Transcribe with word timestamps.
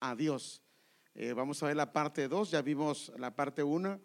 a 0.00 0.14
Dios. 0.14 0.62
Eh, 1.14 1.32
vamos 1.32 1.62
a 1.62 1.66
ver 1.66 1.76
la 1.76 1.92
parte 1.92 2.28
2, 2.28 2.50
ya 2.50 2.62
vimos 2.62 3.12
la 3.18 3.34
parte 3.34 3.62
1. 3.62 4.00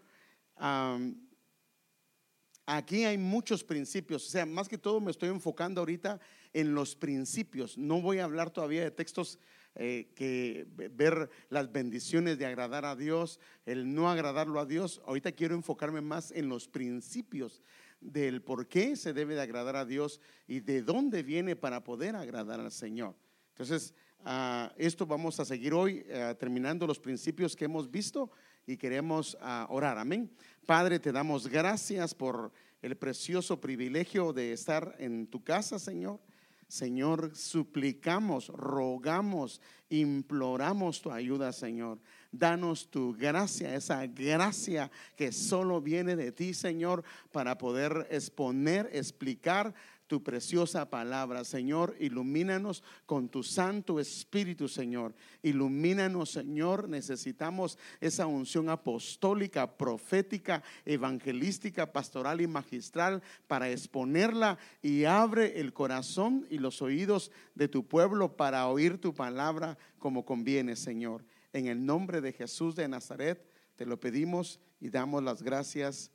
aquí 2.66 3.04
hay 3.04 3.18
muchos 3.18 3.64
principios, 3.64 4.26
o 4.28 4.30
sea, 4.30 4.46
más 4.46 4.68
que 4.68 4.78
todo 4.78 5.00
me 5.00 5.12
estoy 5.12 5.30
enfocando 5.30 5.82
ahorita 5.82 6.20
en 6.54 6.74
los 6.74 6.96
principios. 6.96 7.78
No 7.78 8.02
voy 8.02 8.20
a 8.20 8.24
hablar 8.24 8.50
todavía 8.50 8.84
de 8.84 8.92
textos 8.92 9.40
eh, 9.76 10.12
que 10.16 10.68
ver 10.92 11.32
las 11.50 11.72
bendiciones 11.72 12.38
de 12.38 12.46
agradar 12.46 12.86
a 12.86 12.96
Dios, 12.96 13.40
el 13.66 13.94
no 13.94 14.10
agradarlo 14.10 14.60
a 14.60 14.66
Dios. 14.66 15.02
Ahorita 15.06 15.32
quiero 15.32 15.56
enfocarme 15.56 16.02
más 16.02 16.32
en 16.32 16.48
los 16.48 16.68
principios 16.68 17.62
del 18.00 18.42
por 18.44 18.68
qué 18.68 18.96
se 18.96 19.14
debe 19.14 19.34
de 19.34 19.42
agradar 19.42 19.76
a 19.76 19.86
Dios 19.86 20.20
y 20.48 20.60
de 20.60 20.84
dónde 20.84 21.24
viene 21.24 21.56
para 21.56 21.84
poder 21.84 22.16
agradar 22.16 22.60
al 22.60 22.72
Señor. 22.72 23.16
Entonces, 23.50 23.96
ah, 24.26 24.72
esto 24.78 25.06
vamos 25.06 25.40
a 25.40 25.46
seguir 25.46 25.74
hoy 25.74 26.06
ah, 26.14 26.36
terminando 26.38 26.88
los 26.88 27.00
principios 27.00 27.56
que 27.56 27.66
hemos 27.66 27.90
visto 27.90 28.32
y 28.66 28.78
queremos 28.78 29.38
ah, 29.42 29.68
orar. 29.70 29.98
Amén. 29.98 30.30
Padre, 30.66 31.00
te 31.00 31.12
damos 31.12 31.48
gracias 31.48 32.14
por 32.14 32.52
el 32.82 32.96
precioso 32.98 33.60
privilegio 33.60 34.34
de 34.34 34.54
estar 34.54 34.96
en 35.00 35.28
tu 35.28 35.44
casa, 35.44 35.80
Señor. 35.80 36.20
Señor, 36.68 37.36
suplicamos, 37.36 38.48
rogamos, 38.48 39.62
imploramos 39.90 41.02
tu 41.02 41.12
ayuda, 41.12 41.52
Señor. 41.52 42.00
Danos 42.32 42.90
tu 42.90 43.14
gracia, 43.14 43.76
esa 43.76 44.08
gracia 44.08 44.90
que 45.16 45.32
solo 45.32 45.82
viene 45.82 46.16
de 46.16 46.32
ti, 46.32 46.56
Señor, 46.56 47.04
para 47.32 47.60
poder 47.60 48.08
exponer, 48.10 48.90
explicar 48.92 49.76
tu 50.08 50.24
preciosa 50.24 50.90
palabra. 50.90 51.44
Señor, 51.44 51.96
ilumínanos 52.00 52.84
con 53.06 53.30
tu 53.30 53.44
Santo 53.44 54.00
Espíritu, 54.00 54.68
Señor. 54.68 55.14
Ilumínanos, 55.42 56.32
Señor. 56.32 56.90
Necesitamos 56.90 57.78
esa 58.02 58.26
unción 58.26 58.70
apostólica, 58.70 59.78
profética, 59.78 60.64
evangelística, 60.86 61.92
pastoral 61.92 62.42
y 62.42 62.48
magistral 62.48 63.22
para 63.48 63.70
exponerla 63.70 64.58
y 64.82 65.06
abre 65.06 65.60
el 65.60 65.74
corazón 65.74 66.46
y 66.50 66.58
los 66.58 66.82
oídos 66.82 67.32
de 67.56 67.68
tu 67.68 67.88
pueblo 67.88 68.36
para 68.36 68.68
oír 68.68 69.00
tu 69.00 69.14
palabra 69.14 69.78
como 70.00 70.26
conviene, 70.26 70.76
Señor. 70.76 71.24
En 71.54 71.68
el 71.68 71.86
nombre 71.86 72.22
de 72.22 72.34
Jesús 72.34 72.76
de 72.76 72.88
Nazaret 72.88 73.46
te 73.76 73.86
lo 73.86 74.00
pedimos 74.00 74.60
y 74.80 74.90
damos 74.90 75.24
las 75.24 75.42
gracias. 75.42 76.12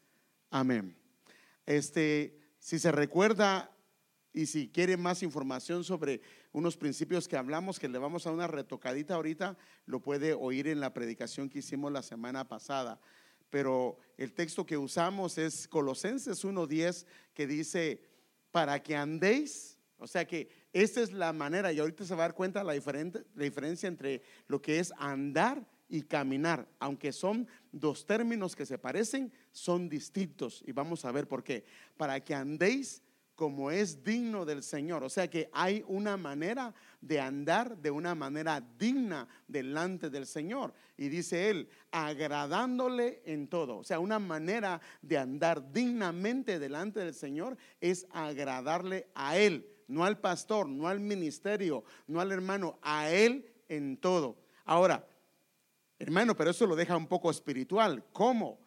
Amén. 0.51 0.97
Este, 1.67 2.39
si 2.59 2.79
se 2.79 2.93
recuerda, 2.93 3.71
y 4.33 4.47
si 4.47 4.69
quiere 4.69 4.97
más 4.97 5.23
información 5.23 5.85
sobre 5.85 6.21
unos 6.53 6.77
principios 6.77 7.27
que 7.27 7.37
hablamos, 7.37 7.79
que 7.79 7.89
le 7.89 7.99
vamos 7.99 8.27
a 8.27 8.33
una 8.33 8.47
retocadita 8.47 9.15
ahorita, 9.15 9.57
lo 9.87 10.01
puede 10.01 10.35
oír 10.35 10.69
en 10.69 10.81
la 10.81 10.93
predicación 10.93 11.49
que 11.49 11.61
hicimos 11.61 11.91
la 11.91 12.03
semana 12.03 12.47
pasada. 12.47 13.01
Pero 13.51 13.99
el 14.17 14.35
texto 14.35 14.67
que 14.67 14.77
usamos 14.77 15.39
es 15.39 15.67
Colosenses 15.67 16.45
1.10, 16.45 17.07
que 17.33 17.47
dice, 17.47 18.03
para 18.51 18.83
que 18.83 18.95
andéis, 18.95 19.79
o 19.99 20.07
sea 20.07 20.27
que 20.27 20.49
esta 20.73 21.01
es 21.01 21.13
la 21.13 21.33
manera, 21.33 21.73
y 21.73 21.79
ahorita 21.79 22.05
se 22.05 22.15
va 22.15 22.25
a 22.25 22.29
dar 22.29 22.35
cuenta 22.35 22.63
la, 22.63 22.75
diferente, 22.75 23.25
la 23.35 23.45
diferencia 23.45 23.89
entre 23.89 24.23
lo 24.47 24.61
que 24.61 24.79
es 24.79 24.93
andar 24.99 25.67
y 25.89 26.03
caminar, 26.03 26.69
aunque 26.79 27.13
son 27.13 27.49
dos 27.73 28.05
términos 28.05 28.55
que 28.55 28.67
se 28.67 28.77
parecen, 28.77 29.33
son 29.53 29.89
distintos. 29.89 30.63
Y 30.67 30.73
vamos 30.73 31.07
a 31.07 31.13
ver 31.13 31.27
por 31.27 31.43
qué. 31.43 31.65
Para 31.97 32.21
que 32.23 32.35
andéis 32.35 33.03
como 33.39 33.71
es 33.71 34.03
digno 34.03 34.45
del 34.45 34.65
Señor. 34.65 35.05
O 35.05 35.09
sea 35.09 35.31
que 35.31 35.49
hay 35.53 35.85
una 35.87 36.17
manera 36.17 36.75
de 37.01 37.21
andar 37.21 37.79
de 37.79 37.89
una 37.89 38.17
manera 38.17 38.61
digna 38.77 39.29
delante 39.47 40.11
del 40.11 40.27
Señor. 40.27 40.75
Y 40.97 41.09
dice 41.09 41.49
él, 41.49 41.69
agradándole 41.93 43.23
en 43.25 43.47
todo. 43.47 43.77
O 43.77 43.85
sea, 43.85 44.01
una 44.01 44.19
manera 44.19 44.81
de 45.03 45.19
andar 45.19 45.73
dignamente 45.73 46.59
delante 46.59 46.99
del 46.99 47.15
Señor 47.15 47.57
es 47.81 48.09
agradarle 48.11 49.07
a 49.15 49.39
Él, 49.39 49.71
no 49.87 50.05
al 50.05 50.19
pastor, 50.19 50.69
no 50.69 50.89
al 50.89 50.99
ministerio, 50.99 51.85
no 52.09 52.21
al 52.21 52.33
hermano, 52.33 52.81
a 52.83 53.09
Él 53.09 53.49
en 53.69 53.99
todo. 53.99 54.37
Ahora, 54.65 55.09
hermano, 55.97 56.37
pero 56.37 56.51
eso 56.51 56.67
lo 56.67 56.75
deja 56.75 56.97
un 56.97 57.07
poco 57.07 57.31
espiritual. 57.31 58.05
¿Cómo? 58.13 58.59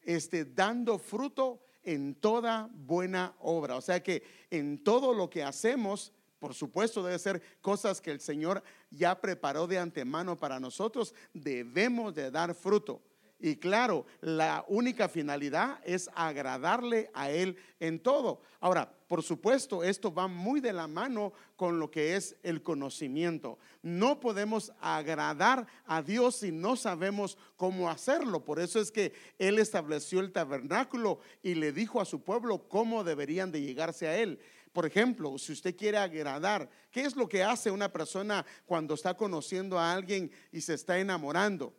Este, 0.00 0.46
dando 0.46 0.98
fruto 0.98 1.60
en 1.84 2.14
toda 2.14 2.68
buena 2.72 3.34
obra. 3.40 3.76
O 3.76 3.80
sea 3.80 4.02
que 4.02 4.22
en 4.50 4.82
todo 4.82 5.14
lo 5.14 5.30
que 5.30 5.42
hacemos, 5.42 6.12
por 6.38 6.54
supuesto, 6.54 7.02
debe 7.02 7.18
ser 7.18 7.42
cosas 7.60 8.00
que 8.00 8.10
el 8.10 8.20
Señor 8.20 8.62
ya 8.90 9.20
preparó 9.20 9.66
de 9.66 9.78
antemano 9.78 10.38
para 10.38 10.60
nosotros, 10.60 11.14
debemos 11.32 12.14
de 12.14 12.30
dar 12.30 12.54
fruto. 12.54 13.02
Y 13.38 13.56
claro, 13.56 14.06
la 14.20 14.64
única 14.68 15.08
finalidad 15.08 15.80
es 15.84 16.08
agradarle 16.14 17.10
a 17.12 17.30
Él 17.30 17.56
en 17.80 17.98
todo. 17.98 18.40
Ahora, 18.60 18.90
por 19.08 19.22
supuesto, 19.22 19.84
esto 19.84 20.14
va 20.14 20.28
muy 20.28 20.60
de 20.60 20.72
la 20.72 20.86
mano 20.86 21.32
con 21.56 21.78
lo 21.78 21.90
que 21.90 22.16
es 22.16 22.36
el 22.42 22.62
conocimiento. 22.62 23.58
No 23.82 24.18
podemos 24.18 24.72
agradar 24.80 25.66
a 25.84 26.00
Dios 26.00 26.36
si 26.36 26.52
no 26.52 26.76
sabemos 26.76 27.36
cómo 27.56 27.90
hacerlo. 27.90 28.44
Por 28.44 28.60
eso 28.60 28.80
es 28.80 28.90
que 28.90 29.12
Él 29.38 29.58
estableció 29.58 30.20
el 30.20 30.32
tabernáculo 30.32 31.20
y 31.42 31.54
le 31.54 31.72
dijo 31.72 32.00
a 32.00 32.06
su 32.06 32.22
pueblo 32.22 32.66
cómo 32.68 33.04
deberían 33.04 33.52
de 33.52 33.60
llegarse 33.60 34.08
a 34.08 34.16
Él. 34.16 34.40
Por 34.72 34.86
ejemplo, 34.86 35.38
si 35.38 35.52
usted 35.52 35.76
quiere 35.76 35.98
agradar, 35.98 36.68
¿qué 36.90 37.02
es 37.02 37.14
lo 37.14 37.28
que 37.28 37.44
hace 37.44 37.70
una 37.70 37.92
persona 37.92 38.44
cuando 38.66 38.94
está 38.94 39.14
conociendo 39.14 39.78
a 39.78 39.92
alguien 39.92 40.32
y 40.50 40.60
se 40.62 40.74
está 40.74 40.98
enamorando? 40.98 41.72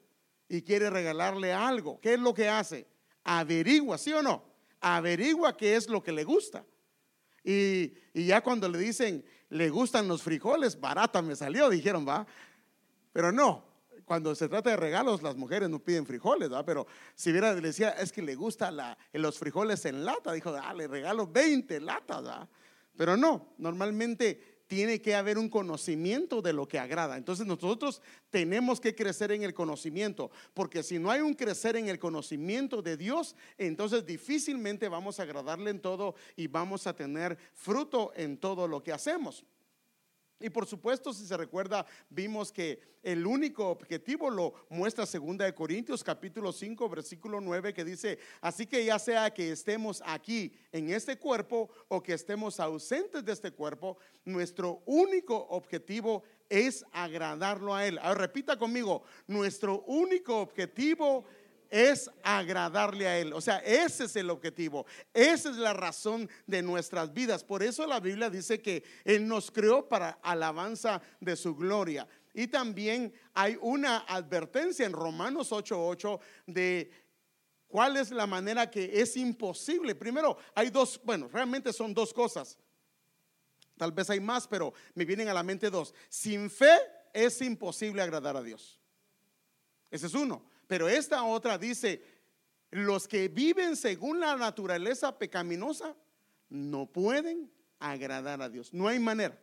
Y 0.48 0.62
quiere 0.62 0.90
regalarle 0.90 1.54
algo, 1.54 2.00
¿qué 2.00 2.14
es 2.14 2.20
lo 2.20 2.34
que 2.34 2.50
hace? 2.50 2.88
Averigua, 3.24 3.98
¿sí 3.98 4.14
o 4.14 4.22
no? 4.22 4.44
Averigua 4.80 5.58
qué 5.58 5.76
es 5.76 5.90
lo 5.90 6.04
que 6.04 6.12
le 6.12 6.24
gusta. 6.24 6.64
Y, 7.44 7.94
ya 8.14 8.42
cuando 8.42 8.68
le 8.68 8.78
dicen, 8.78 9.24
le 9.50 9.70
gustan 9.70 10.08
los 10.08 10.24
frijoles, 10.24 10.80
barata 10.80 11.22
me 11.22 11.36
salió, 11.36 11.70
dijeron, 11.70 12.08
va. 12.08 12.26
Pero 13.14 13.32
no, 13.32 13.64
cuando 14.04 14.34
se 14.36 14.50
trata 14.50 14.72
de 14.72 14.78
regalos, 14.78 15.22
las 15.22 15.36
mujeres 15.36 15.70
no 15.70 15.80
piden 15.80 16.06
frijoles, 16.06 16.52
¿va? 16.52 16.66
Pero 16.66 16.88
si 17.14 17.32
hubiera, 17.32 17.54
le 17.54 17.62
decía, 17.62 17.92
es 17.92 18.12
que 18.12 18.22
le 18.22 18.36
gusta 18.36 18.98
los 19.14 19.40
frijoles 19.40 19.86
en 19.86 20.06
lata, 20.06 20.34
dijo, 20.34 20.56
ah, 20.60 20.74
le 20.74 20.88
regalo 20.88 21.28
20 21.28 21.80
latas, 21.82 22.26
¿va? 22.26 22.48
Pero 22.98 23.18
no, 23.18 23.54
normalmente 23.58 24.55
tiene 24.68 25.02
que 25.02 25.16
haber 25.16 25.38
un 25.38 25.50
conocimiento 25.50 26.42
de 26.42 26.54
lo 26.54 26.68
que 26.68 26.80
agrada. 26.80 27.18
Entonces 27.18 27.46
nosotros 27.46 28.02
tenemos 28.30 28.80
que 28.80 28.96
crecer 28.96 29.32
en 29.32 29.44
el 29.44 29.54
conocimiento, 29.54 30.32
porque 30.54 30.84
si 30.84 31.00
no 31.00 31.12
hay 31.12 31.22
un 31.22 31.34
crecer 31.34 31.76
en 31.76 31.88
el 31.88 32.00
conocimiento 32.00 32.82
de 32.82 32.98
Dios, 32.98 33.36
entonces 33.58 34.06
difícilmente 34.06 34.90
vamos 34.90 35.20
a 35.20 35.24
agradarle 35.24 35.72
en 35.72 35.80
todo 35.80 36.16
y 36.36 36.48
vamos 36.48 36.88
a 36.88 36.96
tener 36.96 37.38
fruto 37.54 38.12
en 38.16 38.38
todo 38.38 38.68
lo 38.68 38.84
que 38.84 38.92
hacemos. 38.92 39.46
Y 40.40 40.50
por 40.50 40.66
supuesto, 40.66 41.14
si 41.14 41.26
se 41.26 41.38
recuerda, 41.38 41.86
vimos 42.10 42.52
que 42.52 42.80
el 43.02 43.26
único 43.26 43.70
objetivo 43.70 44.30
lo 44.30 44.54
muestra 44.70 45.06
segunda 45.06 45.46
de 45.46 45.54
Corintios 45.54 46.04
capítulo 46.04 46.52
5 46.52 46.90
versículo 46.90 47.40
9 47.40 47.74
que 47.74 47.86
dice, 47.86 48.20
así 48.42 48.66
que 48.66 48.84
ya 48.84 49.00
sea 49.00 49.34
que 49.34 49.52
estemos 49.52 50.04
aquí 50.06 50.52
en 50.74 50.90
este 50.90 51.18
cuerpo 51.18 51.70
o 51.88 52.04
que 52.04 52.14
estemos 52.14 52.60
ausentes 52.60 53.24
de 53.24 53.32
este 53.32 53.52
cuerpo, 53.52 53.98
nuestro 54.26 54.84
único 54.86 55.38
objetivo 55.50 56.24
es 56.50 56.84
agradarlo 56.92 57.74
a 57.74 57.86
él. 57.86 57.98
Ahora 58.00 58.22
repita 58.22 58.58
conmigo, 58.58 59.04
nuestro 59.28 59.84
único 59.84 60.42
objetivo 60.42 61.24
es 61.24 61.45
agradarle 62.24 63.08
a 63.08 63.20
Él. 63.20 63.34
O 63.34 63.42
sea, 63.42 63.58
ese 63.58 64.06
es 64.06 64.16
el 64.16 64.30
objetivo, 64.30 64.86
esa 65.14 65.50
es 65.50 65.58
la 65.58 65.74
razón 65.74 66.30
de 66.48 66.62
nuestras 66.62 67.14
vidas. 67.14 67.44
Por 67.44 67.64
eso 67.64 67.86
la 67.86 68.00
Biblia 68.00 68.30
dice 68.30 68.62
que 68.62 68.84
Él 69.04 69.28
nos 69.28 69.52
creó 69.52 69.88
para 69.88 70.20
alabanza 70.22 71.02
de 71.20 71.36
su 71.36 71.56
gloria. 71.56 72.08
Y 72.34 72.48
también 72.48 73.14
hay 73.34 73.58
una 73.62 74.00
advertencia 74.00 74.86
en 74.86 74.94
Romanos 74.94 75.52
8:8 75.52 76.20
de 76.48 76.92
cuál 77.68 77.98
es 77.98 78.12
la 78.12 78.28
manera 78.28 78.70
que 78.70 79.02
es 79.02 79.16
imposible. 79.18 79.96
Primero, 79.96 80.38
hay 80.54 80.70
dos, 80.70 81.00
bueno, 81.04 81.30
realmente 81.32 81.72
son 81.72 81.94
dos 81.94 82.14
cosas. 82.14 82.58
Tal 83.78 83.92
vez 83.92 84.10
hay 84.10 84.20
más, 84.20 84.48
pero 84.48 84.74
me 84.94 85.06
vienen 85.06 85.28
a 85.28 85.34
la 85.34 85.44
mente 85.44 85.70
dos. 85.70 85.94
Sin 86.10 86.50
fe 86.50 86.78
es 87.14 87.42
imposible 87.42 88.02
agradar 88.02 88.38
a 88.38 88.44
Dios. 88.44 88.80
Ese 89.90 90.08
es 90.08 90.14
uno. 90.14 90.46
Pero 90.68 90.88
esta 90.90 91.24
otra 91.24 91.58
dice, 91.58 92.02
los 92.72 93.08
que 93.08 93.28
viven 93.28 93.76
según 93.76 94.20
la 94.20 94.36
naturaleza 94.36 95.18
pecaminosa 95.18 95.96
no 96.50 96.86
pueden 96.88 97.52
agradar 97.80 98.42
a 98.42 98.50
Dios. 98.50 98.74
No 98.74 98.88
hay 98.88 99.00
manera. 99.00 99.40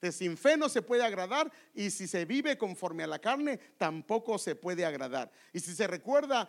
De 0.00 0.12
sin 0.12 0.36
fe 0.36 0.58
no 0.58 0.68
se 0.68 0.82
puede 0.82 1.02
agradar 1.02 1.50
y 1.74 1.90
si 1.90 2.06
se 2.06 2.26
vive 2.26 2.58
conforme 2.58 3.02
a 3.02 3.06
la 3.06 3.18
carne 3.18 3.58
tampoco 3.78 4.36
se 4.36 4.54
puede 4.54 4.84
agradar. 4.84 5.32
Y 5.54 5.60
si 5.60 5.74
se 5.74 5.86
recuerda, 5.86 6.48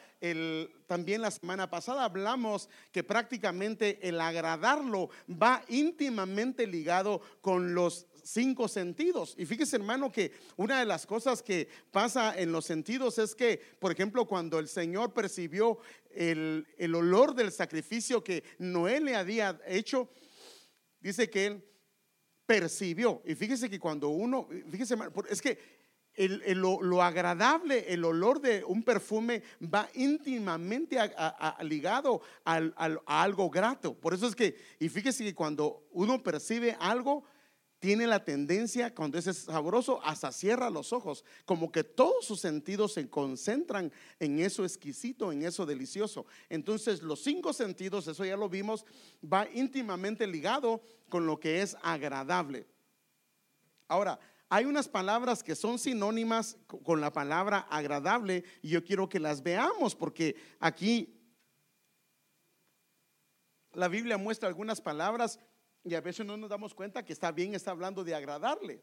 también 0.85 1.21
la 1.21 1.31
semana 1.31 1.69
pasada 1.69 2.03
hablamos 2.03 2.69
que 2.91 3.05
prácticamente 3.05 4.05
el 4.07 4.19
agradarlo 4.19 5.09
va 5.29 5.63
íntimamente 5.69 6.67
ligado 6.67 7.21
con 7.39 7.73
los 7.73 8.05
cinco 8.27 8.67
sentidos. 8.67 9.35
Y 9.37 9.45
fíjese 9.45 9.77
hermano 9.77 10.11
que 10.11 10.31
una 10.57 10.79
de 10.79 10.85
las 10.85 11.05
cosas 11.05 11.41
que 11.41 11.67
pasa 11.91 12.37
en 12.37 12.51
los 12.51 12.65
sentidos 12.65 13.17
es 13.19 13.33
que, 13.33 13.59
por 13.79 13.91
ejemplo, 13.91 14.25
cuando 14.25 14.59
el 14.59 14.67
Señor 14.67 15.13
percibió 15.13 15.79
el, 16.11 16.67
el 16.77 16.95
olor 16.95 17.33
del 17.33 17.51
sacrificio 17.51 18.23
que 18.23 18.43
Noé 18.59 18.99
le 18.99 19.15
había 19.15 19.59
hecho, 19.65 20.09
dice 20.99 21.29
que 21.29 21.45
él 21.45 21.63
percibió. 22.45 23.21
Y 23.25 23.35
fíjese 23.35 23.69
que 23.69 23.79
cuando 23.79 24.09
uno, 24.09 24.47
fíjese, 24.69 24.95
es 25.29 25.41
que 25.41 25.77
lo, 26.55 27.03
agradable, 27.03 27.93
el 27.93 28.03
olor 28.03 28.41
de 28.41 28.63
un 28.63 28.81
perfume 28.83 29.43
va 29.61 29.87
íntimamente 29.93 30.97
ligado 31.61 32.21
a 32.43 33.21
algo 33.21 33.49
grato. 33.49 33.93
Por 33.93 34.13
eso 34.13 34.27
es 34.27 34.35
que, 34.35 34.55
y 34.79 34.89
fíjese 34.89 35.23
que 35.23 35.35
cuando 35.35 35.87
uno 35.91 36.23
percibe 36.23 36.75
algo, 36.79 37.23
tiene 37.79 38.07
la 38.07 38.23
tendencia, 38.23 38.93
cuando 38.93 39.17
es 39.17 39.25
sabroso, 39.25 40.03
hasta 40.03 40.31
cierra 40.31 40.69
los 40.69 40.93
ojos, 40.93 41.23
como 41.45 41.71
que 41.71 41.83
todos 41.83 42.25
sus 42.25 42.39
sentidos 42.39 42.93
se 42.93 43.09
concentran 43.09 43.91
en 44.19 44.39
eso 44.39 44.63
exquisito, 44.63 45.31
en 45.31 45.43
eso 45.43 45.65
delicioso. 45.65 46.25
Entonces, 46.49 47.03
los 47.03 47.21
cinco 47.23 47.53
sentidos, 47.53 48.07
eso 48.07 48.25
ya 48.25 48.35
lo 48.35 48.49
vimos, 48.49 48.85
va 49.21 49.47
íntimamente 49.53 50.25
ligado 50.25 50.81
con 51.09 51.27
lo 51.27 51.39
que 51.39 51.61
es 51.61 51.77
agradable. 51.83 52.67
Ahora, 53.87 54.19
hay 54.49 54.65
unas 54.65 54.87
palabras 54.87 55.43
que 55.43 55.55
son 55.55 55.77
sinónimas 55.77 56.57
con 56.67 57.01
la 57.01 57.11
palabra 57.11 57.59
agradable 57.69 58.45
y 58.61 58.69
yo 58.69 58.83
quiero 58.83 59.09
que 59.09 59.19
las 59.19 59.43
veamos 59.43 59.93
porque 59.93 60.35
aquí 60.59 61.13
la 63.73 63.89
Biblia 63.89 64.17
muestra 64.17 64.47
algunas 64.47 64.79
palabras 64.79 65.39
y 65.89 65.95
a 65.95 66.01
veces 66.01 66.25
no 66.25 66.37
nos 66.37 66.49
damos 66.49 66.73
cuenta 66.73 67.03
que 67.03 67.13
está 67.13 67.31
bien, 67.31 67.55
está 67.55 67.71
hablando 67.71 68.03
de 68.03 68.15
agradarle. 68.15 68.81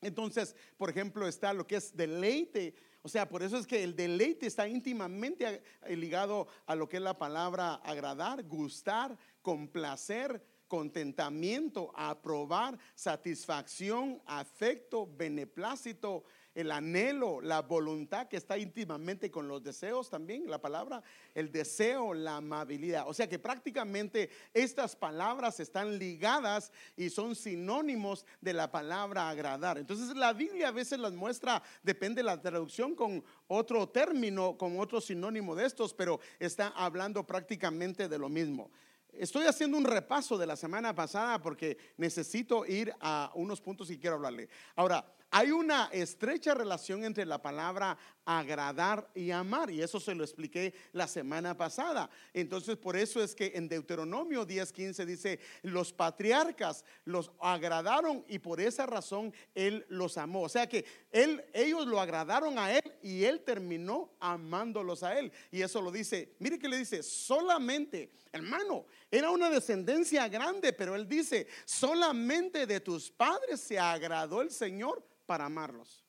Entonces, 0.00 0.54
por 0.76 0.90
ejemplo, 0.90 1.26
está 1.26 1.52
lo 1.52 1.66
que 1.66 1.76
es 1.76 1.96
deleite. 1.96 2.74
O 3.02 3.08
sea, 3.08 3.28
por 3.28 3.42
eso 3.42 3.56
es 3.56 3.66
que 3.66 3.82
el 3.82 3.96
deleite 3.96 4.46
está 4.46 4.68
íntimamente 4.68 5.62
ligado 5.88 6.46
a 6.66 6.74
lo 6.74 6.88
que 6.88 6.98
es 6.98 7.02
la 7.02 7.16
palabra 7.16 7.74
agradar, 7.76 8.42
gustar, 8.44 9.16
complacer 9.42 10.42
contentamiento, 10.68 11.92
aprobar, 11.94 12.78
satisfacción, 12.94 14.20
afecto, 14.26 15.08
beneplácito, 15.16 16.24
el 16.56 16.72
anhelo, 16.72 17.42
la 17.42 17.60
voluntad 17.60 18.28
que 18.28 18.38
está 18.38 18.56
íntimamente 18.56 19.30
con 19.30 19.46
los 19.46 19.62
deseos 19.62 20.08
también, 20.08 20.48
la 20.50 20.58
palabra, 20.58 21.02
el 21.34 21.52
deseo, 21.52 22.14
la 22.14 22.38
amabilidad. 22.38 23.04
O 23.06 23.12
sea 23.12 23.28
que 23.28 23.38
prácticamente 23.38 24.30
estas 24.54 24.96
palabras 24.96 25.60
están 25.60 25.98
ligadas 25.98 26.72
y 26.96 27.10
son 27.10 27.36
sinónimos 27.36 28.24
de 28.40 28.54
la 28.54 28.70
palabra 28.70 29.28
agradar. 29.28 29.76
Entonces 29.76 30.16
la 30.16 30.32
Biblia 30.32 30.68
a 30.68 30.72
veces 30.72 30.98
las 30.98 31.12
muestra, 31.12 31.62
depende 31.82 32.20
de 32.20 32.24
la 32.24 32.40
traducción, 32.40 32.94
con 32.94 33.22
otro 33.48 33.90
término, 33.90 34.56
con 34.56 34.80
otro 34.80 35.02
sinónimo 35.02 35.54
de 35.54 35.66
estos, 35.66 35.92
pero 35.92 36.20
está 36.40 36.68
hablando 36.68 37.26
prácticamente 37.26 38.08
de 38.08 38.18
lo 38.18 38.30
mismo. 38.30 38.70
Estoy 39.12 39.46
haciendo 39.46 39.76
un 39.76 39.84
repaso 39.84 40.38
de 40.38 40.46
la 40.46 40.56
semana 40.56 40.94
pasada 40.94 41.40
porque 41.40 41.76
necesito 41.98 42.64
ir 42.64 42.94
a 43.00 43.30
unos 43.34 43.60
puntos 43.60 43.90
y 43.90 43.98
quiero 43.98 44.16
hablarle. 44.16 44.48
Ahora, 44.74 45.04
hay 45.36 45.50
una 45.50 45.90
estrecha 45.92 46.54
relación 46.54 47.04
entre 47.04 47.26
la 47.26 47.42
palabra 47.42 47.98
agradar 48.24 49.06
y 49.14 49.32
amar, 49.32 49.70
y 49.70 49.82
eso 49.82 50.00
se 50.00 50.14
lo 50.14 50.24
expliqué 50.24 50.72
la 50.94 51.06
semana 51.06 51.54
pasada. 51.54 52.08
Entonces, 52.32 52.78
por 52.78 52.96
eso 52.96 53.22
es 53.22 53.34
que 53.34 53.52
en 53.54 53.68
Deuteronomio 53.68 54.46
10:15 54.46 55.04
dice, 55.04 55.38
los 55.60 55.92
patriarcas 55.92 56.86
los 57.04 57.30
agradaron 57.38 58.24
y 58.28 58.38
por 58.38 58.62
esa 58.62 58.86
razón 58.86 59.30
él 59.54 59.84
los 59.90 60.16
amó. 60.16 60.40
O 60.40 60.48
sea 60.48 60.66
que 60.66 60.86
él, 61.12 61.44
ellos 61.52 61.86
lo 61.86 62.00
agradaron 62.00 62.58
a 62.58 62.72
él 62.72 62.94
y 63.02 63.24
él 63.24 63.42
terminó 63.42 64.14
amándolos 64.18 65.02
a 65.02 65.18
él. 65.18 65.30
Y 65.50 65.60
eso 65.60 65.82
lo 65.82 65.90
dice, 65.90 66.34
mire 66.38 66.58
que 66.58 66.68
le 66.70 66.78
dice, 66.78 67.02
solamente, 67.02 68.10
hermano, 68.32 68.86
era 69.10 69.30
una 69.30 69.50
descendencia 69.50 70.28
grande, 70.28 70.72
pero 70.72 70.94
él 70.94 71.08
dice, 71.08 71.46
solamente 71.64 72.66
de 72.66 72.80
tus 72.80 73.10
padres 73.10 73.60
se 73.60 73.78
agradó 73.78 74.42
el 74.42 74.50
Señor 74.50 75.06
para 75.26 75.46
amarlos. 75.46 76.04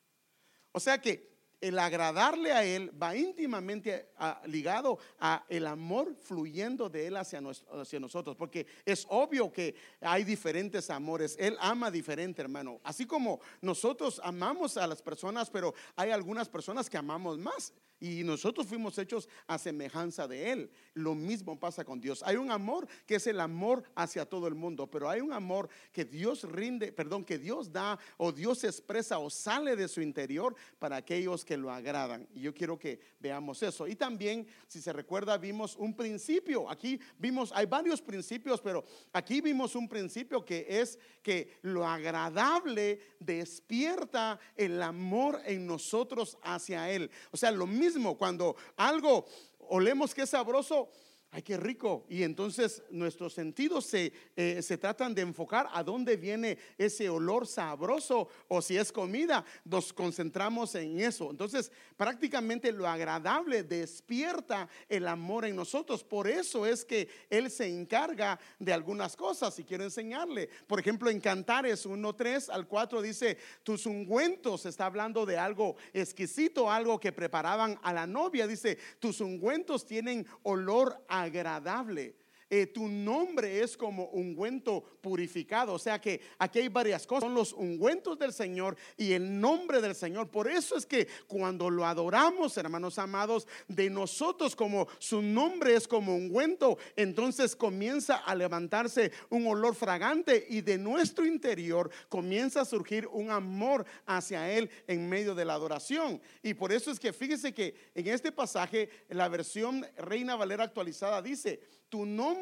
O 0.72 0.80
sea 0.80 1.00
que 1.00 1.38
el 1.60 1.80
agradarle 1.80 2.52
a 2.54 2.64
Él 2.64 2.92
va 3.02 3.16
íntimamente 3.16 4.12
ligado 4.46 5.00
a 5.20 5.44
el 5.50 5.66
amor 5.66 6.16
fluyendo 6.22 6.90
de 6.90 7.08
Él 7.08 7.18
hacia, 7.18 7.42
hacia, 7.72 8.00
nosotros, 8.00 8.36
porque 8.36 8.68
es 8.86 9.06
obvio 9.10 9.52
que 9.52 9.76
hay 10.02 10.24
diferentes 10.24 10.90
amores. 10.90 11.36
Él 11.40 11.58
ama 11.60 11.90
diferente, 11.90 12.42
hermano. 12.42 12.80
Así 12.84 13.06
como 13.06 13.40
nosotros 13.62 14.22
amamos 14.24 14.78
a 14.78 14.86
las 14.86 15.02
personas, 15.02 15.50
pero 15.50 15.74
hay 15.96 16.12
algunas 16.12 16.48
personas 16.48 16.90
que 16.90 16.98
amamos 16.98 17.38
más. 17.40 17.74
Y 18.00 18.24
nosotros 18.24 18.68
fuimos 18.68 18.98
hechos 19.00 19.28
a 19.48 19.58
semejanza 19.58 20.28
de 20.28 20.52
Él. 20.52 20.72
Lo 20.94 21.16
mismo 21.16 21.60
pasa 21.60 21.84
con 21.84 22.00
Dios. 22.00 22.22
Hay 22.24 22.36
un 22.36 22.52
amor 22.52 22.88
que 23.08 23.16
es 23.16 23.26
el 23.26 23.40
amor 23.40 23.84
hacia 23.96 24.26
todo 24.26 24.48
el 24.48 24.54
mundo, 24.54 24.86
pero 24.86 25.10
hay 25.10 25.20
un 25.20 25.34
amor 25.34 25.68
que 25.92 26.06
Dios 26.06 26.44
rinde, 26.44 26.92
perdón, 26.92 27.26
que 27.26 27.40
Dios 27.40 27.72
da 27.72 27.98
o 28.18 28.32
Dios 28.32 28.64
expresa 28.64 29.18
o 29.18 29.32
sale 29.32 29.76
de 29.76 29.88
su 29.88 30.02
interior 30.02 30.56
para 30.78 30.98
aquellos 30.98 31.44
que 31.44 31.58
lo 31.58 31.72
agradan. 31.72 32.28
Y 32.36 32.42
yo 32.42 32.54
quiero 32.54 32.78
que 32.78 33.00
veamos 33.20 33.64
eso. 33.64 33.88
Y 33.88 33.96
también, 33.96 34.46
si 34.68 34.80
se 34.80 34.94
recuerda, 34.94 35.38
vimos 35.40 35.76
un 35.76 35.96
principio. 35.96 36.70
Aquí 36.70 37.00
vimos, 37.18 37.52
hay 37.52 37.66
varios 37.66 38.00
principios, 38.00 38.62
pero 38.62 38.84
aquí 39.12 39.42
vimos 39.42 39.76
un 39.76 39.90
principio 39.90 40.46
que 40.46 40.68
es 40.70 41.00
que 41.24 41.58
lo 41.64 41.86
agradable 41.86 43.00
despierta 43.20 44.40
el 44.56 44.82
amor 44.84 45.42
en 45.46 45.66
nosotros 45.66 46.38
hacia 46.44 46.92
Él. 46.92 47.10
O 47.32 47.38
sea, 47.38 47.50
lo 47.50 47.66
mismo 47.66 47.87
cuando 48.18 48.56
algo 48.76 49.26
olemos 49.70 50.14
que 50.14 50.24
es 50.24 50.30
sabroso, 50.30 50.90
ay, 51.32 51.42
qué 51.42 51.58
rico. 51.58 52.06
Y 52.10 52.24
entonces 52.24 52.82
nuestros 52.90 53.34
sentidos 53.34 53.86
se, 53.86 54.14
eh, 54.36 54.62
se 54.62 54.78
tratan 54.78 55.14
de 55.14 55.22
enfocar 55.22 55.68
a 55.74 55.84
dónde 55.84 56.18
viene 56.18 56.58
ese 56.78 57.10
olor 57.10 57.46
sabroso 57.46 58.30
o 58.48 58.62
si 58.62 58.78
es 58.78 58.92
comida, 58.92 59.44
nos 59.66 59.94
concentramos 59.94 60.74
en 60.76 61.00
eso. 61.00 61.30
Entonces 61.30 61.72
prácticamente 61.96 62.72
lo 62.72 62.88
agradable 62.88 63.64
despierta 63.64 64.70
el 64.88 65.08
amor 65.08 65.46
en 65.46 65.56
nosotros. 65.56 66.04
Por 66.04 66.28
eso 66.28 66.66
es 66.66 66.86
que 66.86 67.08
Él 67.30 67.52
se 67.52 67.68
encarga 67.68 68.40
de 68.60 68.74
algunas 68.74 69.16
cosas 69.16 69.58
y 69.60 69.64
quiero 69.64 69.84
enseñarle. 69.84 70.50
Por 70.68 70.80
ejemplo, 70.80 71.10
en 71.10 71.20
Cantares 71.20 71.86
1, 71.86 72.16
3 72.16 72.50
al 72.50 72.68
4 72.68 73.02
dice, 73.02 73.38
tus 73.64 73.86
ungüentos, 73.86 74.66
está 74.66 74.86
hablando 74.86 75.26
de 75.26 75.38
algo 75.38 75.76
exquisito, 75.94 76.72
algo 76.72 77.00
que 77.00 77.12
preparaban 77.12 77.80
a 77.84 77.94
la 77.94 78.08
novia. 78.08 78.48
Dice, 78.48 78.78
tus 79.00 79.22
ungüentos 79.22 79.86
tienen 79.86 80.26
olor 80.44 81.04
a 81.08 81.17
agradable. 81.26 82.14
Eh, 82.50 82.68
tu 82.68 82.88
nombre 82.88 83.62
es 83.62 83.76
como 83.76 84.06
ungüento 84.06 84.82
purificado. 85.02 85.74
O 85.74 85.80
sea 85.80 86.00
que 86.00 86.22
aquí 86.38 86.60
hay 86.60 86.70
varias 86.70 87.06
cosas. 87.06 87.26
Son 87.26 87.34
los 87.34 87.52
ungüentos 87.54 88.18
del 88.18 88.32
Señor 88.32 88.78
y 88.96 89.12
el 89.14 89.40
nombre 89.40 89.82
del 89.82 89.96
Señor. 89.96 90.30
Por 90.30 90.50
eso 90.50 90.78
es 90.78 90.86
que 90.86 91.08
cuando 91.28 91.70
lo 91.70 91.86
adoramos, 91.86 92.56
hermanos 92.58 93.00
amados, 93.00 93.48
de 93.68 93.90
nosotros 93.90 94.56
como 94.56 94.88
su 95.00 95.22
nombre 95.22 95.76
es 95.76 95.88
como 95.88 96.16
ungüento, 96.16 96.78
entonces 96.96 97.56
comienza 97.56 98.18
a 98.18 98.34
levantarse 98.34 99.12
un 99.30 99.46
olor 99.48 99.76
fragante 99.76 100.46
y 100.50 100.62
de 100.62 100.78
nuestro 100.78 101.26
interior 101.26 101.90
comienza 102.08 102.62
a 102.62 102.66
surgir 102.66 103.08
un 103.08 103.30
amor 103.30 103.86
hacia 104.06 104.50
Él 104.52 104.70
en 104.88 105.10
medio 105.10 105.36
de 105.36 105.46
la 105.46 105.54
adoración. 105.54 106.22
Y 106.42 106.54
por 106.54 106.72
eso 106.72 106.92
es 106.92 107.00
que 107.00 107.12
fíjese 107.12 107.54
que 107.54 107.76
en 107.94 108.08
este 108.08 108.32
pasaje, 108.32 108.90
la 109.10 109.28
versión 109.28 109.86
Reina 109.98 110.36
Valera 110.36 110.64
actualizada 110.64 111.22
dice, 111.22 111.60
tu 111.90 112.06
nombre 112.06 112.37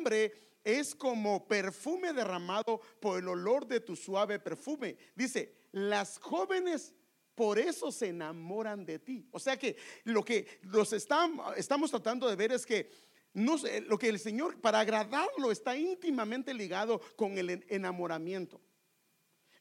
es 0.63 0.95
como 0.95 1.47
perfume 1.47 2.11
derramado 2.11 2.81
por 2.99 3.19
el 3.19 3.27
olor 3.27 3.67
de 3.67 3.79
tu 3.79 3.95
suave 3.95 4.39
perfume. 4.39 4.97
Dice, 5.15 5.53
las 5.71 6.17
jóvenes 6.17 6.93
por 7.35 7.59
eso 7.59 7.91
se 7.91 8.07
enamoran 8.07 8.85
de 8.85 8.99
ti. 8.99 9.27
O 9.31 9.39
sea 9.39 9.57
que 9.57 9.75
lo 10.05 10.23
que 10.23 10.59
los 10.63 10.93
estamos 10.93 11.91
tratando 11.91 12.27
de 12.27 12.35
ver 12.35 12.51
es 12.51 12.65
que 12.65 12.89
no, 13.33 13.57
lo 13.87 13.97
que 13.97 14.07
el 14.07 14.17
Señor, 14.17 14.59
para 14.61 14.79
agradarlo, 14.79 15.51
está 15.51 15.75
íntimamente 15.75 16.53
ligado 16.53 17.01
con 17.17 17.37
el 17.37 17.65
enamoramiento. 17.67 18.61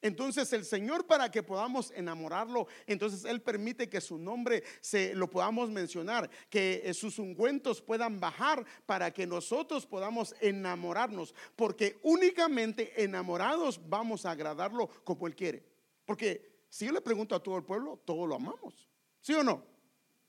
Entonces 0.05 0.53
el 0.53 0.67
Señor 0.67 1.07
para 1.07 1.31
que 1.31 1.43
podamos 1.43 1.91
enamorarlo, 1.93 2.67
entonces 2.87 3.25
Él 3.25 3.41
permite 3.41 3.89
que 3.89 4.03
su 4.03 4.19
nombre 4.19 4.63
se 4.83 5.15
lo 5.15 5.31
podamos 5.31 5.71
mencionar, 5.71 6.29
que 6.51 6.83
eh, 6.85 6.93
sus 6.93 7.19
ungüentos 7.19 7.81
puedan 7.81 8.21
bajar 8.21 8.67
para 8.85 9.11
que 9.15 9.27
nosotros 9.27 9.87
podamos 9.87 10.35
enamorarnos, 10.41 11.35
porque 11.57 12.01
únicamente 12.03 13.03
enamorados 13.03 13.81
vamos 13.89 14.27
a 14.27 14.33
agradarlo 14.33 14.89
como 15.05 15.27
Él 15.27 15.35
quiere. 15.35 15.65
Porque 16.05 16.67
si 16.69 16.85
yo 16.85 16.93
le 16.93 17.01
pregunto 17.01 17.35
a 17.35 17.43
todo 17.43 17.57
el 17.57 17.65
pueblo, 17.65 17.99
todos 18.05 18.29
lo 18.29 18.35
amamos. 18.35 18.87
¿Sí 19.23 19.33
o 19.33 19.43
no? 19.43 19.65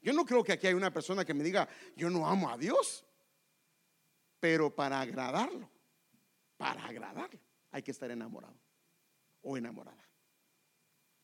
Yo 0.02 0.14
no 0.14 0.24
creo 0.24 0.42
que 0.42 0.54
aquí 0.54 0.68
hay 0.68 0.74
una 0.74 0.94
persona 0.94 1.26
que 1.26 1.34
me 1.34 1.44
diga, 1.44 1.68
yo 1.98 2.10
no 2.10 2.26
amo 2.26 2.50
a 2.50 2.58
Dios, 2.58 3.04
pero 4.40 4.74
para 4.74 5.02
agradarlo, 5.02 5.70
para 6.56 6.86
agradarlo, 6.86 7.42
hay 7.72 7.84
que 7.84 7.92
estar 7.92 8.10
enamorado 8.10 8.65
o 9.46 9.58
enamorada. 9.58 10.06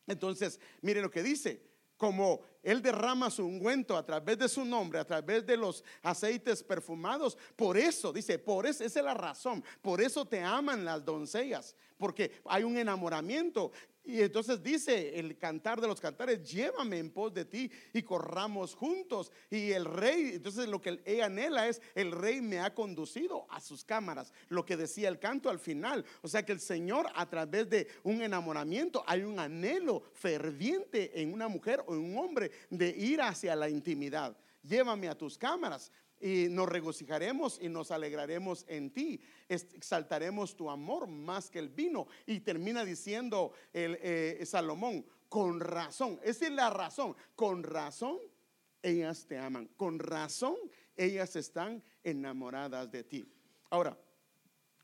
Entonces, 0.07 0.59
mire 0.81 1.01
lo 1.01 1.11
que 1.11 1.23
dice, 1.23 1.71
como 2.01 2.41
Él 2.63 2.81
derrama 2.81 3.29
su 3.29 3.45
ungüento 3.45 3.95
a 3.95 4.03
través 4.03 4.37
de 4.39 4.49
su 4.49 4.65
nombre, 4.65 4.97
a 4.97 5.05
través 5.05 5.45
de 5.45 5.55
los 5.55 5.83
aceites 6.01 6.63
perfumados, 6.63 7.37
por 7.55 7.77
eso, 7.77 8.11
dice, 8.11 8.39
por 8.39 8.65
eso, 8.65 8.83
esa 8.83 8.99
es 8.99 9.05
la 9.05 9.13
razón, 9.13 9.63
por 9.83 10.01
eso 10.01 10.25
te 10.25 10.41
aman 10.41 10.83
las 10.83 11.05
doncellas, 11.05 11.75
porque 11.97 12.41
hay 12.45 12.63
un 12.63 12.75
enamoramiento. 12.77 13.71
Y 14.03 14.21
entonces 14.21 14.63
dice 14.63 15.19
el 15.19 15.37
cantar 15.37 15.79
de 15.79 15.87
los 15.87 16.01
cantares, 16.01 16.43
llévame 16.51 16.97
en 16.97 17.11
pos 17.11 17.33
de 17.33 17.45
ti 17.45 17.71
y 17.93 18.01
corramos 18.01 18.73
juntos. 18.73 19.31
Y 19.49 19.71
el 19.71 19.85
rey, 19.85 20.31
entonces 20.33 20.67
lo 20.67 20.81
que 20.81 21.01
ella 21.05 21.27
anhela 21.27 21.67
es, 21.67 21.81
el 21.93 22.11
rey 22.11 22.41
me 22.41 22.59
ha 22.59 22.73
conducido 22.73 23.45
a 23.51 23.59
sus 23.59 23.85
cámaras, 23.85 24.33
lo 24.49 24.65
que 24.65 24.75
decía 24.75 25.07
el 25.07 25.19
canto 25.19 25.49
al 25.49 25.59
final. 25.59 26.03
O 26.23 26.27
sea 26.27 26.43
que 26.43 26.51
el 26.51 26.59
Señor 26.59 27.07
a 27.13 27.29
través 27.29 27.69
de 27.69 27.87
un 28.03 28.23
enamoramiento, 28.23 29.03
hay 29.05 29.21
un 29.21 29.39
anhelo 29.39 30.03
ferviente 30.13 31.21
en 31.21 31.31
una 31.31 31.47
mujer 31.47 31.83
o 31.85 31.93
en 31.93 31.99
un 31.99 32.17
hombre 32.17 32.51
de 32.71 32.89
ir 32.89 33.21
hacia 33.21 33.55
la 33.55 33.69
intimidad. 33.69 34.35
Llévame 34.63 35.09
a 35.09 35.17
tus 35.17 35.37
cámaras 35.37 35.91
y 36.21 36.47
nos 36.49 36.69
regocijaremos 36.69 37.59
y 37.61 37.67
nos 37.67 37.91
alegraremos 37.91 38.65
en 38.67 38.91
ti. 38.91 39.19
Exaltaremos 39.49 40.55
tu 40.55 40.69
amor 40.69 41.07
más 41.07 41.49
que 41.49 41.59
el 41.59 41.69
vino. 41.69 42.07
Y 42.25 42.41
termina 42.41 42.85
diciendo 42.85 43.51
el, 43.73 43.97
eh, 44.01 44.41
Salomón, 44.45 45.05
con 45.27 45.59
razón, 45.59 46.19
esa 46.23 46.45
es 46.45 46.51
la 46.51 46.69
razón, 46.69 47.15
con 47.35 47.63
razón 47.63 48.19
ellas 48.83 49.25
te 49.27 49.37
aman, 49.37 49.69
con 49.77 49.99
razón 49.99 50.55
ellas 50.95 51.35
están 51.35 51.83
enamoradas 52.03 52.91
de 52.91 53.03
ti. 53.03 53.25
Ahora, 53.69 53.97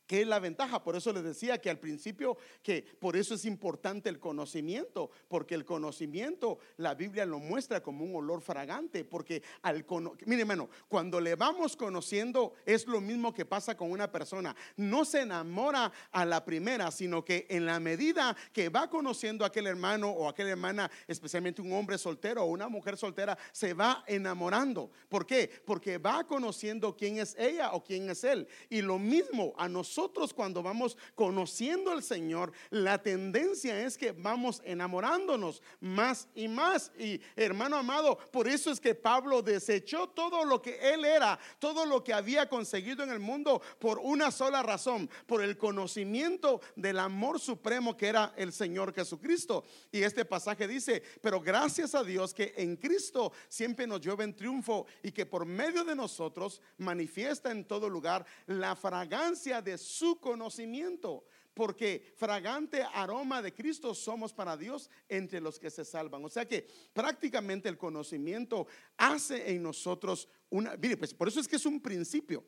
¿Qué 0.07 0.21
es 0.21 0.27
la 0.27 0.39
ventaja? 0.39 0.81
Por 0.81 0.95
eso 0.95 1.11
les 1.11 1.23
decía 1.23 1.59
que 1.59 1.69
al 1.69 1.79
principio 1.79 2.37
que 2.63 2.81
por 2.81 3.17
eso 3.17 3.35
es 3.35 3.43
importante 3.43 4.07
el 4.07 4.19
conocimiento, 4.19 5.11
porque 5.27 5.53
el 5.53 5.65
conocimiento 5.65 6.59
la 6.77 6.95
Biblia 6.95 7.25
lo 7.25 7.39
muestra 7.39 7.83
como 7.83 8.05
un 8.05 8.15
olor 8.15 8.41
fragante, 8.41 9.03
porque 9.03 9.43
al 9.61 9.85
mire 10.25 10.41
hermano, 10.41 10.69
cuando 10.87 11.19
le 11.19 11.35
vamos 11.35 11.75
conociendo 11.75 12.53
es 12.65 12.87
lo 12.87 13.01
mismo 13.01 13.33
que 13.33 13.43
pasa 13.43 13.75
con 13.75 13.91
una 13.91 14.09
persona, 14.09 14.55
no 14.77 15.03
se 15.03 15.21
enamora 15.21 15.91
a 16.11 16.23
la 16.23 16.45
primera, 16.45 16.89
sino 16.89 17.25
que 17.25 17.45
en 17.49 17.65
la 17.65 17.81
medida 17.81 18.33
que 18.53 18.69
va 18.69 18.89
conociendo 18.89 19.43
a 19.43 19.49
aquel 19.49 19.67
hermano 19.67 20.09
o 20.09 20.29
aquella 20.29 20.51
hermana, 20.51 20.89
especialmente 21.05 21.61
un 21.61 21.73
hombre 21.73 21.97
soltero 21.97 22.43
o 22.43 22.45
una 22.45 22.69
mujer 22.69 22.95
soltera, 22.95 23.37
se 23.51 23.73
va 23.73 24.05
enamorando. 24.07 24.89
¿Por 25.09 25.25
qué? 25.25 25.51
Porque 25.65 25.97
va 25.97 26.25
conociendo 26.25 26.95
quién 26.95 27.17
es 27.17 27.35
ella 27.37 27.73
o 27.73 27.83
quién 27.83 28.09
es 28.09 28.23
él. 28.23 28.47
Y 28.69 28.81
lo 28.81 28.97
mismo 28.97 29.53
a 29.57 29.67
nosotros 29.67 29.96
nosotros 29.97 30.31
cuando 30.31 30.61
vamos 30.61 30.95
conociendo 31.15 31.91
al 31.91 32.03
Señor, 32.03 32.51
la 32.69 33.01
tendencia 33.01 33.83
es 33.83 33.97
que 33.97 34.11
vamos 34.11 34.61
enamorándonos 34.63 35.63
más 35.79 36.27
y 36.35 36.47
más. 36.47 36.91
Y 36.99 37.19
hermano 37.35 37.77
amado, 37.77 38.15
por 38.31 38.47
eso 38.47 38.69
es 38.69 38.79
que 38.79 38.93
Pablo 38.93 39.41
desechó 39.41 40.07
todo 40.09 40.45
lo 40.45 40.61
que 40.61 40.77
él 40.93 41.03
era, 41.03 41.39
todo 41.57 41.83
lo 41.83 42.03
que 42.03 42.13
había 42.13 42.47
conseguido 42.47 43.03
en 43.03 43.09
el 43.09 43.19
mundo 43.19 43.59
por 43.79 43.97
una 43.97 44.29
sola 44.29 44.61
razón, 44.61 45.09
por 45.25 45.41
el 45.41 45.57
conocimiento 45.57 46.61
del 46.75 46.99
amor 46.99 47.39
supremo 47.39 47.97
que 47.97 48.07
era 48.07 48.35
el 48.37 48.53
Señor 48.53 48.93
Jesucristo. 48.93 49.63
Y 49.91 50.03
este 50.03 50.25
pasaje 50.25 50.67
dice, 50.67 51.01
pero 51.23 51.41
gracias 51.41 51.95
a 51.95 52.03
Dios 52.03 52.35
que 52.35 52.53
en 52.55 52.75
Cristo 52.75 53.31
siempre 53.49 53.87
nos 53.87 54.01
llueve 54.01 54.25
en 54.25 54.35
triunfo 54.35 54.85
y 55.01 55.11
que 55.11 55.25
por 55.25 55.47
medio 55.47 55.83
de 55.83 55.95
nosotros 55.95 56.61
manifiesta 56.77 57.49
en 57.49 57.65
todo 57.65 57.89
lugar 57.89 58.27
la 58.45 58.75
fragancia 58.75 59.59
de 59.59 59.75
su 59.79 59.86
conocimiento, 60.19 61.25
porque 61.53 62.13
fragante 62.15 62.83
aroma 62.83 63.41
de 63.41 63.53
Cristo 63.53 63.95
somos 63.95 64.31
para 64.31 64.55
Dios 64.55 64.89
entre 65.09 65.41
los 65.41 65.57
que 65.57 65.71
se 65.71 65.83
salvan. 65.83 66.23
O 66.23 66.29
sea 66.29 66.47
que 66.47 66.67
prácticamente 66.93 67.67
el 67.67 67.77
conocimiento 67.77 68.67
hace 68.95 69.51
en 69.51 69.63
nosotros 69.63 70.27
una... 70.49 70.77
Mire, 70.77 70.97
pues 70.97 71.13
por 71.13 71.27
eso 71.27 71.39
es 71.39 71.47
que 71.47 71.55
es 71.55 71.65
un 71.65 71.81
principio. 71.81 72.45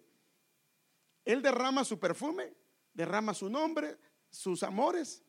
Él 1.26 1.42
derrama 1.42 1.84
su 1.84 1.98
perfume, 2.00 2.54
derrama 2.94 3.34
su 3.34 3.50
nombre, 3.50 3.98
sus 4.30 4.62
amores, 4.64 5.24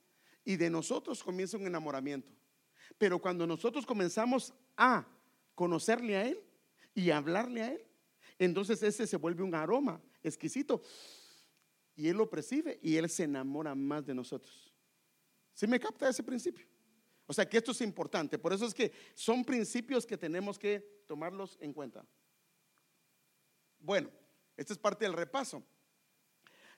y 0.44 0.56
de 0.56 0.68
nosotros 0.68 1.22
comienza 1.22 1.56
un 1.56 1.66
enamoramiento. 1.66 2.32
Pero 2.98 3.18
cuando 3.18 3.46
nosotros 3.46 3.86
comenzamos 3.86 4.52
a 4.76 5.06
conocerle 5.54 6.16
a 6.16 6.26
Él 6.26 6.42
y 6.94 7.10
hablarle 7.10 7.62
a 7.62 7.72
Él, 7.72 7.86
entonces 8.38 8.82
ese 8.82 9.06
se 9.06 9.16
vuelve 9.16 9.42
un 9.42 9.54
aroma 9.54 10.02
exquisito 10.22 10.82
y 12.00 12.08
Él 12.08 12.16
lo 12.16 12.30
percibe 12.30 12.80
y 12.82 12.96
Él 12.96 13.10
se 13.10 13.24
enamora 13.24 13.74
más 13.74 14.06
de 14.06 14.14
nosotros. 14.14 14.72
¿Sí 15.52 15.66
me 15.66 15.78
capta 15.78 16.08
ese 16.08 16.22
principio? 16.22 16.66
O 17.26 17.32
sea 17.34 17.46
que 17.46 17.58
esto 17.58 17.72
es 17.72 17.82
importante. 17.82 18.38
Por 18.38 18.54
eso 18.54 18.64
es 18.64 18.72
que 18.72 18.90
son 19.14 19.44
principios 19.44 20.06
que 20.06 20.16
tenemos 20.16 20.58
que 20.58 20.80
tomarlos 21.06 21.58
en 21.60 21.74
cuenta. 21.74 22.06
Bueno, 23.78 24.10
esta 24.56 24.72
es 24.72 24.78
parte 24.78 25.04
del 25.04 25.12
repaso. 25.12 25.62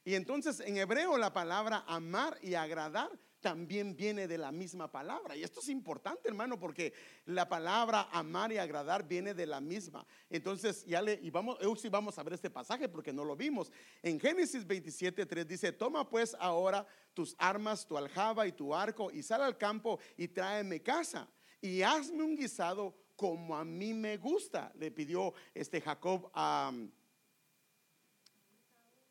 Y 0.05 0.17
entonces 0.17 0.59
en 0.59 0.77
hebreo 0.77 1.17
la 1.17 1.33
palabra 1.33 1.85
amar 1.87 2.37
y 2.43 2.55
agradar 2.55 3.17
también 3.43 3.95
viene 3.95 4.27
de 4.27 4.39
la 4.39 4.51
misma 4.51 4.91
palabra. 4.91 5.37
Y 5.37 5.43
esto 5.43 5.61
es 5.61 5.69
importante, 5.69 6.29
hermano, 6.29 6.59
porque 6.59 6.95
la 7.27 7.49
palabra 7.49 8.09
amar 8.13 8.53
y 8.53 8.57
agradar 8.59 9.07
viene 9.07 9.35
de 9.35 9.45
la 9.45 9.61
misma. 9.61 10.07
Entonces, 10.31 10.87
ya 10.87 11.03
le, 11.03 11.19
y 11.21 11.31
vamos, 11.31 11.59
sí 11.79 11.91
vamos 11.91 12.19
a 12.19 12.23
ver 12.23 12.35
este 12.35 12.49
pasaje 12.49 12.89
porque 12.89 13.13
no 13.13 13.25
lo 13.25 13.37
vimos. 13.37 13.71
En 14.03 14.19
Génesis 14.19 14.67
27, 14.67 15.27
3 15.27 15.47
dice, 15.47 15.73
toma 15.73 16.09
pues 16.09 16.35
ahora 16.39 16.87
tus 17.13 17.35
armas, 17.37 17.87
tu 17.87 17.99
aljaba 17.99 18.47
y 18.47 18.53
tu 18.53 18.75
arco 18.75 19.11
y 19.11 19.23
sal 19.23 19.43
al 19.43 19.59
campo 19.59 19.99
y 20.17 20.29
tráeme 20.29 20.81
casa 20.81 21.29
y 21.61 21.83
hazme 21.83 22.23
un 22.23 22.37
guisado 22.37 22.95
como 23.17 23.57
a 23.57 23.65
mí 23.65 23.93
me 23.93 24.17
gusta, 24.17 24.73
le 24.77 24.91
pidió 24.91 25.35
este 25.55 25.81
Jacob 25.81 26.31
a 26.33 26.71
um, 26.73 26.91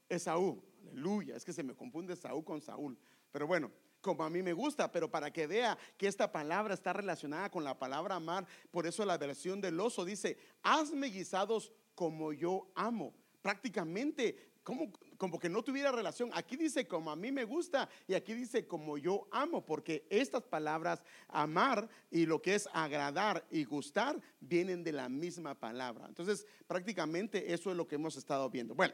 Esaú. 0.09 0.61
Aleluya, 0.91 1.35
es 1.35 1.45
que 1.45 1.53
se 1.53 1.63
me 1.63 1.75
confunde 1.75 2.13
Esaú 2.13 2.43
con 2.43 2.61
Saúl. 2.61 2.97
Pero 3.31 3.47
bueno, 3.47 3.71
como 4.01 4.23
a 4.23 4.29
mí 4.29 4.41
me 4.41 4.53
gusta, 4.53 4.91
pero 4.91 5.09
para 5.09 5.31
que 5.31 5.47
vea 5.47 5.77
que 5.97 6.07
esta 6.07 6.31
palabra 6.31 6.73
está 6.73 6.93
relacionada 6.93 7.49
con 7.49 7.63
la 7.63 7.77
palabra 7.77 8.15
amar, 8.15 8.45
por 8.71 8.87
eso 8.87 9.05
la 9.05 9.17
versión 9.17 9.61
del 9.61 9.79
oso 9.79 10.03
dice, 10.03 10.37
hazme 10.63 11.07
guisados 11.07 11.71
como 11.95 12.33
yo 12.33 12.67
amo. 12.75 13.13
Prácticamente, 13.41 14.51
como, 14.63 14.91
como 15.17 15.39
que 15.39 15.49
no 15.49 15.63
tuviera 15.63 15.91
relación. 15.91 16.29
Aquí 16.33 16.55
dice 16.55 16.87
como 16.87 17.11
a 17.11 17.15
mí 17.15 17.31
me 17.31 17.45
gusta 17.45 17.89
y 18.07 18.13
aquí 18.13 18.33
dice 18.33 18.67
como 18.67 18.97
yo 18.97 19.27
amo, 19.31 19.65
porque 19.65 20.05
estas 20.09 20.43
palabras 20.43 21.03
amar 21.27 21.89
y 22.11 22.25
lo 22.25 22.41
que 22.41 22.55
es 22.55 22.69
agradar 22.73 23.45
y 23.49 23.63
gustar 23.63 24.19
vienen 24.39 24.83
de 24.83 24.91
la 24.91 25.09
misma 25.09 25.55
palabra. 25.55 26.05
Entonces, 26.07 26.45
prácticamente 26.67 27.53
eso 27.53 27.71
es 27.71 27.77
lo 27.77 27.87
que 27.87 27.95
hemos 27.95 28.15
estado 28.15 28.49
viendo. 28.49 28.75
Bueno. 28.75 28.93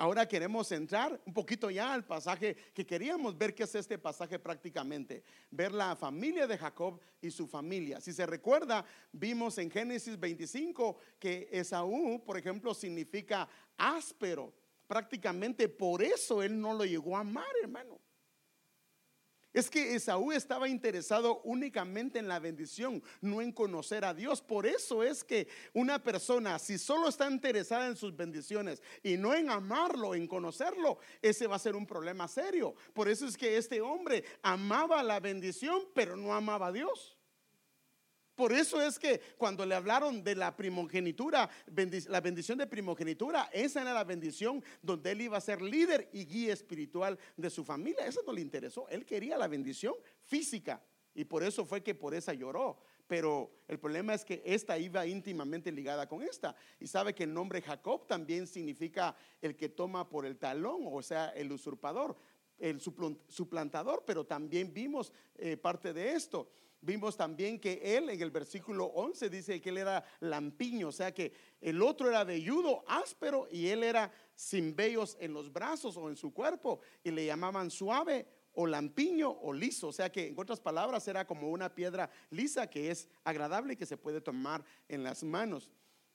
Ahora 0.00 0.26
queremos 0.26 0.72
entrar 0.72 1.20
un 1.26 1.34
poquito 1.34 1.70
ya 1.70 1.92
al 1.92 2.06
pasaje 2.06 2.56
que 2.72 2.86
queríamos 2.86 3.36
ver 3.36 3.54
qué 3.54 3.64
es 3.64 3.74
este 3.74 3.98
pasaje 3.98 4.38
prácticamente. 4.38 5.22
Ver 5.50 5.72
la 5.72 5.94
familia 5.94 6.46
de 6.46 6.56
Jacob 6.56 6.98
y 7.20 7.30
su 7.30 7.46
familia. 7.46 8.00
Si 8.00 8.14
se 8.14 8.24
recuerda, 8.24 8.82
vimos 9.12 9.58
en 9.58 9.70
Génesis 9.70 10.18
25 10.18 10.96
que 11.18 11.50
Esaú, 11.52 12.24
por 12.24 12.38
ejemplo, 12.38 12.72
significa 12.72 13.46
áspero. 13.76 14.54
Prácticamente 14.86 15.68
por 15.68 16.02
eso 16.02 16.42
él 16.42 16.58
no 16.58 16.72
lo 16.72 16.86
llegó 16.86 17.14
a 17.18 17.20
amar, 17.20 17.52
hermano. 17.62 18.00
Es 19.52 19.68
que 19.68 19.94
Esaú 19.94 20.30
estaba 20.30 20.68
interesado 20.68 21.40
únicamente 21.42 22.18
en 22.18 22.28
la 22.28 22.38
bendición, 22.38 23.02
no 23.20 23.42
en 23.42 23.52
conocer 23.52 24.04
a 24.04 24.14
Dios. 24.14 24.40
Por 24.40 24.66
eso 24.66 25.02
es 25.02 25.24
que 25.24 25.48
una 25.72 26.02
persona, 26.02 26.58
si 26.58 26.78
solo 26.78 27.08
está 27.08 27.28
interesada 27.28 27.88
en 27.88 27.96
sus 27.96 28.16
bendiciones 28.16 28.82
y 29.02 29.16
no 29.16 29.34
en 29.34 29.50
amarlo, 29.50 30.14
en 30.14 30.28
conocerlo, 30.28 30.98
ese 31.20 31.48
va 31.48 31.56
a 31.56 31.60
ser 31.60 31.74
un 31.74 31.86
problema 31.86 32.28
serio. 32.28 32.74
Por 32.94 33.08
eso 33.08 33.26
es 33.26 33.36
que 33.36 33.56
este 33.56 33.80
hombre 33.80 34.24
amaba 34.42 35.02
la 35.02 35.18
bendición, 35.18 35.82
pero 35.94 36.16
no 36.16 36.32
amaba 36.32 36.68
a 36.68 36.72
Dios. 36.72 37.19
Por 38.34 38.52
eso 38.52 38.80
es 38.80 38.98
que 38.98 39.20
cuando 39.36 39.66
le 39.66 39.74
hablaron 39.74 40.24
de 40.24 40.34
la 40.34 40.56
primogenitura, 40.56 41.48
la 42.08 42.20
bendición 42.20 42.58
de 42.58 42.66
primogenitura, 42.66 43.50
esa 43.52 43.82
era 43.82 43.92
la 43.92 44.04
bendición 44.04 44.64
donde 44.80 45.12
él 45.12 45.22
iba 45.22 45.36
a 45.36 45.40
ser 45.40 45.60
líder 45.60 46.08
y 46.12 46.24
guía 46.24 46.52
espiritual 46.52 47.18
de 47.36 47.50
su 47.50 47.64
familia. 47.64 48.06
Eso 48.06 48.22
no 48.26 48.32
le 48.32 48.40
interesó. 48.40 48.88
Él 48.88 49.04
quería 49.04 49.36
la 49.36 49.48
bendición 49.48 49.94
física 50.22 50.82
y 51.14 51.24
por 51.24 51.42
eso 51.42 51.64
fue 51.64 51.82
que 51.82 51.94
por 51.94 52.14
esa 52.14 52.32
lloró. 52.32 52.78
Pero 53.06 53.50
el 53.66 53.78
problema 53.80 54.14
es 54.14 54.24
que 54.24 54.40
esta 54.44 54.78
iba 54.78 55.04
íntimamente 55.04 55.72
ligada 55.72 56.08
con 56.08 56.22
esta. 56.22 56.54
Y 56.78 56.86
sabe 56.86 57.12
que 57.12 57.24
el 57.24 57.34
nombre 57.34 57.60
Jacob 57.60 58.06
también 58.06 58.46
significa 58.46 59.16
el 59.42 59.56
que 59.56 59.68
toma 59.68 60.08
por 60.08 60.24
el 60.24 60.38
talón, 60.38 60.82
o 60.86 61.02
sea, 61.02 61.30
el 61.30 61.50
usurpador, 61.50 62.16
el 62.56 62.80
suplantador, 62.80 64.04
pero 64.06 64.24
también 64.24 64.72
vimos 64.72 65.12
eh, 65.36 65.56
parte 65.56 65.92
de 65.92 66.12
esto. 66.12 66.52
Vimos 66.82 67.14
también 67.14 67.60
que 67.60 67.80
él 67.96 68.08
en 68.08 68.22
el 68.22 68.30
versículo 68.30 68.86
11 68.86 69.28
dice 69.28 69.60
que 69.60 69.68
él 69.68 69.78
era 69.78 70.02
lampiño, 70.20 70.88
o 70.88 70.92
sea 70.92 71.12
que 71.12 71.32
el 71.60 71.82
otro 71.82 72.08
era 72.08 72.24
velludo, 72.24 72.82
áspero 72.86 73.46
y 73.50 73.68
él 73.68 73.82
era 73.82 74.10
sin 74.34 74.74
vellos 74.74 75.16
en 75.20 75.34
los 75.34 75.52
brazos 75.52 75.98
o 75.98 76.08
en 76.08 76.16
su 76.16 76.32
cuerpo 76.32 76.80
y 77.04 77.10
le 77.10 77.26
llamaban 77.26 77.70
suave 77.70 78.26
o 78.54 78.66
lampiño 78.66 79.30
o 79.30 79.52
liso, 79.52 79.88
o 79.88 79.92
sea 79.92 80.10
que 80.10 80.28
en 80.28 80.38
otras 80.38 80.60
palabras 80.60 81.06
era 81.06 81.26
como 81.26 81.50
una 81.50 81.74
piedra 81.74 82.10
lisa 82.30 82.68
que 82.68 82.90
es 82.90 83.08
agradable 83.24 83.74
y 83.74 83.76
que 83.76 83.86
se 83.86 83.98
puede 83.98 84.22
tomar 84.22 84.64
en 84.88 85.02
las 85.02 85.22
manos. 85.22 85.70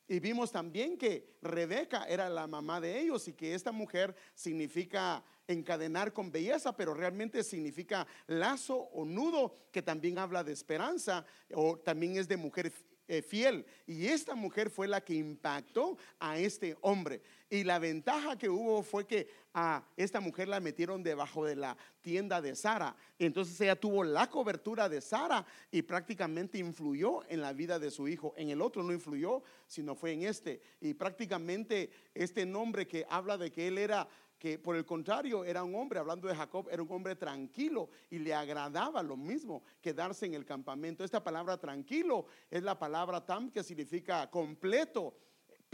Y 0.08 0.20
vimos 0.20 0.52
también 0.52 0.98
que 0.98 1.36
Rebeca 1.42 2.06
era 2.06 2.30
la 2.30 2.46
mamá 2.46 2.80
de 2.80 3.00
ellos 3.00 3.28
y 3.28 3.34
que 3.34 3.56
esta 3.56 3.72
mujer 3.72 4.16
significa 4.36 5.24
encadenar 5.48 6.14
con 6.14 6.32
belleza, 6.32 6.76
pero 6.76 6.94
realmente 6.94 7.44
significa 7.44 8.06
lazo 8.28 8.76
o 8.76 9.04
nudo, 9.04 9.56
que 9.72 9.82
también 9.82 10.20
habla 10.20 10.44
de 10.44 10.54
esperanza 10.54 11.26
o 11.54 11.78
también 11.78 12.18
es 12.18 12.28
de 12.28 12.38
mujer 12.38 12.72
eh, 13.08 13.22
fiel. 13.22 13.66
Y 13.86 14.08
esta 14.08 14.36
mujer 14.36 14.70
fue 14.70 14.88
la 14.88 15.02
que 15.02 15.14
impactó 15.14 15.98
a 16.20 16.38
este 16.40 16.76
hombre. 16.82 17.22
Y 17.50 17.64
la 17.64 17.78
ventaja 17.78 18.38
que 18.38 18.50
hubo 18.50 18.82
fue 18.82 19.06
que 19.06 19.28
a 19.54 19.84
esta 19.96 20.20
mujer 20.20 20.48
la 20.48 20.60
metieron 20.60 21.04
debajo 21.04 21.46
de 21.46 21.56
la 21.56 21.78
tienda 22.02 22.42
de 22.42 22.56
Sara. 22.56 22.96
Entonces 23.20 23.60
ella 23.62 23.76
tuvo 23.76 24.04
la 24.04 24.30
cobertura 24.30 24.90
de 24.90 25.02
Sara 25.02 25.46
y 25.72 25.84
prácticamente 25.84 26.58
influyó 26.58 27.22
en 27.30 27.42
la 27.42 27.54
vida 27.54 27.80
de 27.80 27.92
su 27.92 28.08
hijo. 28.08 28.34
En 28.38 28.50
el 28.50 28.62
otro 28.62 28.84
no 28.84 28.92
influyó, 28.92 29.44
sino 29.68 29.96
fue 29.96 30.14
en 30.14 30.24
este. 30.24 30.60
Y 30.82 30.96
prácticamente 30.96 31.92
este 32.14 32.46
nombre 32.46 32.88
que 32.88 33.06
habla 33.10 33.38
de 33.38 33.52
que 33.52 33.68
él 33.68 33.78
era 33.78 34.08
que 34.46 34.60
por 34.60 34.76
el 34.76 34.86
contrario 34.86 35.44
era 35.44 35.64
un 35.64 35.74
hombre, 35.74 35.98
hablando 35.98 36.28
de 36.28 36.36
Jacob, 36.36 36.68
era 36.70 36.84
un 36.84 36.92
hombre 36.92 37.16
tranquilo 37.16 37.90
y 38.12 38.20
le 38.20 38.32
agradaba 38.32 39.02
lo 39.02 39.18
mismo 39.18 39.64
quedarse 39.82 40.28
en 40.28 40.36
el 40.36 40.46
campamento. 40.46 41.04
Esta 41.04 41.24
palabra 41.24 41.58
tranquilo 41.58 42.28
es 42.52 42.62
la 42.62 42.78
palabra 42.78 43.26
tam 43.26 43.50
que 43.50 43.64
significa 43.64 44.30
completo. 44.30 45.16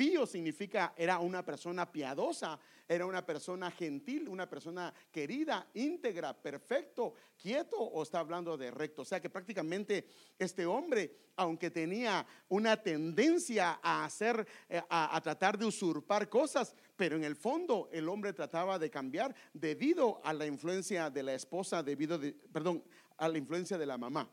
Pío 0.02 0.26
significa 0.26 0.96
era 0.98 1.20
una 1.20 1.46
persona 1.46 1.86
piadosa, 1.92 2.60
era 2.88 3.06
una 3.06 3.24
persona 3.24 3.70
gentil, 3.70 4.28
una 4.30 4.50
persona 4.50 4.92
querida, 5.12 5.68
íntegra, 5.76 6.34
perfecto, 6.34 7.14
quieto 7.38 7.78
o 7.78 8.02
está 8.02 8.18
hablando 8.18 8.58
de 8.58 8.72
recto. 8.72 9.04
O 9.04 9.06
sea 9.06 9.22
que 9.22 9.30
prácticamente 9.30 10.08
este 10.40 10.66
hombre, 10.66 11.16
aunque 11.36 11.70
tenía 11.70 12.26
una 12.50 12.82
tendencia 12.82 13.80
a 13.80 14.04
hacer, 14.04 14.48
eh, 14.68 14.82
a, 14.90 15.22
tratar 15.22 15.56
de 15.56 15.68
usurpar 15.68 16.28
cosas, 16.30 16.74
pero 16.96 17.16
en 17.16 17.24
el 17.24 17.36
fondo 17.36 17.88
el 17.92 18.10
hombre 18.10 18.34
trataba 18.34 18.80
de 18.80 18.90
cambiar 18.90 19.36
debido 19.54 20.20
a 20.24 20.34
la 20.34 20.48
influencia 20.48 21.12
de 21.12 21.22
la 21.22 21.36
esposa, 21.36 21.84
debido, 21.84 22.18
de, 22.18 22.34
perdón, 22.34 22.84
a 23.18 23.28
la 23.28 23.38
influencia 23.38 23.78
de 23.78 23.86
la 23.86 24.00
mamá. 24.00 24.28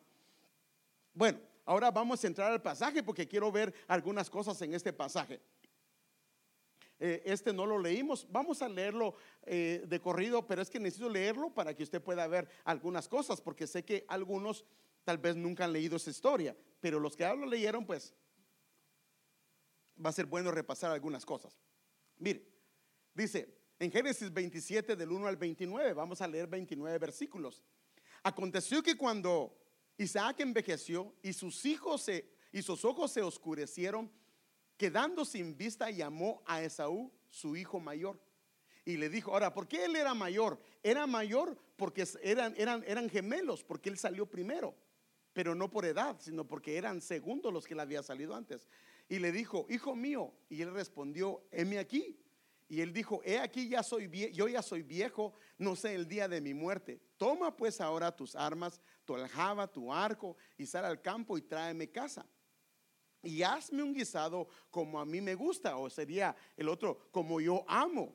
Bueno, 1.13 1.39
ahora 1.67 1.91
vamos 1.91 2.25
a 2.25 2.27
entrar 2.27 2.51
al 2.51 2.63
pasaje 2.63 3.03
porque 3.03 3.29
quiero 3.29 3.53
ver 3.53 3.75
algunas 3.87 4.31
cosas 4.31 4.63
en 4.63 4.73
este 4.73 4.95
pasaje. 4.95 5.39
Eh, 7.01 7.23
este 7.25 7.53
no 7.53 7.65
lo 7.65 7.79
leímos, 7.79 8.27
vamos 8.31 8.61
a 8.61 8.69
leerlo 8.69 9.15
eh, 9.45 9.85
de 9.87 10.01
corrido, 10.01 10.47
pero 10.47 10.63
es 10.63 10.71
que 10.71 10.81
necesito 10.81 11.09
leerlo 11.09 11.55
para 11.55 11.75
que 11.75 11.85
usted 11.85 12.03
pueda 12.03 12.27
ver 12.27 12.49
algunas 12.65 13.09
cosas, 13.09 13.41
porque 13.41 13.67
sé 13.67 13.85
que 13.85 14.05
algunos 14.09 14.65
tal 15.05 15.19
vez 15.19 15.37
nunca 15.37 15.65
han 15.65 15.73
leído 15.73 15.97
esa 15.97 16.11
historia, 16.11 16.57
pero 16.81 16.99
los 16.99 17.17
que 17.17 17.23
ya 17.23 17.35
lo 17.35 17.47
leyeron, 17.47 17.87
pues 17.87 18.15
va 20.05 20.11
a 20.11 20.13
ser 20.13 20.27
bueno 20.27 20.51
repasar 20.51 20.91
algunas 20.91 21.25
cosas. 21.25 21.57
Mire, 22.19 22.59
Dice 23.19 23.53
en 23.81 23.91
Génesis 23.91 24.33
27 24.33 24.95
del 24.95 25.11
1 25.11 25.27
al 25.27 25.37
29, 25.37 25.93
vamos 25.93 26.21
a 26.21 26.29
leer 26.29 26.47
29 26.47 26.99
versículos. 26.99 27.65
Aconteció 28.23 28.81
que 28.81 28.97
cuando 28.97 29.59
Isaac 29.97 30.39
envejeció 30.39 31.17
y 31.21 31.33
sus 31.33 31.65
hijos 31.65 32.03
se, 32.03 32.31
y 32.53 32.63
sus 32.63 32.85
ojos 32.85 33.11
se 33.11 33.23
oscurecieron, 33.23 34.09
quedando 34.79 35.27
sin 35.27 35.57
vista, 35.57 35.91
llamó 35.91 36.43
a 36.47 36.63
Esaú, 36.63 37.13
su 37.29 37.57
hijo 37.57 37.81
mayor. 37.81 38.19
Y 38.87 38.97
le 38.97 39.11
dijo, 39.11 39.33
ahora, 39.33 39.53
¿por 39.53 39.69
qué 39.69 39.85
él 39.85 39.97
era 39.97 40.15
mayor? 40.15 40.59
Era 40.83 41.07
mayor 41.07 41.59
porque 41.77 42.07
eran, 42.23 43.11
gemelos, 43.11 43.63
porque 43.63 43.91
él 43.91 43.99
salió 43.99 44.25
primero, 44.25 44.75
pero 45.35 45.55
no 45.55 45.71
por 45.71 45.85
edad, 45.85 46.17
sino 46.21 46.47
porque 46.47 46.79
eran 46.79 47.03
segundos 47.03 47.53
los 47.53 47.67
que 47.67 47.75
le 47.75 47.83
había 47.83 48.03
salido 48.03 48.35
antes. 48.35 48.67
Y 49.09 49.19
le 49.19 49.31
dijo, 49.31 49.67
hijo 49.69 49.95
mío, 49.95 50.33
y 50.49 50.63
él 50.63 50.73
respondió, 50.73 51.43
heme 51.51 51.79
aquí. 51.79 52.19
Y 52.71 52.81
él 52.81 52.93
dijo, 52.93 53.21
he 53.25 53.39
aquí 53.39 53.69
ya 53.69 53.83
soy 53.83 54.09
yo 54.33 54.47
ya 54.47 54.63
soy 54.63 54.83
viejo, 54.83 55.33
no 55.57 55.75
sé 55.75 55.95
el 55.95 56.07
día 56.07 56.29
de 56.29 56.41
mi 56.41 56.55
muerte. 56.55 57.01
Toma 57.17 57.57
pues 57.57 57.81
ahora 57.81 58.15
tus 58.15 58.37
armas, 58.37 58.81
tu 59.05 59.15
aljaba, 59.15 59.67
tu 59.67 59.93
arco, 59.93 60.37
y 60.57 60.67
sal 60.67 60.85
al 60.85 61.01
campo 61.01 61.37
y 61.37 61.43
tráeme 61.43 61.91
casa. 61.91 62.27
Y 63.23 63.43
hazme 63.43 63.83
un 63.83 63.93
guisado 63.93 64.49
como 64.71 65.01
a 65.01 65.05
mí 65.05 65.21
me 65.21 65.35
gusta, 65.35 65.77
o 65.77 65.91
sería 65.91 66.35
el 66.57 66.69
otro, 66.69 67.09
como 67.11 67.41
yo 67.41 67.65
amo. 67.67 68.15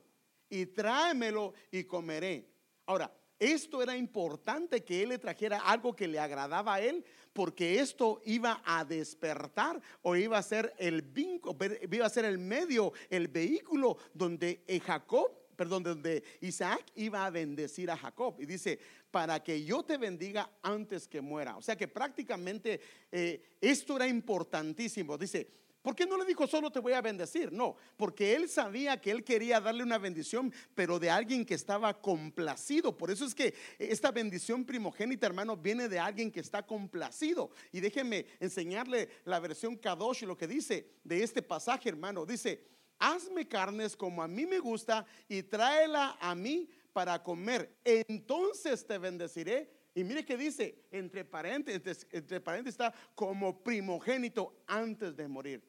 Y 0.50 0.68
tráemelo 0.68 1.54
y 1.72 1.84
comeré. 1.84 2.48
Ahora, 2.86 3.12
esto 3.40 3.82
era 3.82 3.98
importante 3.98 4.84
que 4.84 5.04
él 5.04 5.10
le 5.10 5.18
trajera 5.18 5.60
algo 5.60 5.96
que 5.96 6.08
le 6.08 6.20
agradaba 6.20 6.76
a 6.76 6.82
él, 6.82 7.04
porque 7.34 7.80
esto 7.80 8.22
iba 8.26 8.62
a 8.64 8.86
despertar 8.86 9.82
o 10.02 10.16
iba 10.16 10.38
a 10.38 10.44
ser 10.44 10.74
el 10.78 11.02
vínculo, 11.02 11.58
iba 11.92 12.06
a 12.06 12.10
ser 12.10 12.26
el 12.26 12.38
medio, 12.38 12.94
el 13.10 13.28
vehículo 13.28 13.98
donde 14.14 14.64
Jacob, 14.86 15.32
perdón, 15.56 15.84
donde 15.84 16.24
Isaac 16.42 16.84
iba 16.96 17.26
a 17.26 17.30
bendecir 17.30 17.90
a 17.90 17.98
Jacob. 17.98 18.36
Y 18.40 18.46
dice, 18.46 18.80
para 19.12 19.42
que 19.44 19.64
yo 19.64 19.84
te 19.84 19.98
bendiga 19.98 20.50
antes 20.62 21.08
que 21.08 21.22
muera. 21.22 21.58
O 21.58 21.62
sea 21.62 21.76
que 21.76 21.88
prácticamente 21.88 22.82
eh, 23.12 23.58
esto 23.62 23.96
era 23.96 24.08
importantísimo. 24.08 25.18
Dice, 25.18 25.48
¿Por 25.84 25.98
qué 25.98 26.06
no 26.06 26.18
le 26.18 26.24
dijo 26.24 26.48
solo 26.48 26.72
te 26.72 26.80
voy 26.80 26.94
a 26.94 27.02
bendecir? 27.02 27.52
No, 27.52 27.76
porque 27.98 28.34
él 28.36 28.48
sabía 28.48 29.02
que 29.02 29.12
él 29.12 29.22
quería 29.26 29.60
darle 29.60 29.84
una 29.84 29.98
bendición, 29.98 30.52
pero 30.74 30.98
de 30.98 31.10
alguien 31.10 31.46
que 31.46 31.56
estaba 31.56 32.00
complacido. 32.00 32.98
Por 32.98 33.12
eso 33.12 33.26
es 33.26 33.36
que 33.36 33.54
esta 33.78 34.10
bendición 34.10 34.64
primogénita, 34.64 35.28
hermano, 35.28 35.58
viene 35.58 35.90
de 35.90 36.00
alguien 36.00 36.32
que 36.32 36.40
está 36.40 36.66
complacido. 36.66 37.52
Y 37.74 37.82
déjeme 37.82 38.26
enseñarle 38.40 39.10
la 39.26 39.42
versión 39.42 39.76
Kadosh 39.76 40.24
lo 40.24 40.38
que 40.38 40.48
dice 40.48 40.88
de 41.04 41.22
este 41.22 41.42
pasaje, 41.42 41.90
hermano. 41.90 42.26
Dice, 42.26 42.64
hazme 43.00 43.48
carnes 43.48 43.96
como 43.96 44.24
a 44.24 44.28
mí 44.28 44.46
me 44.46 44.60
gusta 44.60 45.06
y 45.28 45.44
tráela 45.44 46.18
a 46.20 46.36
mí 46.36 46.70
para 46.92 47.22
comer. 47.22 47.76
Entonces 47.84 48.86
te 48.86 48.98
bendeciré 48.98 49.70
y 49.96 50.04
mire 50.04 50.26
que 50.26 50.38
dice, 50.38 50.86
entre 50.92 51.24
paréntesis, 51.24 52.08
entre 52.12 52.42
paréntesis 52.42 52.80
está 52.80 52.94
como 53.14 53.62
primogénito 53.62 54.64
antes 54.68 55.16
de 55.16 55.28
morir. 55.28 55.64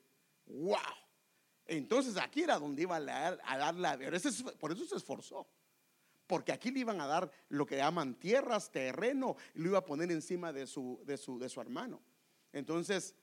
¡Wow! 0.46 0.78
Entonces 1.66 2.16
aquí 2.16 2.42
era 2.42 2.58
donde 2.58 2.82
iba 2.82 2.96
a 2.96 3.00
dar, 3.00 3.40
a 3.44 3.58
dar 3.58 3.74
la... 3.74 3.98
Por 4.58 4.72
eso 4.72 4.84
se 4.84 4.96
esforzó. 4.96 5.46
Porque 6.26 6.52
aquí 6.52 6.70
le 6.70 6.80
iban 6.80 7.00
a 7.00 7.06
dar 7.06 7.30
lo 7.50 7.66
que 7.66 7.76
llaman 7.76 8.14
tierras, 8.14 8.70
terreno, 8.70 9.36
y 9.54 9.60
lo 9.60 9.70
iba 9.70 9.78
a 9.78 9.84
poner 9.84 10.10
encima 10.10 10.52
de 10.52 10.66
su, 10.66 11.02
de 11.04 11.18
su, 11.18 11.38
de 11.38 11.50
su 11.50 11.60
hermano. 11.60 12.02
Entonces, 12.52 13.14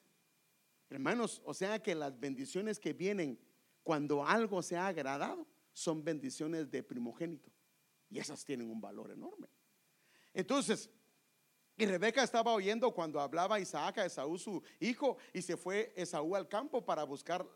hermanos, 0.90 1.42
o 1.44 1.54
sea 1.54 1.82
que 1.82 1.96
las 1.96 2.20
bendiciones 2.20 2.80
que 2.80 2.94
vienen 2.94 3.40
cuando 3.84 4.26
algo 4.26 4.62
se 4.62 4.78
ha 4.78 4.88
agradado 4.88 5.48
son 5.74 6.04
bendiciones 6.04 6.70
de 6.70 6.84
primogénito. 6.84 7.52
Y 8.10 8.20
esas 8.20 8.44
tienen 8.44 8.70
un 8.70 8.82
valor 8.82 9.12
enorme. 9.12 9.48
Entonces, 10.34 10.90
y 11.78 11.86
Rebeca 11.86 12.24
estaba 12.24 12.54
oyendo 12.54 12.92
cuando 12.92 13.20
hablaba 13.20 13.60
Isaac 13.60 14.00
a 14.00 14.06
Esaú, 14.06 14.38
su 14.38 14.62
hijo, 14.80 15.18
y 15.34 15.42
se 15.42 15.58
fue 15.58 15.94
Esaú 15.96 16.36
al 16.36 16.48
campo 16.48 16.86
para 16.86 17.04
buscar 17.04 17.48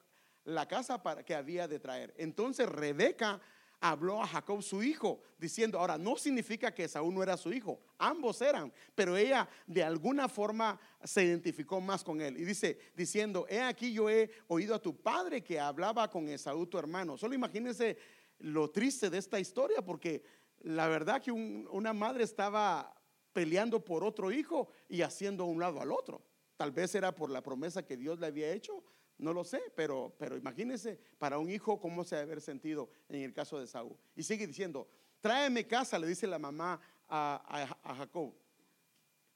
la 0.46 0.68
casa 0.68 1.02
que 1.26 1.36
había 1.36 1.68
de 1.68 1.80
traer. 1.80 2.14
Entonces 2.18 2.68
Rebeca 2.70 3.42
habló 3.80 4.22
a 4.22 4.28
Jacob, 4.28 4.62
su 4.62 4.82
hijo, 4.84 5.22
diciendo, 5.38 5.80
ahora 5.80 5.98
no 5.98 6.16
significa 6.16 6.74
que 6.74 6.86
Esaú 6.86 7.12
no 7.12 7.22
era 7.22 7.38
su 7.38 7.52
hijo, 7.52 7.80
ambos 7.98 8.42
eran, 8.42 8.72
pero 8.94 9.16
ella 9.16 9.48
de 9.68 9.84
alguna 9.84 10.28
forma 10.28 10.80
se 11.04 11.24
identificó 11.24 11.80
más 11.82 12.04
con 12.04 12.22
él. 12.22 12.38
Y 12.38 12.46
dice, 12.46 12.80
diciendo, 12.96 13.46
he 13.50 13.62
aquí 13.62 13.94
yo 13.94 14.10
he 14.10 14.32
oído 14.48 14.76
a 14.76 14.82
tu 14.82 14.96
padre 14.96 15.44
que 15.44 15.60
hablaba 15.60 16.10
con 16.10 16.28
Esaú, 16.30 16.66
tu 16.68 16.78
hermano. 16.78 17.18
Solo 17.18 17.36
imagínense 17.36 17.98
lo 18.40 18.70
triste 18.70 19.10
de 19.10 19.18
esta 19.18 19.40
historia, 19.40 19.82
porque 19.82 20.24
la 20.62 20.88
verdad 20.88 21.22
que 21.22 21.32
una 21.32 21.94
madre 21.94 22.24
estaba 22.24 22.94
peleando 23.34 23.84
por 23.84 24.04
otro 24.04 24.32
hijo 24.32 24.70
y 24.88 25.02
haciendo 25.02 25.46
un 25.46 25.60
lado 25.60 25.82
al 25.82 25.92
otro. 25.92 26.24
Tal 26.58 26.72
vez 26.72 26.96
era 26.96 27.14
por 27.14 27.30
la 27.30 27.44
promesa 27.44 27.86
que 27.86 27.98
Dios 27.98 28.20
le 28.20 28.28
había 28.28 28.52
hecho, 28.52 28.84
no 29.18 29.34
lo 29.34 29.44
sé, 29.44 29.62
pero, 29.76 30.14
pero 30.18 30.38
imagínense 30.38 31.00
para 31.18 31.38
un 31.38 31.50
hijo 31.50 31.80
cómo 31.80 32.04
se 32.04 32.16
debe 32.16 32.32
haber 32.32 32.42
sentido 32.42 32.90
en 33.08 33.22
el 33.22 33.34
caso 33.34 33.60
de 33.60 33.68
Saúl. 33.68 33.98
Y 34.16 34.24
sigue 34.24 34.46
diciendo, 34.46 34.88
tráeme 35.22 35.66
casa, 35.66 35.98
le 35.98 36.08
dice 36.08 36.28
la 36.28 36.40
mamá 36.40 36.80
a, 37.08 37.78
Jacob, 37.98 38.34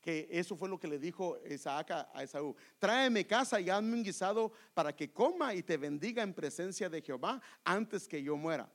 que 0.01 0.27
eso 0.31 0.55
fue 0.55 0.69
lo 0.69 0.79
que 0.79 0.87
le 0.87 0.99
dijo 0.99 1.37
Isaac 1.49 1.91
a 1.91 2.23
Esaú. 2.23 2.55
Tráeme 2.77 3.25
casa 3.25 3.59
y 3.59 3.69
hazme 3.69 3.93
un 3.93 4.03
guisado 4.03 4.51
para 4.73 4.95
que 4.95 5.11
coma 5.11 5.53
y 5.53 5.63
te 5.63 5.77
bendiga 5.77 6.23
en 6.23 6.33
presencia 6.33 6.89
de 6.89 7.01
Jehová 7.01 7.41
antes 7.63 8.07
que 8.07 8.21
yo 8.21 8.35
muera. 8.35 8.69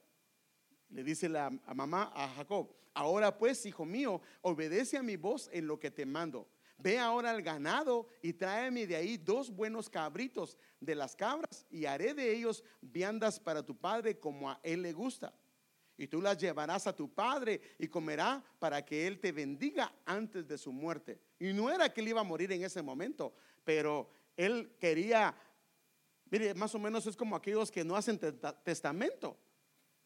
Le 0.90 1.02
dice 1.02 1.28
la 1.28 1.50
mamá 1.74 2.12
a 2.14 2.28
Jacob, 2.28 2.74
ahora 2.94 3.36
pues, 3.36 3.66
hijo 3.66 3.84
mío, 3.84 4.20
obedece 4.42 4.96
a 4.96 5.02
mi 5.02 5.16
voz 5.16 5.50
en 5.52 5.66
lo 5.66 5.78
que 5.78 5.90
te 5.90 6.06
mando. 6.06 6.48
Ve 6.76 6.98
ahora 6.98 7.30
al 7.30 7.42
ganado 7.42 8.08
y 8.20 8.32
tráeme 8.32 8.86
de 8.86 8.96
ahí 8.96 9.16
dos 9.16 9.50
buenos 9.50 9.88
cabritos 9.88 10.58
de 10.80 10.94
las 10.94 11.14
cabras 11.16 11.66
y 11.70 11.86
haré 11.86 12.14
de 12.14 12.34
ellos 12.34 12.62
viandas 12.80 13.38
para 13.40 13.64
tu 13.64 13.76
padre 13.76 14.18
como 14.18 14.50
a 14.50 14.60
él 14.62 14.82
le 14.82 14.92
gusta. 14.92 15.32
y 15.96 16.08
tú 16.08 16.20
las 16.20 16.38
llevarás 16.38 16.86
a 16.86 16.94
tu 16.94 17.12
padre 17.12 17.60
y 17.78 17.86
comerá 17.86 18.42
para 18.58 18.84
que 18.84 19.06
él 19.06 19.20
te 19.20 19.32
bendiga 19.32 19.94
antes 20.04 20.46
de 20.46 20.58
su 20.58 20.72
muerte. 20.72 21.20
Y 21.38 21.52
no 21.52 21.70
era 21.70 21.92
que 21.92 22.00
él 22.00 22.08
iba 22.08 22.20
a 22.20 22.24
morir 22.24 22.50
en 22.52 22.64
ese 22.64 22.82
momento, 22.82 23.32
pero 23.62 24.10
él 24.36 24.74
quería, 24.80 25.34
mire, 26.30 26.54
más 26.54 26.74
o 26.74 26.78
menos 26.78 27.06
es 27.06 27.16
como 27.16 27.36
aquellos 27.36 27.70
que 27.70 27.84
no 27.84 27.94
hacen 27.94 28.18
testamento. 28.64 29.38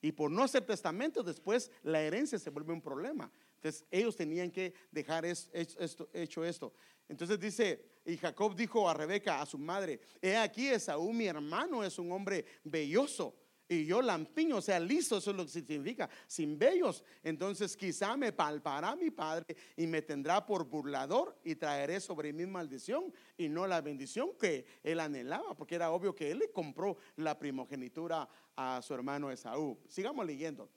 Y 0.00 0.12
por 0.12 0.31
no 0.31 0.44
hacer 0.44 0.64
testamento, 0.64 1.22
después 1.22 1.70
la 1.83 2.00
herencia 2.00 2.38
se 2.38 2.50
vuelve 2.50 2.72
un 2.72 2.83
problema. 2.83 3.33
Entonces 3.59 3.85
ellos 3.90 4.16
tenían 4.16 4.51
que 4.51 4.73
dejar 4.90 5.25
esto, 5.25 6.09
hecho 6.12 6.44
esto. 6.44 6.73
Entonces 7.09 7.38
dice, 7.40 7.85
y 8.05 8.16
Jacob 8.16 8.55
dijo 8.55 8.88
a 8.88 8.94
Rebeca, 8.94 9.40
a 9.40 9.47
su 9.47 9.59
madre, 9.59 10.01
he 10.23 10.37
aquí 10.37 10.68
Esaú, 10.68 11.12
mi 11.12 11.27
hermano, 11.27 11.83
es 11.83 11.99
un 11.99 12.12
hombre 12.12 12.44
belloso 12.64 13.35
y 13.71 13.85
yo 13.85 14.01
lampiño, 14.01 14.57
o 14.57 14.62
sea, 14.62 14.81
listo, 14.81 15.18
eso 15.18 15.31
es 15.31 15.37
lo 15.37 15.44
que 15.44 15.51
significa, 15.51 16.09
sin 16.27 16.59
bellos. 16.59 17.05
Entonces 17.23 17.77
quizá 17.77 18.16
me 18.16 18.33
palpará 18.33 18.97
mi 18.97 19.11
padre 19.11 19.44
y 19.77 19.87
me 19.87 20.01
tendrá 20.01 20.44
por 20.47 20.64
burlador 20.64 21.37
y 21.44 21.55
traeré 21.55 22.01
sobre 22.01 22.33
mí 22.33 22.47
maldición 22.47 23.12
y 23.37 23.49
no 23.49 23.66
la 23.66 23.83
bendición 23.83 24.31
que 24.40 24.64
él 24.83 25.01
anhelaba, 25.01 25.55
porque 25.55 25.75
era 25.75 25.90
obvio 25.90 26.14
que 26.14 26.31
él 26.31 26.38
le 26.38 26.51
compró 26.51 26.97
la 27.16 27.38
primogenitura 27.38 28.27
a 28.57 28.81
su 28.81 28.94
hermano 28.94 29.31
Esaú. 29.31 29.79
Sigamos 29.87 30.25
leyendo. 30.25 30.71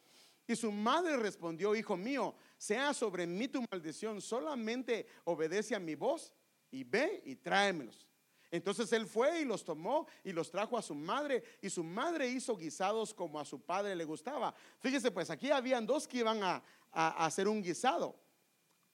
Y 0.46 0.56
su 0.58 0.70
madre 0.70 1.16
respondió, 1.16 1.74
hijo 1.74 1.96
mío, 1.96 2.36
sea 2.62 2.94
sobre 2.94 3.26
mí 3.26 3.48
tu 3.48 3.66
maldición, 3.72 4.22
solamente 4.22 5.08
obedece 5.24 5.74
a 5.74 5.80
mi 5.80 5.96
voz 5.96 6.32
y 6.70 6.84
ve 6.84 7.20
y 7.26 7.36
tráemelos. 7.36 8.08
Entonces 8.52 8.94
él 8.94 9.08
fue 9.08 9.42
y 9.42 9.46
los 9.46 9.64
tomó 9.64 10.06
y 10.24 10.32
los 10.32 10.52
trajo 10.52 10.78
a 10.78 10.82
su 10.84 10.94
madre 10.94 11.44
y 11.60 11.72
su 11.72 11.84
madre 11.84 12.28
hizo 12.28 12.56
guisados 12.56 13.16
como 13.16 13.40
a 13.40 13.46
su 13.46 13.60
padre 13.60 13.96
le 13.96 14.06
gustaba. 14.06 14.54
Fíjese 14.78 15.10
pues, 15.10 15.32
aquí 15.32 15.50
habían 15.50 15.88
dos 15.88 16.08
que 16.08 16.20
iban 16.20 16.44
a, 16.44 16.64
hacer 16.92 17.48
un 17.48 17.64
guisado. 17.64 18.16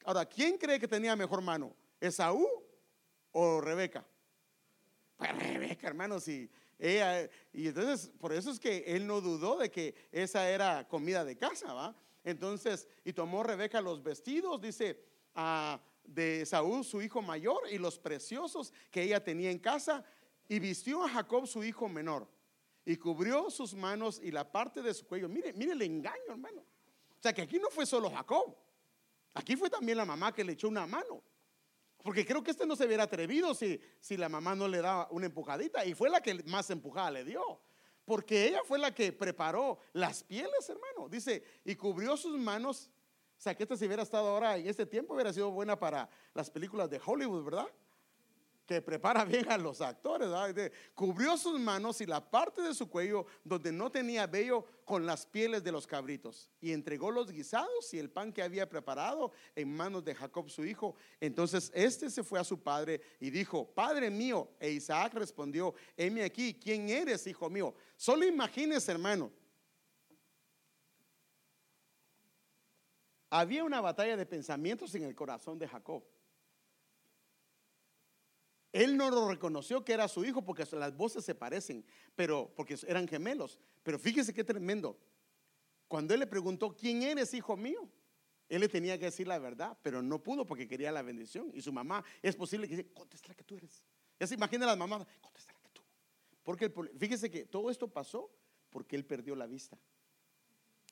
Ahora, 0.05 0.25
¿quién 0.25 0.57
cree 0.57 0.79
que 0.79 0.87
tenía 0.87 1.13
mejor 1.17 1.41
mano? 1.41 1.75
¿Esaú 1.99 2.47
o 3.33 3.59
Rebeca? 3.59 4.07
Pues 5.17 5.37
Rebeca, 5.37 5.87
hermanos, 5.87 6.25
y 6.29 6.49
ella, 6.79 7.29
y 7.51 7.67
entonces 7.67 8.13
por 8.17 8.31
eso 8.31 8.49
es 8.49 8.61
que 8.61 8.85
él 8.87 9.05
no 9.05 9.19
dudó 9.19 9.57
de 9.57 9.69
que 9.69 9.93
esa 10.13 10.49
era 10.49 10.87
comida 10.87 11.25
de 11.25 11.37
casa, 11.37 11.73
¿va? 11.73 11.93
Entonces, 12.27 12.89
y 13.05 13.13
tomó 13.13 13.41
Rebeca 13.41 13.79
los 13.79 14.03
vestidos, 14.03 14.59
dice, 14.59 15.01
a 15.33 15.79
de 16.03 16.45
Saúl, 16.45 16.83
su 16.83 17.01
hijo 17.01 17.21
mayor, 17.21 17.61
y 17.71 17.77
los 17.77 17.97
preciosos 17.97 18.73
que 18.91 19.03
ella 19.03 19.23
tenía 19.23 19.49
en 19.49 19.59
casa, 19.59 20.03
y 20.49 20.59
vistió 20.59 21.05
a 21.05 21.09
Jacob, 21.09 21.47
su 21.47 21.63
hijo 21.63 21.87
menor, 21.87 22.27
y 22.83 22.97
cubrió 22.97 23.49
sus 23.49 23.73
manos 23.73 24.19
y 24.21 24.31
la 24.31 24.51
parte 24.51 24.81
de 24.81 24.93
su 24.93 25.07
cuello. 25.07 25.29
Mire, 25.29 25.53
mire 25.53 25.71
el 25.71 25.81
engaño, 25.81 26.31
hermano. 26.31 26.59
O 26.59 27.21
sea 27.21 27.31
que 27.31 27.43
aquí 27.43 27.59
no 27.59 27.69
fue 27.69 27.85
solo 27.85 28.09
Jacob, 28.09 28.57
aquí 29.33 29.55
fue 29.55 29.69
también 29.69 29.97
la 29.97 30.05
mamá 30.05 30.33
que 30.33 30.43
le 30.43 30.51
echó 30.51 30.67
una 30.67 30.85
mano. 30.85 31.23
Porque 32.03 32.25
creo 32.25 32.43
que 32.43 32.51
este 32.51 32.65
no 32.65 32.75
se 32.75 32.85
hubiera 32.85 33.03
atrevido 33.03 33.53
si, 33.53 33.79
si 34.01 34.17
la 34.17 34.27
mamá 34.27 34.53
no 34.53 34.67
le 34.67 34.81
daba 34.81 35.07
una 35.11 35.27
empujadita, 35.27 35.85
y 35.85 35.93
fue 35.93 36.09
la 36.09 36.19
que 36.19 36.43
más 36.43 36.69
empujada 36.71 37.09
le 37.09 37.23
dio. 37.23 37.61
Porque 38.07 38.47
ella 38.47 38.61
fue 38.63 38.79
la 38.79 38.95
que 38.95 39.11
preparó 39.11 39.79
las 39.91 40.23
pieles, 40.23 40.69
hermano. 40.69 41.09
Dice, 41.09 41.43
y 41.65 41.75
cubrió 41.75 42.15
sus 42.15 42.39
manos 42.39 42.89
o 43.37 43.39
sea, 43.39 43.53
que 43.53 43.63
esta 43.63 43.77
si 43.77 43.85
hubiera 43.85 44.01
estado 44.01 44.29
ahora 44.29 44.57
en 44.57 44.67
este 44.67 44.85
tiempo 44.85 45.13
hubiera 45.13 45.31
sido 45.31 45.51
buena 45.51 45.77
para 45.77 46.09
las 46.33 46.49
películas 46.49 46.89
de 46.89 46.99
Hollywood, 47.05 47.43
¿verdad? 47.43 47.67
Que 48.67 48.81
prepara 48.81 49.23
bien 49.25 49.49
a 49.49 49.57
los 49.57 49.81
actores. 49.81 50.29
Cubrió 50.93 51.37
sus 51.37 51.59
manos 51.59 52.01
y 52.01 52.05
la 52.05 52.29
parte 52.29 52.61
de 52.61 52.75
su 52.75 52.89
cuello 52.89 53.25
donde 53.43 53.71
no 53.71 53.89
tenía 53.89 54.27
vello 54.27 54.65
con 54.83 55.05
las 55.05 55.25
pieles 55.25 55.63
de 55.63 55.71
los 55.71 55.87
cabritos 55.87 56.51
y 56.59 56.73
entregó 56.73 57.09
los 57.09 57.31
guisados 57.31 57.93
y 57.93 57.99
el 57.99 58.09
pan 58.09 58.31
que 58.31 58.43
había 58.43 58.69
preparado 58.69 59.31
en 59.55 59.75
manos 59.75 60.03
de 60.03 60.13
Jacob 60.13 60.49
su 60.49 60.65
hijo. 60.65 60.95
Entonces 61.19 61.71
este 61.73 62.09
se 62.09 62.23
fue 62.23 62.39
a 62.39 62.43
su 62.43 62.61
padre 62.61 63.01
y 63.19 63.29
dijo, 63.29 63.65
Padre 63.73 64.09
mío. 64.09 64.49
E 64.59 64.69
Isaac 64.69 65.13
respondió, 65.13 65.73
heme 65.95 66.23
aquí, 66.23 66.53
¿quién 66.53 66.89
eres, 66.89 67.25
hijo 67.25 67.49
mío? 67.49 67.73
Solo 67.95 68.25
imagínese, 68.25 68.91
hermano 68.91 69.31
Había 73.29 73.63
una 73.63 73.81
batalla 73.81 74.15
de 74.15 74.25
pensamientos 74.25 74.95
en 74.95 75.03
el 75.03 75.15
corazón 75.15 75.59
de 75.59 75.67
Jacob. 75.67 76.03
Él 78.77 78.95
no 78.95 79.09
lo 79.09 79.27
reconoció 79.27 79.83
que 79.83 79.91
era 79.91 80.07
su 80.07 80.23
hijo 80.23 80.43
porque 80.43 80.63
las 80.73 80.95
voces 80.95 81.25
se 81.25 81.33
parecen, 81.33 81.83
pero 82.15 82.53
porque 82.55 82.77
eran 82.85 83.07
gemelos. 83.07 83.57
Pero 83.81 83.97
fíjese 83.97 84.35
qué 84.35 84.43
tremendo. 84.43 84.95
Cuando 85.87 86.13
él 86.13 86.19
le 86.19 86.27
preguntó, 86.27 86.75
¿quién 86.75 87.01
eres, 87.01 87.33
hijo 87.33 87.57
mío? 87.57 87.89
Él 88.47 88.61
le 88.61 88.69
tenía 88.69 88.99
que 88.99 89.05
decir 89.05 89.27
la 89.27 89.39
verdad, 89.39 89.75
pero 89.81 90.03
no 90.03 90.21
pudo 90.21 90.45
porque 90.45 90.67
quería 90.67 90.91
la 90.91 91.01
bendición. 91.01 91.49
Y 91.55 91.61
su 91.63 91.73
mamá, 91.73 92.05
es 92.21 92.35
posible 92.35 92.67
que 92.67 92.75
dice, 92.77 92.89
contesta 92.93 93.33
que 93.33 93.43
tú 93.43 93.55
eres. 93.55 93.81
Ya 94.19 94.27
se 94.27 94.35
imagina 94.35 94.67
las 94.67 94.77
mamás, 94.77 95.07
contesta 95.21 95.55
que 95.55 95.69
tú. 95.73 95.81
Porque 96.43 96.71
fíjese 96.99 97.31
que 97.31 97.45
todo 97.45 97.71
esto 97.71 97.87
pasó 97.87 98.29
porque 98.69 98.95
él 98.95 99.05
perdió 99.05 99.35
la 99.35 99.47
vista. 99.47 99.75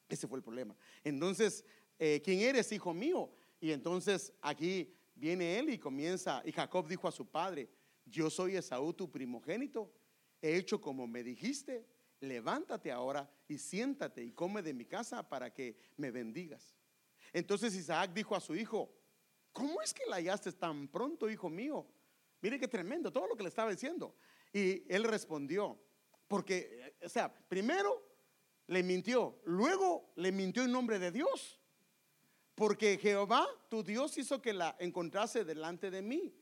Ese 0.09 0.27
fue 0.27 0.39
el 0.39 0.43
problema. 0.43 0.75
Entonces, 1.03 1.63
eh, 1.99 2.19
¿quién 2.25 2.39
eres, 2.39 2.71
hijo 2.71 2.95
mío? 2.95 3.29
Y 3.61 3.71
entonces 3.71 4.33
aquí 4.41 4.91
viene 5.15 5.57
él 5.57 5.69
y 5.69 5.79
comienza, 5.79 6.41
y 6.45 6.51
Jacob 6.51 6.87
dijo 6.87 7.07
a 7.07 7.11
su 7.11 7.25
padre, 7.25 7.69
yo 8.05 8.29
soy 8.29 8.55
Esaú, 8.55 8.93
tu 8.93 9.09
primogénito, 9.09 9.91
he 10.41 10.55
hecho 10.55 10.79
como 10.79 11.07
me 11.07 11.23
dijiste, 11.23 11.87
levántate 12.19 12.91
ahora 12.91 13.29
y 13.47 13.57
siéntate 13.57 14.23
y 14.23 14.31
come 14.31 14.61
de 14.61 14.73
mi 14.73 14.85
casa 14.85 15.27
para 15.27 15.53
que 15.53 15.77
me 15.97 16.11
bendigas. 16.11 16.75
Entonces 17.33 17.75
Isaac 17.75 18.11
dijo 18.13 18.35
a 18.35 18.39
su 18.39 18.55
hijo, 18.55 18.93
¿cómo 19.51 19.81
es 19.81 19.93
que 19.93 20.05
la 20.05 20.17
hallaste 20.17 20.51
tan 20.51 20.87
pronto, 20.87 21.29
hijo 21.29 21.49
mío? 21.49 21.87
Mire 22.41 22.59
qué 22.59 22.67
tremendo, 22.67 23.11
todo 23.11 23.27
lo 23.27 23.35
que 23.35 23.43
le 23.43 23.49
estaba 23.49 23.71
diciendo. 23.71 24.15
Y 24.53 24.83
él 24.93 25.03
respondió, 25.03 25.79
porque, 26.27 26.95
o 27.03 27.09
sea, 27.09 27.33
primero 27.47 28.03
le 28.67 28.83
mintió, 28.83 29.41
luego 29.45 30.13
le 30.15 30.31
mintió 30.31 30.63
en 30.63 30.71
nombre 30.71 30.99
de 30.99 31.11
Dios. 31.11 31.59
Porque 32.55 32.97
Jehová, 32.97 33.45
tu 33.69 33.83
Dios, 33.83 34.17
hizo 34.17 34.41
que 34.41 34.53
la 34.53 34.75
encontrase 34.79 35.43
delante 35.43 35.91
de 35.91 36.01
mí. 36.01 36.33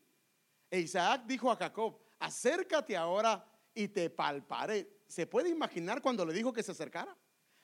E 0.69 0.80
Isaac 0.80 1.23
dijo 1.26 1.52
a 1.52 1.56
Jacob, 1.56 1.99
acércate 2.19 2.95
ahora 2.95 3.43
y 3.73 3.88
te 3.88 4.10
palparé. 4.10 5.02
¿Se 5.08 5.26
puede 5.26 5.49
imaginar 5.49 6.02
cuando 6.02 6.26
le 6.26 6.34
dijo 6.34 6.54
que 6.54 6.63
se 6.63 6.71
acercara? 6.71 7.17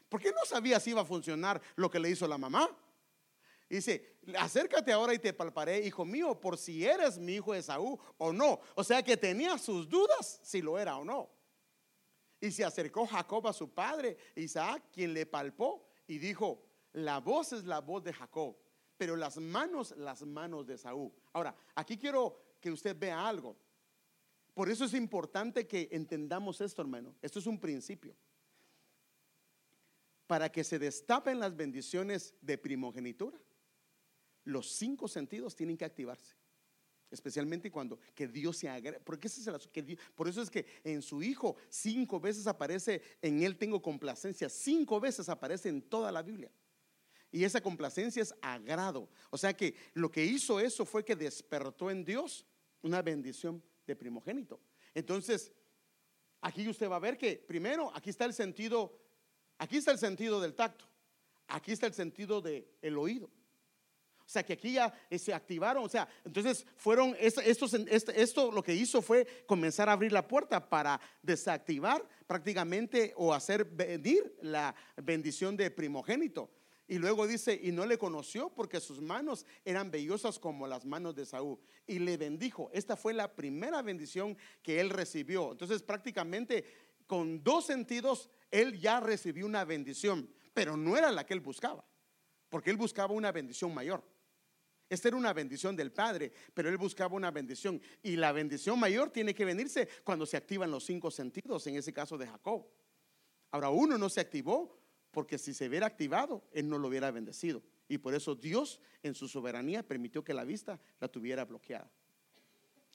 Porque 0.09 0.31
no 0.31 0.43
sabía 0.45 0.79
si 0.79 0.89
iba 0.89 1.01
a 1.01 1.05
funcionar 1.05 1.61
lo 1.75 1.89
que 1.89 1.99
le 1.99 2.09
hizo 2.09 2.27
la 2.27 2.39
mamá. 2.39 2.67
Dice, 3.69 4.17
acércate 4.35 4.91
ahora 4.91 5.13
y 5.13 5.19
te 5.19 5.31
palparé, 5.31 5.85
hijo 5.85 6.03
mío, 6.03 6.39
por 6.39 6.57
si 6.57 6.83
eres 6.83 7.19
mi 7.19 7.35
hijo 7.35 7.53
Esaú 7.53 7.99
o 8.17 8.33
no. 8.33 8.59
O 8.73 8.83
sea 8.83 9.03
que 9.03 9.15
tenía 9.15 9.59
sus 9.59 9.87
dudas 9.87 10.39
si 10.43 10.63
lo 10.63 10.79
era 10.79 10.97
o 10.97 11.05
no. 11.05 11.29
Y 12.41 12.49
se 12.49 12.65
acercó 12.65 13.05
Jacob 13.05 13.47
a 13.47 13.53
su 13.53 13.69
padre, 13.71 14.17
Isaac, 14.35 14.85
quien 14.91 15.13
le 15.13 15.27
palpó 15.27 15.87
y 16.07 16.17
dijo, 16.17 16.68
la 17.05 17.19
voz 17.19 17.53
es 17.53 17.63
la 17.65 17.79
voz 17.79 18.03
de 18.03 18.13
Jacob, 18.13 18.55
pero 18.97 19.15
las 19.15 19.37
manos, 19.37 19.95
las 19.97 20.23
manos 20.23 20.67
de 20.67 20.77
Saúl. 20.77 21.11
Ahora, 21.33 21.55
aquí 21.75 21.97
quiero 21.97 22.37
que 22.59 22.71
usted 22.71 22.97
vea 22.97 23.27
algo. 23.27 23.55
Por 24.53 24.69
eso 24.69 24.85
es 24.85 24.93
importante 24.93 25.67
que 25.67 25.87
entendamos 25.91 26.59
esto, 26.59 26.81
hermano. 26.81 27.15
Esto 27.21 27.39
es 27.39 27.47
un 27.47 27.59
principio. 27.59 28.15
Para 30.27 30.51
que 30.51 30.63
se 30.63 30.77
destapen 30.77 31.39
las 31.39 31.55
bendiciones 31.55 32.35
de 32.41 32.57
primogenitura, 32.57 33.39
los 34.43 34.69
cinco 34.71 35.07
sentidos 35.07 35.55
tienen 35.55 35.77
que 35.77 35.85
activarse. 35.85 36.35
Especialmente 37.09 37.71
cuando 37.71 37.99
que 38.13 38.27
Dios 38.27 38.57
se 38.57 38.69
agrega. 38.69 38.99
Porque 39.03 39.29
por 40.13 40.27
eso 40.27 40.41
es 40.41 40.49
que 40.49 40.65
en 40.83 41.01
su 41.01 41.23
Hijo 41.23 41.55
cinco 41.69 42.19
veces 42.19 42.45
aparece, 42.45 43.01
en 43.21 43.41
Él 43.41 43.57
tengo 43.57 43.81
complacencia. 43.81 44.49
Cinco 44.49 44.99
veces 44.99 45.29
aparece 45.29 45.69
en 45.69 45.81
toda 45.81 46.11
la 46.11 46.21
Biblia. 46.21 46.51
Y 47.31 47.43
esa 47.43 47.61
complacencia 47.61 48.23
es 48.23 48.33
agrado. 48.41 49.09
O 49.29 49.37
sea 49.37 49.55
que 49.55 49.75
lo 49.93 50.11
que 50.11 50.25
hizo 50.25 50.59
eso 50.59 50.85
fue 50.85 51.05
que 51.05 51.15
despertó 51.15 51.91
en 51.91 52.03
Dios 52.03 52.45
una 52.81 53.01
bendición 53.01 53.63
de 53.85 53.95
primogénito. 53.95 54.59
Entonces, 54.93 55.51
aquí 56.41 56.67
usted 56.67 56.89
va 56.89 56.95
a 56.95 56.99
ver 56.99 57.17
que 57.17 57.35
primero, 57.35 57.91
aquí 57.93 58.09
está 58.09 58.25
el 58.25 58.33
sentido, 58.33 58.97
aquí 59.57 59.77
está 59.77 59.91
el 59.91 59.99
sentido 59.99 60.41
del 60.41 60.55
tacto, 60.55 60.85
aquí 61.47 61.71
está 61.71 61.85
el 61.87 61.93
sentido 61.93 62.41
del 62.41 62.67
el 62.81 62.97
oído. 62.97 63.29
O 64.29 64.31
sea 64.31 64.43
que 64.43 64.53
aquí 64.53 64.73
ya 64.73 64.93
se 65.17 65.33
activaron, 65.33 65.83
o 65.83 65.89
sea, 65.89 66.07
entonces 66.23 66.63
fueron, 66.77 67.15
esto, 67.19 67.41
esto, 67.41 67.65
esto 68.11 68.51
lo 68.51 68.61
que 68.61 68.75
hizo 68.75 69.01
fue 69.01 69.25
comenzar 69.47 69.89
a 69.89 69.93
abrir 69.93 70.11
la 70.11 70.27
puerta 70.27 70.69
para 70.69 71.01
desactivar 71.23 72.07
prácticamente 72.27 73.11
o 73.15 73.33
hacer 73.33 73.65
venir 73.65 74.37
la 74.43 74.75
bendición 74.97 75.57
de 75.57 75.71
primogénito. 75.71 76.51
Y 76.89 76.97
luego 76.97 77.27
dice, 77.27 77.57
y 77.61 77.71
no 77.71 77.85
le 77.85 77.99
conoció 77.99 78.49
porque 78.49 78.79
sus 78.79 78.99
manos 78.99 79.45
eran 79.63 79.91
vellosas 79.91 80.39
como 80.39 80.65
las 80.65 80.85
manos 80.85 81.13
de 81.13 81.23
Saúl. 81.23 81.59
Y 81.85 81.99
le 81.99 82.17
bendijo. 82.17 82.71
Esta 82.73 82.97
fue 82.97 83.13
la 83.13 83.35
primera 83.35 83.83
bendición 83.83 84.35
que 84.63 84.81
él 84.81 84.89
recibió. 84.89 85.51
Entonces 85.51 85.83
prácticamente 85.83 86.65
con 87.05 87.43
dos 87.43 87.67
sentidos, 87.67 88.31
él 88.49 88.79
ya 88.79 88.99
recibió 88.99 89.45
una 89.45 89.65
bendición. 89.65 90.29
pero 90.51 90.75
no 90.75 90.97
era 90.97 91.11
la 91.11 91.25
que 91.25 91.33
él 91.33 91.39
buscaba, 91.39 91.85
porque 92.49 92.69
él 92.71 92.75
buscaba 92.75 93.13
una 93.13 93.31
bendición 93.31 93.73
mayor. 93.73 94.03
Esta 94.89 95.07
era 95.09 95.15
una 95.15 95.31
bendición 95.31 95.75
del 95.75 95.91
Padre, 95.91 96.33
pero 96.53 96.69
él 96.69 96.77
buscaba 96.77 97.15
una 97.15 97.29
bendición. 97.29 97.79
Y 98.01 98.15
la 98.15 98.31
bendición 98.31 98.79
mayor 98.79 99.11
tiene 99.11 99.35
que 99.35 99.45
venirse 99.45 99.87
cuando 100.03 100.25
se 100.25 100.37
activan 100.37 100.71
los 100.71 100.83
cinco 100.85 101.11
sentidos, 101.11 101.65
en 101.67 101.75
ese 101.75 101.93
caso 101.93 102.17
de 102.17 102.27
Jacob. 102.27 102.65
Ahora, 103.51 103.69
uno 103.69 103.97
no 103.97 104.09
se 104.09 104.19
activó 104.19 104.79
porque 105.11 105.37
si 105.37 105.53
se 105.53 105.67
hubiera 105.67 105.87
activado, 105.87 106.43
él 106.51 106.69
no 106.69 106.77
lo 106.77 106.87
hubiera 106.87 107.11
bendecido. 107.11 107.63
Y 107.87 107.97
por 107.97 108.13
eso 108.13 108.35
Dios, 108.35 108.79
en 109.01 109.15
su 109.15 109.27
soberanía, 109.27 109.83
permitió 109.83 110.23
que 110.23 110.33
la 110.33 110.43
vista 110.43 110.79
la 110.99 111.07
tuviera 111.07 111.45
bloqueada. 111.45 111.89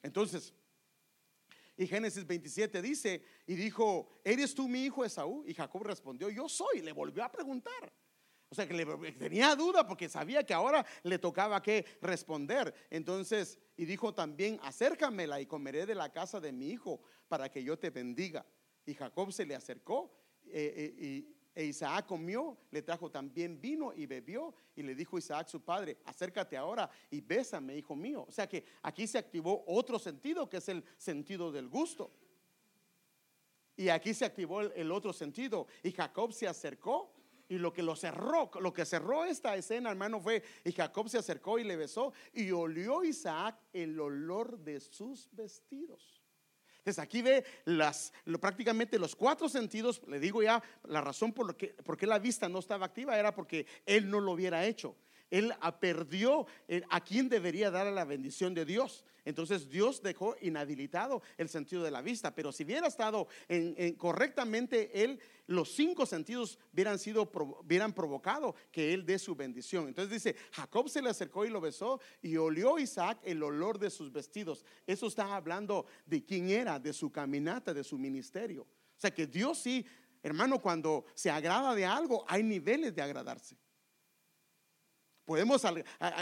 Entonces, 0.03 0.55
y 1.77 1.87
Génesis 1.87 2.27
27 2.27 2.81
dice, 2.81 3.22
y 3.46 3.55
dijo, 3.55 4.09
¿eres 4.22 4.55
tú 4.55 4.68
mi 4.68 4.85
hijo 4.85 5.05
Esaú? 5.05 5.44
Y 5.46 5.55
Jacob 5.55 5.83
respondió, 5.83 6.31
yo 6.31 6.48
soy. 6.48 6.81
Le 6.83 6.92
volvió 6.92 7.24
a 7.24 7.33
preguntar. 7.33 7.92
O 8.48 8.55
sea 8.55 8.68
que 8.68 8.74
le, 8.74 8.87
tenía 9.12 9.57
duda 9.57 9.85
porque 9.85 10.09
sabía 10.09 10.44
que 10.44 10.55
ahora 10.55 10.87
le 11.03 11.18
tocaba 11.18 11.61
que 11.61 11.85
responder. 12.00 12.72
Entonces, 12.90 13.59
y 13.77 13.85
dijo 13.85 14.14
también, 14.14 14.61
acércamela 14.62 15.40
y 15.40 15.46
comeré 15.46 15.87
de 15.87 15.96
la 15.96 16.12
casa 16.12 16.38
de 16.38 16.53
mi 16.53 16.68
hijo 16.68 17.00
para 17.27 17.50
que 17.50 17.64
yo 17.64 17.77
te 17.77 17.90
bendiga. 17.90 18.46
Y 18.87 18.94
Jacob 18.94 19.33
se 19.33 19.44
le 19.44 19.57
acercó 19.57 20.16
eh, 20.46 20.72
eh, 20.77 21.05
y, 21.05 21.35
e 21.54 21.64
Isaac 21.64 22.06
comió, 22.06 22.56
le 22.70 22.82
trajo 22.82 23.10
también 23.10 23.60
vino 23.60 23.92
y 23.94 24.06
bebió. 24.06 24.54
Y 24.74 24.82
le 24.82 24.94
dijo 24.94 25.18
Isaac 25.18 25.48
su 25.48 25.60
padre, 25.60 25.98
acércate 26.04 26.56
ahora 26.56 26.90
y 27.10 27.20
bésame, 27.20 27.76
hijo 27.76 27.94
mío. 27.94 28.24
O 28.28 28.32
sea 28.32 28.48
que 28.48 28.64
aquí 28.82 29.06
se 29.06 29.18
activó 29.18 29.64
otro 29.66 29.98
sentido 29.98 30.48
que 30.48 30.56
es 30.56 30.68
el 30.68 30.84
sentido 30.96 31.52
del 31.52 31.68
gusto. 31.68 32.10
Y 33.76 33.88
aquí 33.88 34.14
se 34.14 34.24
activó 34.24 34.62
el 34.62 34.90
otro 34.90 35.12
sentido. 35.12 35.66
Y 35.82 35.92
Jacob 35.92 36.32
se 36.32 36.48
acercó 36.48 37.14
y 37.48 37.58
lo 37.58 37.72
que 37.72 37.82
lo 37.82 37.94
cerró, 37.94 38.50
lo 38.60 38.72
que 38.72 38.84
cerró 38.84 39.24
esta 39.24 39.54
escena, 39.56 39.90
hermano, 39.90 40.20
fue, 40.20 40.42
y 40.64 40.72
Jacob 40.72 41.08
se 41.08 41.18
acercó 41.18 41.58
y 41.58 41.64
le 41.64 41.76
besó, 41.76 42.12
y 42.32 42.50
olió 42.50 43.04
Isaac 43.04 43.60
el 43.72 44.00
olor 44.00 44.58
de 44.58 44.80
sus 44.80 45.28
vestidos. 45.32 46.23
Entonces 46.85 47.03
aquí 47.03 47.23
ve 47.23 47.47
las, 47.64 48.12
prácticamente 48.38 48.99
los 48.99 49.16
cuatro 49.16 49.49
sentidos, 49.49 50.03
le 50.07 50.20
digo 50.20 50.42
ya, 50.42 50.62
la 50.85 51.01
razón 51.01 51.33
por, 51.33 51.47
lo 51.47 51.57
que, 51.57 51.68
por 51.68 51.97
qué 51.97 52.07
la 52.07 52.18
vista 52.18 52.47
no 52.47 52.59
estaba 52.59 52.85
activa 52.85 53.18
era 53.18 53.35
porque 53.35 53.66
él 53.87 54.11
no 54.11 54.20
lo 54.20 54.33
hubiera 54.33 54.66
hecho. 54.66 54.94
Él 55.30 55.52
perdió 55.80 56.46
eh, 56.68 56.82
a 56.90 57.02
quien 57.02 57.28
debería 57.28 57.70
dar 57.70 57.87
la 57.87 58.04
bendición 58.04 58.54
de 58.54 58.64
Dios. 58.64 59.04
Entonces 59.24 59.70
Dios 59.70 60.02
dejó 60.02 60.37
inhabilitado 60.40 61.22
el 61.38 61.48
sentido 61.48 61.82
de 61.82 61.90
la 61.90 62.02
vista. 62.02 62.34
Pero 62.34 62.52
si 62.52 62.64
hubiera 62.64 62.87
estado 62.87 63.26
en, 63.48 63.94
correctamente, 63.94 65.02
él, 65.02 65.18
los 65.46 65.74
cinco 65.74 66.04
sentidos 66.06 66.58
hubieran 66.72 66.98
sido, 66.98 67.30
hubieran 67.64 67.92
provocado 67.92 68.54
que 68.70 68.92
él 68.92 69.06
dé 69.06 69.18
su 69.18 69.34
bendición. 69.34 69.88
Entonces 69.88 70.12
dice, 70.12 70.37
Jacob 70.52 70.88
se 70.88 71.00
le 71.00 71.10
acercó 71.10 71.44
y 71.44 71.50
lo 71.50 71.60
besó 71.60 72.00
y 72.20 72.37
olió 72.37 72.78
Isaac 72.78 73.18
el 73.24 73.42
olor 73.42 73.78
de 73.78 73.90
sus 73.90 74.12
vestidos. 74.12 74.64
Eso 74.87 75.06
está 75.06 75.34
hablando 75.34 75.87
de 76.04 76.24
quién 76.24 76.50
era, 76.50 76.78
de 76.78 76.92
su 76.92 77.10
caminata, 77.10 77.72
de 77.72 77.84
su 77.84 77.98
ministerio. 77.98 78.62
O 78.62 79.00
sea 79.00 79.12
que 79.12 79.26
Dios 79.26 79.58
sí, 79.58 79.84
hermano, 80.22 80.58
cuando 80.58 81.06
se 81.14 81.30
agrada 81.30 81.74
de 81.74 81.87
algo, 81.87 82.24
hay 82.28 82.42
niveles 82.42 82.94
de 82.94 83.02
agradarse. 83.02 83.56
Podemos 85.24 85.62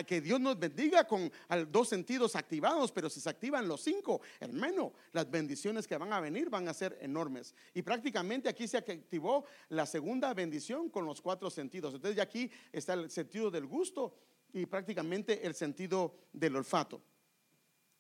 que 0.07 0.21
Dios 0.21 0.41
nos 0.41 0.59
bendiga 0.59 1.05
con 1.05 1.31
dos 1.69 1.89
sentidos 1.89 2.37
activados, 2.37 2.93
pero 2.93 3.11
si 3.11 3.21
se 3.21 3.29
activan 3.29 3.67
los 3.67 3.81
cinco, 3.81 4.21
hermano, 4.39 4.93
las 5.13 5.29
bendiciones 5.29 5.89
que 5.89 5.97
van 5.97 6.13
a 6.13 6.21
venir 6.21 6.49
van 6.49 6.69
a 6.69 6.75
ser 6.75 6.97
enormes. 7.01 7.55
Y 7.75 7.83
prácticamente 7.83 8.49
aquí 8.49 8.69
se 8.69 8.77
activó 8.77 9.45
la 9.71 9.87
segunda 9.87 10.33
bendición 10.35 10.89
con 10.89 11.05
los 11.05 11.21
cuatro 11.21 11.51
sentidos. 11.51 11.95
Entonces 11.95 12.17
ya 12.17 12.23
aquí 12.23 12.51
está 12.71 12.95
el 12.95 13.11
sentido 13.11 13.51
del 13.51 13.67
gusto 13.67 14.15
y 14.53 14.67
prácticamente 14.67 15.45
el 15.47 15.55
sentido 15.55 16.15
del 16.33 16.55
olfato. 16.57 17.03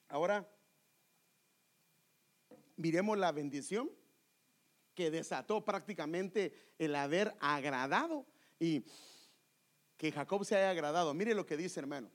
Ahora, 0.08 0.48
miremos 2.76 3.18
la 3.18 3.32
bendición 3.32 3.90
que 4.94 5.10
desató 5.10 5.64
prácticamente 5.64 6.74
el 6.78 6.94
haber 6.94 7.34
agradado 7.40 8.26
y 8.60 8.84
que 10.02 10.10
Jacob 10.10 10.44
se 10.44 10.56
haya 10.56 10.70
agradado. 10.70 11.14
Mire 11.14 11.32
lo 11.32 11.46
que 11.46 11.56
dice, 11.56 11.78
hermano. 11.78 12.10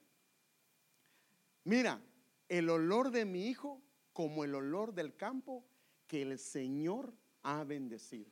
Mira, 1.64 2.02
el 2.50 2.70
olor 2.70 3.12
de 3.12 3.24
mi 3.24 3.48
hijo 3.48 3.82
como 4.12 4.44
el 4.44 4.56
olor 4.56 4.94
del 4.94 5.16
campo 5.16 5.64
que 6.06 6.22
el 6.22 6.38
Señor 6.38 7.14
ha 7.44 7.64
bendecido. 7.64 8.30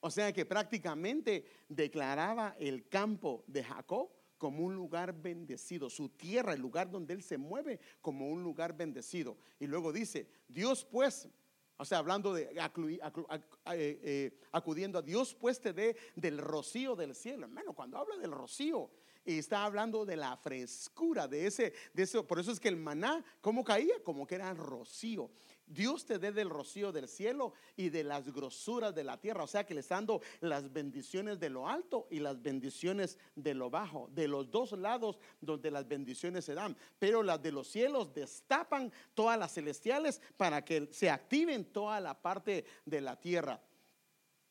O 0.00 0.10
sea 0.10 0.32
que 0.32 0.44
prácticamente 0.44 1.44
declaraba 1.68 2.56
el 2.58 2.88
campo 2.88 3.44
de 3.46 3.62
Jacob 3.62 4.10
como 4.36 4.64
un 4.64 4.74
lugar 4.74 5.12
bendecido, 5.12 5.88
su 5.88 6.08
tierra, 6.08 6.52
el 6.52 6.60
lugar 6.60 6.90
donde 6.90 7.14
él 7.14 7.22
se 7.22 7.38
mueve, 7.38 7.78
como 8.00 8.30
un 8.30 8.42
lugar 8.42 8.76
bendecido. 8.76 9.38
Y 9.60 9.68
luego 9.68 9.92
dice, 9.92 10.26
Dios 10.48 10.84
pues 10.84 11.28
o 11.76 11.84
sea, 11.84 11.98
hablando 11.98 12.32
de 12.32 12.42
eh, 12.44 13.50
eh, 13.66 14.40
acudiendo 14.52 14.98
a 14.98 15.02
Dios, 15.02 15.34
pues 15.34 15.60
te 15.60 15.72
dé 15.72 15.96
del 16.14 16.38
rocío 16.38 16.94
del 16.94 17.14
cielo. 17.14 17.46
Hermano, 17.46 17.72
cuando 17.72 17.98
habla 17.98 18.16
del 18.16 18.32
rocío, 18.32 18.90
está 19.24 19.64
hablando 19.64 20.04
de 20.04 20.16
la 20.16 20.36
frescura 20.36 21.28
de 21.28 21.46
ese, 21.46 21.72
de 21.92 22.02
ese. 22.02 22.22
Por 22.22 22.38
eso 22.38 22.52
es 22.52 22.60
que 22.60 22.68
el 22.68 22.76
maná, 22.76 23.24
¿cómo 23.40 23.64
caía? 23.64 24.02
Como 24.04 24.26
que 24.26 24.34
era 24.36 24.52
rocío. 24.54 25.30
Dios 25.72 26.04
te 26.04 26.18
dé 26.18 26.32
del 26.32 26.50
rocío 26.50 26.92
del 26.92 27.08
cielo 27.08 27.52
y 27.76 27.88
de 27.88 28.04
las 28.04 28.32
grosuras 28.32 28.94
de 28.94 29.04
la 29.04 29.18
tierra. 29.18 29.44
O 29.44 29.46
sea 29.46 29.64
que 29.64 29.74
le 29.74 29.80
está 29.80 29.96
dando 29.96 30.20
las 30.40 30.72
bendiciones 30.72 31.38
de 31.38 31.50
lo 31.50 31.68
alto 31.68 32.06
y 32.10 32.20
las 32.20 32.40
bendiciones 32.42 33.18
de 33.34 33.54
lo 33.54 33.70
bajo, 33.70 34.08
de 34.12 34.28
los 34.28 34.50
dos 34.50 34.72
lados 34.72 35.18
donde 35.40 35.70
las 35.70 35.86
bendiciones 35.86 36.44
se 36.44 36.54
dan. 36.54 36.76
Pero 36.98 37.22
las 37.22 37.42
de 37.42 37.52
los 37.52 37.68
cielos 37.68 38.12
destapan 38.12 38.92
todas 39.14 39.38
las 39.38 39.52
celestiales 39.52 40.20
para 40.36 40.64
que 40.64 40.88
se 40.92 41.10
activen 41.10 41.64
toda 41.64 42.00
la 42.00 42.20
parte 42.20 42.64
de 42.84 43.00
la 43.00 43.18
tierra. 43.18 43.60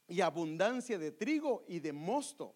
Y 0.07 0.21
abundancia 0.21 0.97
de 0.97 1.11
trigo 1.11 1.63
y 1.67 1.79
de 1.79 1.93
mosto 1.93 2.55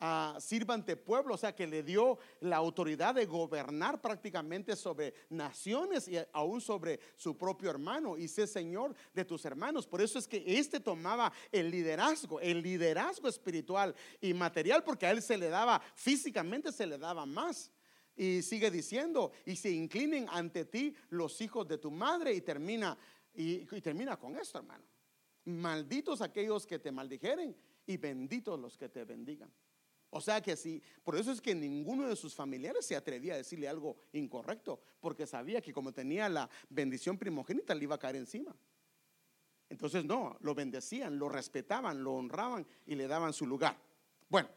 a 0.00 0.36
sirvante 0.40 0.96
pueblo, 0.96 1.34
o 1.34 1.38
sea 1.38 1.54
que 1.54 1.66
le 1.66 1.82
dio 1.82 2.18
la 2.40 2.56
autoridad 2.56 3.14
de 3.14 3.26
gobernar 3.26 4.00
prácticamente 4.00 4.76
sobre 4.76 5.14
naciones 5.28 6.06
y 6.08 6.16
aún 6.32 6.60
sobre 6.60 7.00
su 7.16 7.36
propio 7.36 7.70
hermano 7.70 8.16
y 8.16 8.28
ser 8.28 8.46
señor 8.46 8.94
de 9.12 9.24
tus 9.24 9.44
hermanos. 9.44 9.86
Por 9.86 10.00
eso 10.00 10.18
es 10.18 10.28
que 10.28 10.42
este 10.46 10.80
tomaba 10.80 11.32
el 11.50 11.70
liderazgo, 11.70 12.40
el 12.40 12.62
liderazgo 12.62 13.28
espiritual 13.28 13.94
y 14.20 14.34
material, 14.34 14.84
porque 14.84 15.06
a 15.06 15.10
él 15.10 15.20
se 15.22 15.36
le 15.36 15.48
daba, 15.48 15.80
físicamente 15.94 16.72
se 16.72 16.86
le 16.86 16.98
daba 16.98 17.26
más. 17.26 17.70
Y 18.16 18.42
sigue 18.42 18.70
diciendo, 18.70 19.30
y 19.46 19.54
se 19.54 19.70
inclinen 19.70 20.26
ante 20.30 20.64
ti 20.64 20.94
los 21.10 21.40
hijos 21.40 21.68
de 21.68 21.78
tu 21.78 21.90
madre 21.90 22.34
y 22.34 22.40
termina, 22.40 22.98
y, 23.32 23.66
y 23.74 23.80
termina 23.80 24.16
con 24.16 24.36
esto, 24.36 24.58
hermano. 24.58 24.84
Malditos 25.44 26.20
aquellos 26.20 26.66
que 26.66 26.80
te 26.80 26.90
maldijeren 26.90 27.56
y 27.86 27.96
benditos 27.96 28.58
los 28.58 28.76
que 28.76 28.88
te 28.88 29.04
bendigan. 29.04 29.50
O 30.10 30.20
sea 30.20 30.40
que 30.40 30.56
sí, 30.56 30.82
por 31.02 31.16
eso 31.16 31.30
es 31.30 31.40
que 31.40 31.54
ninguno 31.54 32.08
de 32.08 32.16
sus 32.16 32.34
familiares 32.34 32.86
se 32.86 32.96
atrevía 32.96 33.34
a 33.34 33.38
decirle 33.38 33.68
algo 33.68 33.96
incorrecto, 34.12 34.80
porque 35.00 35.26
sabía 35.26 35.60
que 35.60 35.72
como 35.72 35.92
tenía 35.92 36.28
la 36.28 36.48
bendición 36.70 37.18
primogénita 37.18 37.74
le 37.74 37.84
iba 37.84 37.96
a 37.96 37.98
caer 37.98 38.16
encima. 38.16 38.56
Entonces 39.68 40.04
no, 40.06 40.36
lo 40.40 40.54
bendecían, 40.54 41.18
lo 41.18 41.28
respetaban, 41.28 42.02
lo 42.02 42.14
honraban 42.14 42.66
y 42.86 42.94
le 42.94 43.06
daban 43.06 43.34
su 43.34 43.46
lugar. 43.46 43.76
Bueno, 44.30 44.48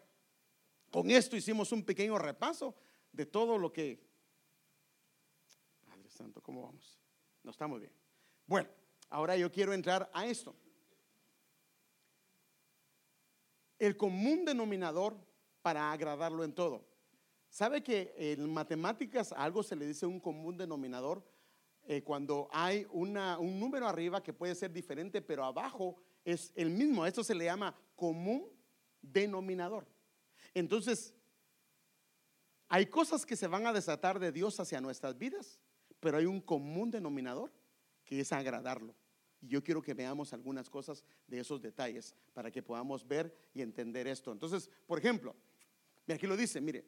con 0.90 1.12
esto 1.12 1.36
hicimos 1.36 1.74
un 1.74 1.84
pequeño 1.84 2.18
repaso 2.18 2.74
de 3.12 3.26
todo 3.26 3.58
lo 3.58 3.74
que... 3.74 4.02
Padre 5.86 6.10
Santo, 6.10 6.42
¿cómo 6.42 6.62
vamos? 6.64 6.98
No 7.44 7.52
está 7.52 7.68
muy 7.68 7.80
bien. 7.80 7.92
Bueno, 8.46 8.70
ahora 9.10 9.36
yo 9.36 9.52
quiero 9.52 9.74
entrar 9.74 10.10
a 10.14 10.26
esto. 10.26 10.56
El 13.78 13.98
común 13.98 14.46
denominador 14.46 15.18
para 15.62 15.92
agradarlo 15.92 16.44
en 16.44 16.54
todo. 16.54 16.86
¿Sabe 17.50 17.84
que 17.84 18.14
en 18.18 18.52
matemáticas 18.52 19.34
algo 19.34 19.62
se 19.62 19.76
le 19.76 19.86
dice 19.86 20.06
un 20.06 20.20
común 20.20 20.58
denominador? 20.58 21.24
Eh, 21.84 22.02
cuando 22.04 22.48
hay 22.52 22.88
una, 22.92 23.40
un 23.40 23.60
número 23.60 23.88
arriba 23.88 24.24
que 24.24 24.34
puede 24.34 24.56
ser 24.56 24.72
diferente, 24.72 25.22
pero 25.22 25.44
abajo 25.44 25.98
es 26.24 26.54
el 26.56 26.70
mismo. 26.70 27.06
Esto 27.06 27.24
se 27.24 27.36
le 27.36 27.46
llama 27.46 27.76
común 27.96 28.48
denominador. 29.02 29.88
Entonces, 30.54 31.14
hay 32.70 32.86
cosas 32.86 33.26
que 33.26 33.36
se 33.36 33.48
van 33.48 33.68
a 33.68 33.74
desatar 33.74 34.20
de 34.20 34.32
Dios 34.32 34.60
hacia 34.60 34.80
nuestras 34.80 35.18
vidas, 35.18 35.60
pero 36.00 36.18
hay 36.18 36.26
un 36.26 36.40
común 36.40 36.92
denominador 36.92 37.52
que 38.06 38.20
es 38.20 38.32
agradarlo. 38.32 38.96
Y 39.42 39.48
yo 39.48 39.64
quiero 39.64 39.82
que 39.82 39.94
veamos 39.94 40.34
algunas 40.34 40.70
cosas 40.70 41.04
de 41.28 41.40
esos 41.40 41.62
detalles 41.62 42.16
para 42.34 42.52
que 42.52 42.64
podamos 42.64 43.06
ver 43.08 43.36
y 43.54 43.62
entender 43.62 44.08
esto. 44.08 44.32
Entonces, 44.32 44.70
por 44.86 45.00
ejemplo, 45.00 45.36
aquí 46.10 46.28
lo 46.28 46.38
dice, 46.38 46.62
mire, 46.62 46.86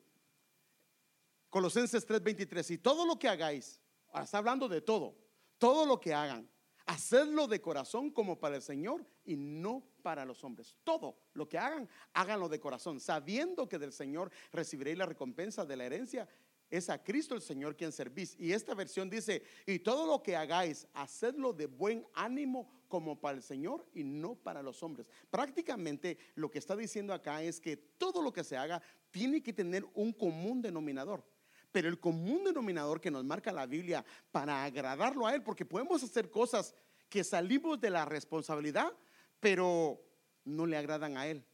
Colosenses 1.50 2.06
3:23, 2.08 2.72
y 2.72 2.78
todo 2.78 3.06
lo 3.06 3.18
que 3.18 3.28
hagáis, 3.28 3.80
ahora 4.10 4.26
está 4.26 4.40
hablando 4.40 4.68
de 4.68 4.82
todo, 4.82 5.16
todo 5.58 5.86
lo 5.86 6.00
que 6.00 6.14
hagan, 6.14 6.50
Hacedlo 6.86 7.48
de 7.48 7.62
corazón 7.62 8.12
como 8.12 8.40
para 8.40 8.58
el 8.58 8.62
Señor 8.62 9.06
y 9.24 9.38
no 9.38 9.88
para 10.02 10.26
los 10.26 10.44
hombres. 10.44 10.76
Todo 10.84 11.18
lo 11.34 11.48
que 11.48 11.58
hagan, 11.58 11.88
háganlo 12.14 12.50
de 12.50 12.60
corazón, 12.60 13.00
sabiendo 13.00 13.70
que 13.70 13.80
del 13.80 13.94
Señor 13.94 14.32
recibiréis 14.52 14.98
la 14.98 15.06
recompensa 15.06 15.66
de 15.66 15.78
la 15.78 15.86
herencia. 15.86 16.28
Es 16.70 16.90
a 16.90 17.02
Cristo 17.02 17.36
el 17.36 17.42
Señor 17.42 17.78
quien 17.78 17.94
servís. 17.94 18.36
Y 18.38 18.52
esta 18.52 18.74
versión 18.74 19.10
dice, 19.10 19.44
y 19.66 19.80
todo 19.80 20.06
lo 20.06 20.22
que 20.22 20.36
hagáis, 20.36 20.88
hacedlo 20.94 21.54
de 21.54 21.68
buen 21.68 22.06
ánimo 22.16 22.70
como 22.90 23.20
para 23.20 23.38
el 23.38 23.44
Señor 23.44 23.88
y 23.94 24.04
no 24.04 24.36
para 24.36 24.62
los 24.62 24.84
hombres. 24.84 25.08
Prácticamente 25.30 26.18
lo 26.36 26.52
que 26.52 26.60
está 26.60 26.76
diciendo 26.76 27.14
acá 27.14 27.42
es 27.44 27.62
que 27.62 27.78
todo 27.78 28.22
lo 28.22 28.34
que 28.34 28.44
se 28.44 28.58
haga 28.58 28.82
tiene 29.14 29.44
que 29.44 29.54
tener 29.54 29.86
un 29.94 30.12
común 30.12 30.60
denominador. 30.60 31.24
Pero 31.72 31.88
el 31.88 32.00
común 32.00 32.44
denominador 32.44 33.00
que 33.00 33.12
nos 33.12 33.24
marca 33.24 33.52
la 33.52 33.68
Biblia 33.68 34.04
para 34.32 34.64
agradarlo 34.64 35.28
a 35.28 35.36
Él, 35.36 35.44
porque 35.44 35.66
podemos 35.66 36.04
hacer 36.04 36.32
cosas 36.32 36.74
que 37.10 37.24
salimos 37.24 37.80
de 37.80 37.92
la 37.92 38.06
responsabilidad, 38.06 38.92
pero 39.40 40.04
no 40.46 40.66
le 40.66 40.78
agradan 40.78 41.16
a 41.16 41.28
Él, 41.28 41.46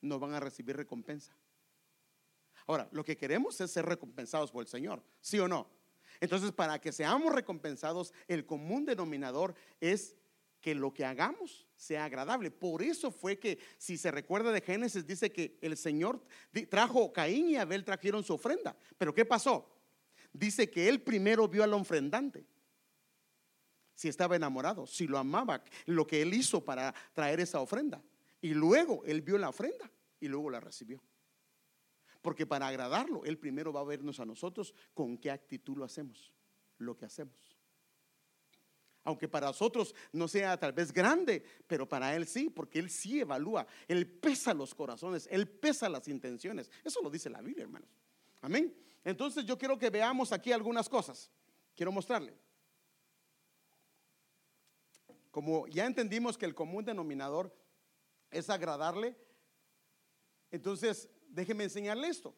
no 0.00 0.20
van 0.20 0.32
a 0.32 0.40
recibir 0.40 0.76
recompensa. 0.76 1.36
Ahora, 2.68 2.88
lo 2.92 3.04
que 3.04 3.16
queremos 3.16 3.60
es 3.60 3.72
ser 3.72 3.84
recompensados 3.84 4.52
por 4.52 4.62
el 4.62 4.68
Señor, 4.68 5.02
¿sí 5.20 5.40
o 5.40 5.48
no? 5.48 5.68
Entonces, 6.20 6.52
para 6.52 6.80
que 6.80 6.92
seamos 6.92 7.34
recompensados, 7.34 8.12
el 8.28 8.46
común 8.46 8.84
denominador 8.84 9.56
es 9.80 10.14
que 10.60 10.74
lo 10.74 10.92
que 10.92 11.04
hagamos 11.04 11.66
sea 11.76 12.04
agradable. 12.04 12.50
Por 12.50 12.82
eso 12.82 13.10
fue 13.10 13.38
que, 13.38 13.58
si 13.78 13.96
se 13.96 14.10
recuerda 14.10 14.52
de 14.52 14.60
Génesis, 14.60 15.06
dice 15.06 15.30
que 15.30 15.58
el 15.60 15.76
Señor 15.76 16.22
trajo, 16.68 17.12
Caín 17.12 17.50
y 17.50 17.56
Abel 17.56 17.84
trajeron 17.84 18.24
su 18.24 18.34
ofrenda. 18.34 18.76
Pero 18.96 19.14
¿qué 19.14 19.24
pasó? 19.24 19.70
Dice 20.32 20.70
que 20.70 20.88
él 20.88 21.02
primero 21.02 21.48
vio 21.48 21.62
al 21.64 21.74
ofrendante. 21.74 22.44
Si 23.94 24.08
estaba 24.08 24.36
enamorado, 24.36 24.86
si 24.86 25.06
lo 25.06 25.18
amaba, 25.18 25.62
lo 25.86 26.06
que 26.06 26.22
él 26.22 26.34
hizo 26.34 26.64
para 26.64 26.94
traer 27.12 27.40
esa 27.40 27.60
ofrenda. 27.60 28.02
Y 28.40 28.54
luego 28.54 29.04
él 29.04 29.22
vio 29.22 29.38
la 29.38 29.48
ofrenda 29.48 29.90
y 30.20 30.28
luego 30.28 30.50
la 30.50 30.60
recibió. 30.60 31.02
Porque 32.22 32.46
para 32.46 32.68
agradarlo, 32.68 33.24
él 33.24 33.38
primero 33.38 33.72
va 33.72 33.80
a 33.80 33.84
vernos 33.84 34.20
a 34.20 34.24
nosotros 34.24 34.74
con 34.94 35.18
qué 35.18 35.30
actitud 35.30 35.76
lo 35.78 35.84
hacemos, 35.84 36.32
lo 36.78 36.96
que 36.96 37.06
hacemos 37.06 37.47
aunque 39.08 39.26
para 39.26 39.46
nosotros 39.46 39.94
no 40.12 40.28
sea 40.28 40.58
tal 40.58 40.74
vez 40.74 40.92
grande, 40.92 41.42
pero 41.66 41.88
para 41.88 42.14
Él 42.14 42.26
sí, 42.26 42.50
porque 42.50 42.78
Él 42.78 42.90
sí 42.90 43.20
evalúa, 43.20 43.66
Él 43.86 44.06
pesa 44.06 44.52
los 44.52 44.74
corazones, 44.74 45.26
Él 45.30 45.48
pesa 45.48 45.88
las 45.88 46.08
intenciones. 46.08 46.70
Eso 46.84 47.00
lo 47.00 47.08
dice 47.08 47.30
la 47.30 47.40
Biblia, 47.40 47.62
hermanos. 47.62 47.88
Amén. 48.42 48.76
Entonces 49.02 49.46
yo 49.46 49.56
quiero 49.56 49.78
que 49.78 49.88
veamos 49.88 50.30
aquí 50.30 50.52
algunas 50.52 50.90
cosas. 50.90 51.30
Quiero 51.74 51.90
mostrarle. 51.90 52.36
Como 55.30 55.66
ya 55.68 55.86
entendimos 55.86 56.36
que 56.36 56.44
el 56.44 56.54
común 56.54 56.84
denominador 56.84 57.56
es 58.30 58.50
agradarle, 58.50 59.16
entonces 60.50 61.08
déjeme 61.28 61.64
enseñarle 61.64 62.08
esto. 62.08 62.36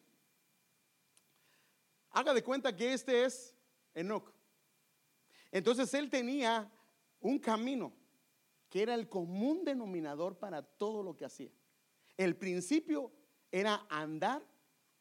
Haga 2.11 2.33
de 2.33 2.41
cuenta 2.41 2.73
que 2.73 2.93
este 2.93 3.25
es 3.25 3.53
Enoch. 3.93 4.31
Entonces 5.51 5.93
él 5.93 6.09
tenía 6.09 6.71
un 7.19 7.39
camino 7.39 7.93
que 8.69 8.81
era 8.81 8.95
el 8.95 9.09
común 9.09 9.65
denominador 9.65 10.37
para 10.39 10.61
todo 10.61 11.03
lo 11.03 11.15
que 11.15 11.25
hacía. 11.25 11.51
El 12.17 12.37
principio 12.37 13.11
era 13.51 13.85
andar 13.89 14.41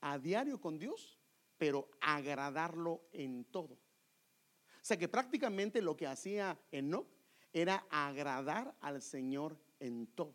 a 0.01 0.19
diario 0.19 0.61
con 0.61 0.79
Dios, 0.79 1.19
pero 1.57 1.89
agradarlo 2.01 3.03
en 3.13 3.45
todo. 3.45 3.75
O 3.75 4.83
sea 4.83 4.97
que 4.97 5.09
prácticamente 5.09 5.81
lo 5.83 5.97
que 5.97 6.07
hacía 6.07 6.59
Enoch 6.73 7.07
era 7.53 7.87
agradar 7.91 8.75
al 8.81 9.03
Señor 9.03 9.57
en 9.79 10.07
todo. 10.09 10.35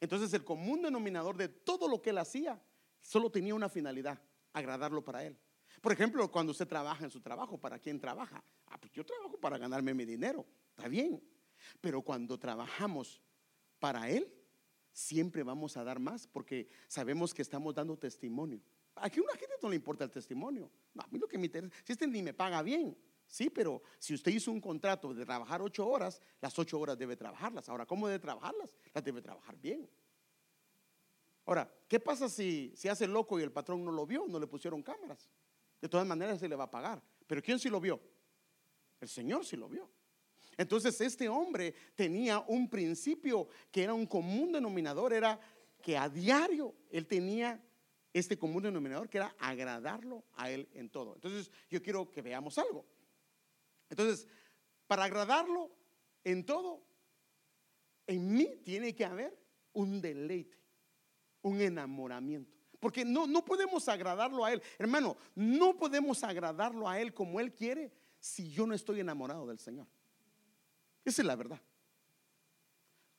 Entonces 0.00 0.32
el 0.34 0.44
común 0.44 0.82
denominador 0.82 1.36
de 1.36 1.48
todo 1.48 1.88
lo 1.88 2.00
que 2.00 2.10
él 2.10 2.18
hacía 2.18 2.60
solo 3.00 3.30
tenía 3.30 3.54
una 3.54 3.68
finalidad, 3.68 4.18
agradarlo 4.52 5.04
para 5.04 5.24
él. 5.24 5.38
Por 5.80 5.92
ejemplo, 5.92 6.30
cuando 6.30 6.52
usted 6.52 6.66
trabaja 6.66 7.04
en 7.04 7.10
su 7.10 7.20
trabajo, 7.20 7.58
¿para 7.58 7.78
quién 7.78 8.00
trabaja? 8.00 8.42
Ah, 8.66 8.78
pues 8.80 8.92
yo 8.92 9.04
trabajo 9.04 9.38
para 9.38 9.58
ganarme 9.58 9.94
mi 9.94 10.04
dinero, 10.04 10.44
está 10.70 10.88
bien. 10.88 11.22
Pero 11.80 12.02
cuando 12.02 12.38
trabajamos 12.38 13.20
para 13.78 14.08
Él, 14.10 14.32
siempre 14.92 15.42
vamos 15.42 15.76
a 15.76 15.84
dar 15.84 16.00
más 16.00 16.26
porque 16.26 16.68
sabemos 16.88 17.32
que 17.32 17.42
estamos 17.42 17.74
dando 17.74 17.96
testimonio. 17.96 18.60
Aquí 18.96 19.20
a 19.20 19.22
una 19.22 19.32
gente 19.34 19.54
no 19.62 19.68
le 19.68 19.76
importa 19.76 20.04
el 20.04 20.10
testimonio. 20.10 20.70
a 20.96 21.06
mí 21.08 21.18
lo 21.18 21.28
que 21.28 21.38
me 21.38 21.46
interesa, 21.46 21.74
si 21.84 21.92
este 21.92 22.06
ni 22.06 22.22
me 22.22 22.34
paga 22.34 22.62
bien, 22.62 22.96
sí, 23.26 23.48
pero 23.48 23.82
si 23.98 24.14
usted 24.14 24.32
hizo 24.32 24.50
un 24.50 24.60
contrato 24.60 25.14
de 25.14 25.24
trabajar 25.24 25.62
ocho 25.62 25.86
horas, 25.86 26.20
las 26.40 26.58
ocho 26.58 26.80
horas 26.80 26.98
debe 26.98 27.16
trabajarlas. 27.16 27.68
Ahora, 27.68 27.86
¿cómo 27.86 28.08
debe 28.08 28.18
trabajarlas? 28.18 28.70
Las 28.92 29.04
debe 29.04 29.22
trabajar 29.22 29.56
bien. 29.56 29.88
Ahora, 31.46 31.72
¿qué 31.86 32.00
pasa 32.00 32.28
si 32.28 32.72
se 32.76 32.90
hace 32.90 33.06
loco 33.06 33.38
y 33.38 33.42
el 33.42 33.52
patrón 33.52 33.84
no 33.84 33.92
lo 33.92 34.04
vio, 34.04 34.26
no 34.28 34.38
le 34.38 34.46
pusieron 34.46 34.82
cámaras? 34.82 35.30
De 35.80 35.88
todas 35.88 36.06
maneras 36.06 36.40
se 36.40 36.48
le 36.48 36.56
va 36.56 36.64
a 36.64 36.70
pagar. 36.70 37.02
Pero 37.26 37.42
¿quién 37.42 37.58
sí 37.58 37.68
lo 37.68 37.80
vio? 37.80 38.00
El 39.00 39.08
Señor 39.08 39.44
sí 39.44 39.56
lo 39.56 39.68
vio. 39.68 39.88
Entonces 40.56 41.00
este 41.00 41.28
hombre 41.28 41.72
tenía 41.94 42.40
un 42.40 42.68
principio 42.68 43.48
que 43.70 43.84
era 43.84 43.94
un 43.94 44.06
común 44.06 44.50
denominador, 44.50 45.12
era 45.12 45.38
que 45.80 45.96
a 45.96 46.08
diario 46.08 46.74
él 46.90 47.06
tenía 47.06 47.62
este 48.12 48.36
común 48.36 48.64
denominador 48.64 49.08
que 49.08 49.18
era 49.18 49.36
agradarlo 49.38 50.24
a 50.34 50.50
él 50.50 50.68
en 50.72 50.90
todo. 50.90 51.14
Entonces 51.14 51.52
yo 51.70 51.80
quiero 51.80 52.10
que 52.10 52.22
veamos 52.22 52.58
algo. 52.58 52.84
Entonces, 53.88 54.26
para 54.88 55.04
agradarlo 55.04 55.70
en 56.24 56.44
todo, 56.44 56.82
en 58.06 58.32
mí 58.32 58.60
tiene 58.64 58.94
que 58.94 59.04
haber 59.04 59.38
un 59.72 60.00
deleite, 60.00 60.58
un 61.42 61.60
enamoramiento. 61.60 62.57
Porque 62.80 63.04
no, 63.04 63.26
no 63.26 63.44
podemos 63.44 63.88
agradarlo 63.88 64.44
a 64.44 64.52
Él. 64.52 64.62
Hermano, 64.78 65.16
no 65.34 65.76
podemos 65.76 66.22
agradarlo 66.22 66.88
a 66.88 67.00
Él 67.00 67.12
como 67.12 67.40
Él 67.40 67.52
quiere 67.52 67.90
si 68.20 68.50
yo 68.50 68.66
no 68.66 68.74
estoy 68.74 69.00
enamorado 69.00 69.46
del 69.46 69.58
Señor. 69.58 69.86
Esa 71.04 71.22
es 71.22 71.26
la 71.26 71.36
verdad. 71.36 71.60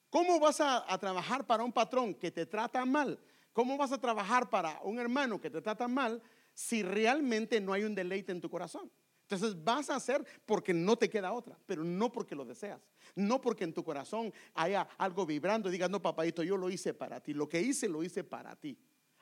¿Cómo 0.10 0.40
vas 0.40 0.60
a, 0.62 0.98
trabajar 0.98 1.46
para 1.46 1.64
un 1.64 1.72
patrón 1.72 2.16
que 2.16 2.32
te 2.32 2.46
trata 2.46 2.84
mal? 2.86 3.20
¿Cómo 3.54 3.78
vas 3.78 3.92
a 3.92 4.00
trabajar 4.00 4.50
para 4.50 4.80
un 4.84 5.00
hermano 5.00 5.40
que 5.40 5.50
te 5.50 5.62
trata 5.62 5.88
mal 5.88 6.22
si 6.54 6.82
realmente 6.82 7.60
no 7.60 7.74
hay 7.74 7.84
un 7.84 7.94
deleite 7.94 8.32
en 8.32 8.42
tu 8.42 8.50
corazón? 8.50 8.90
Entonces 9.24 9.64
vas 9.64 9.92
a 9.92 9.96
hacer 9.96 10.26
porque 10.46 10.74
no 10.74 10.98
te 10.98 11.10
queda 11.10 11.32
otra, 11.34 11.60
pero 11.68 11.84
no 11.84 12.12
porque 12.12 12.34
lo 12.34 12.46
deseas. 12.46 12.82
No 13.14 13.40
porque 13.40 13.64
en 13.64 13.74
tu 13.74 13.84
corazón 13.84 14.34
haya 14.56 14.88
algo 14.98 15.26
vibrando 15.26 15.70
y 15.70 15.72
digas, 15.72 15.90
no, 15.90 16.02
papadito, 16.02 16.42
yo 16.42 16.58
lo 16.58 16.72
hice 16.72 16.96
para 16.96 17.20
ti. 17.20 17.34
Lo 17.34 17.48
que 17.48 17.62
hice, 17.62 17.88
lo 17.88 18.02
hice 18.02 18.24
para 18.24 18.56
ti 18.56 18.76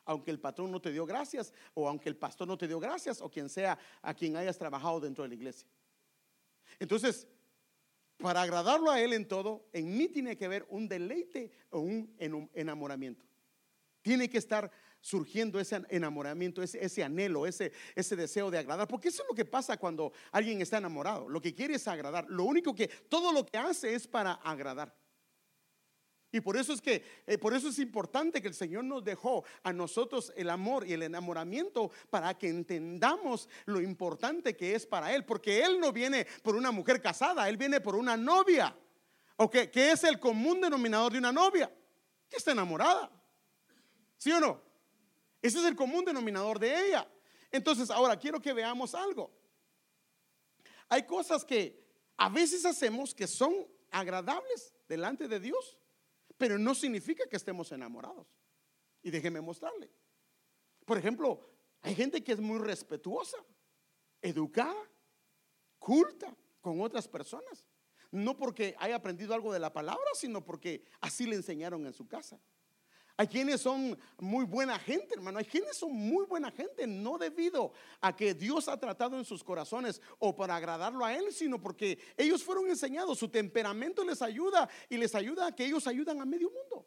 aunque 0.08 0.32
el 0.32 0.40
patrón 0.40 0.72
no 0.72 0.82
te 0.82 0.92
dio 0.92 1.06
gracias 1.06 1.54
o 1.76 1.88
aunque 1.88 2.10
el 2.10 2.16
pastor 2.16 2.48
no 2.48 2.58
te 2.58 2.68
dio 2.68 2.80
gracias 2.80 3.22
o 3.22 3.30
quien 3.30 3.50
sea 3.50 3.78
a 4.02 4.14
quien 4.14 4.36
hayas 4.36 4.58
trabajado 4.58 5.00
dentro 5.00 5.24
de 5.24 5.30
la 5.30 5.36
iglesia. 5.36 5.68
Entonces, 6.80 7.28
para 8.18 8.42
agradarlo 8.42 8.90
a 8.90 9.00
Él 9.00 9.14
en 9.14 9.28
todo, 9.28 9.68
en 9.74 9.96
mí 9.96 10.08
tiene 10.08 10.36
que 10.36 10.46
haber 10.46 10.66
un 10.70 10.88
deleite 10.88 11.52
o 11.70 11.80
un 11.80 12.16
enamoramiento. 12.54 13.26
Tiene 14.02 14.30
que 14.30 14.38
estar 14.38 14.72
surgiendo 15.02 15.60
ese 15.60 15.82
enamoramiento, 15.90 16.64
ese, 16.64 17.04
anhelo, 17.04 17.46
ese 17.46 17.72
deseo 17.96 18.50
de 18.50 18.58
agradar. 18.58 18.88
Porque 18.88 19.10
eso 19.10 19.22
es 19.24 19.30
lo 19.30 19.36
que 19.36 19.46
pasa 19.46 19.78
cuando 19.78 20.14
alguien 20.32 20.62
está 20.62 20.78
enamorado. 20.78 21.30
Lo 21.30 21.42
que 21.42 21.54
quiere 21.54 21.76
es 21.76 21.88
agradar. 21.88 22.26
Lo 22.30 22.46
único 22.46 22.74
que, 22.74 22.88
todo 22.88 23.32
lo 23.32 23.46
que 23.46 23.58
hace 23.58 23.94
es 23.94 24.08
para 24.08 24.34
agradar. 24.34 24.96
Y 26.32 26.42
por 26.42 26.58
eso 26.58 26.74
es 26.74 26.82
que, 26.82 27.04
eh, 27.26 27.38
por 27.38 27.54
eso 27.54 27.70
es 27.70 27.80
importante 27.80 28.42
que 28.42 28.50
el 28.50 28.54
Señor 28.54 28.84
nos 28.84 29.04
dejó 29.04 29.46
a 29.64 29.72
nosotros 29.72 30.34
el 30.36 30.50
amor 30.50 30.86
y 30.86 30.94
el 30.94 31.04
enamoramiento 31.04 31.90
para 32.10 32.38
que 32.38 32.50
entendamos 32.50 33.48
lo 33.66 33.80
importante 33.82 34.56
que 34.56 34.76
es 34.76 34.86
para 34.86 35.16
Él. 35.16 35.24
Porque 35.24 35.64
Él 35.64 35.80
no 35.80 35.94
viene 35.94 36.28
por 36.44 36.56
una 36.56 36.72
mujer 36.72 37.02
casada, 37.02 37.48
Él 37.48 37.56
viene 37.56 37.80
por 37.80 37.96
una 37.96 38.18
novia. 38.18 38.76
¿O 39.38 39.50
qué, 39.50 39.72
qué 39.72 39.92
es 39.92 40.04
el 40.04 40.20
común 40.20 40.60
denominador 40.60 41.14
de 41.14 41.20
una 41.20 41.32
novia? 41.32 41.72
Que 42.30 42.38
está 42.38 42.52
enamorada. 42.52 43.10
¿Sí 44.18 44.32
o 44.32 44.40
no? 44.40 44.62
Ese 45.42 45.60
es 45.60 45.66
el 45.66 45.76
común 45.76 46.04
denominador 46.04 46.60
de 46.60 46.88
ella. 46.88 47.08
Entonces, 47.52 47.90
ahora 47.90 48.18
quiero 48.18 48.42
que 48.42 48.52
veamos 48.52 48.94
algo. 48.94 49.32
Hay 50.90 51.04
cosas 51.04 51.46
que 51.46 51.88
a 52.18 52.28
veces 52.28 52.66
hacemos 52.66 53.14
que 53.14 53.28
son 53.28 53.54
agradables 53.92 54.74
delante 54.90 55.28
de 55.28 55.40
Dios 55.40 55.78
pero 56.38 56.58
no 56.58 56.76
significa 56.76 57.26
que 57.28 57.36
estemos 57.36 57.72
enamorados. 57.72 58.28
Y 59.02 59.10
déjeme 59.10 59.42
mostrarle. 59.42 59.92
Por 60.86 60.98
ejemplo, 60.98 61.50
hay 61.82 61.96
gente 61.96 62.24
que 62.24 62.32
es 62.32 62.40
muy 62.40 62.60
respetuosa, 62.60 63.38
educada, 64.22 64.90
culta 65.80 66.36
con 66.62 66.82
otras 66.82 67.08
personas. 67.08 67.66
No 68.12 68.38
porque 68.38 68.76
haya 68.80 68.96
aprendido 68.96 69.34
algo 69.34 69.52
de 69.52 69.60
la 69.60 69.74
palabra, 69.74 70.06
sino 70.14 70.44
porque 70.44 70.86
así 71.02 71.26
le 71.26 71.36
enseñaron 71.36 71.86
en 71.86 71.94
su 71.94 72.08
casa. 72.08 72.40
Hay 73.20 73.28
quienes 73.28 73.62
son 73.62 73.98
muy 74.20 74.46
buena 74.46 74.78
gente, 74.78 75.16
hermano. 75.16 75.40
Hay 75.40 75.46
quienes 75.46 75.76
son 75.76 75.92
muy 75.92 76.26
buena 76.28 76.52
gente, 76.52 76.86
no 76.86 77.18
debido 77.18 77.74
a 78.00 78.16
que 78.16 78.36
Dios 78.36 78.68
ha 78.68 78.80
tratado 78.80 79.18
en 79.18 79.26
sus 79.26 79.44
corazones 79.44 80.00
o 80.20 80.36
para 80.36 80.56
agradarlo 80.56 81.04
a 81.04 81.16
Él, 81.16 81.34
sino 81.34 81.60
porque 81.60 81.98
ellos 82.16 82.44
fueron 82.44 82.70
enseñados. 82.70 83.18
Su 83.18 83.28
temperamento 83.28 84.04
les 84.04 84.22
ayuda 84.22 84.70
y 84.88 84.98
les 84.98 85.16
ayuda 85.16 85.48
a 85.48 85.56
que 85.56 85.66
ellos 85.66 85.88
ayudan 85.88 86.22
a 86.22 86.26
medio 86.26 86.52
mundo. 86.52 86.86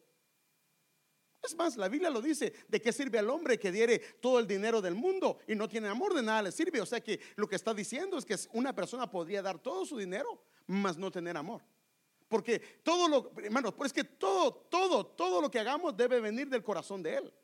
Es 1.42 1.56
más, 1.56 1.76
la 1.76 1.88
Biblia 1.88 2.10
lo 2.10 2.22
dice, 2.22 2.52
¿de 2.68 2.80
qué 2.80 2.92
sirve 2.92 3.18
al 3.18 3.28
hombre 3.28 3.58
que 3.58 3.72
diere 3.72 3.98
todo 4.20 4.38
el 4.38 4.46
dinero 4.46 4.80
del 4.80 4.94
mundo 4.94 5.38
y 5.48 5.56
no 5.56 5.68
tiene 5.68 5.88
amor? 5.88 6.14
De 6.14 6.22
nada 6.22 6.42
le 6.42 6.52
sirve. 6.52 6.80
O 6.80 6.86
sea 6.86 7.00
que 7.00 7.18
lo 7.34 7.48
que 7.48 7.56
está 7.56 7.74
diciendo 7.74 8.16
es 8.18 8.24
que 8.24 8.36
una 8.52 8.72
persona 8.72 9.10
podría 9.10 9.42
dar 9.42 9.58
todo 9.58 9.84
su 9.84 9.96
dinero, 9.96 10.44
mas 10.66 10.96
no 10.96 11.10
tener 11.10 11.36
amor. 11.36 11.62
Porque 12.30 12.60
todo 12.84 13.08
lo, 13.08 13.32
hermanos, 13.42 13.74
es 13.84 13.92
que 13.92 14.04
todo, 14.04 14.54
todo, 14.70 15.04
todo 15.04 15.42
lo 15.42 15.50
que 15.50 15.58
hagamos 15.58 15.96
debe 15.96 16.20
venir 16.20 16.48
del 16.48 16.62
corazón 16.62 17.02
de 17.02 17.16
Él. 17.16 17.34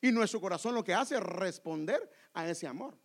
Y 0.00 0.10
nuestro 0.10 0.40
corazón 0.40 0.74
lo 0.74 0.82
que 0.82 0.94
hace 0.94 1.16
es 1.16 1.22
responder 1.22 2.10
a 2.32 2.48
ese 2.48 2.66
amor. 2.66 2.96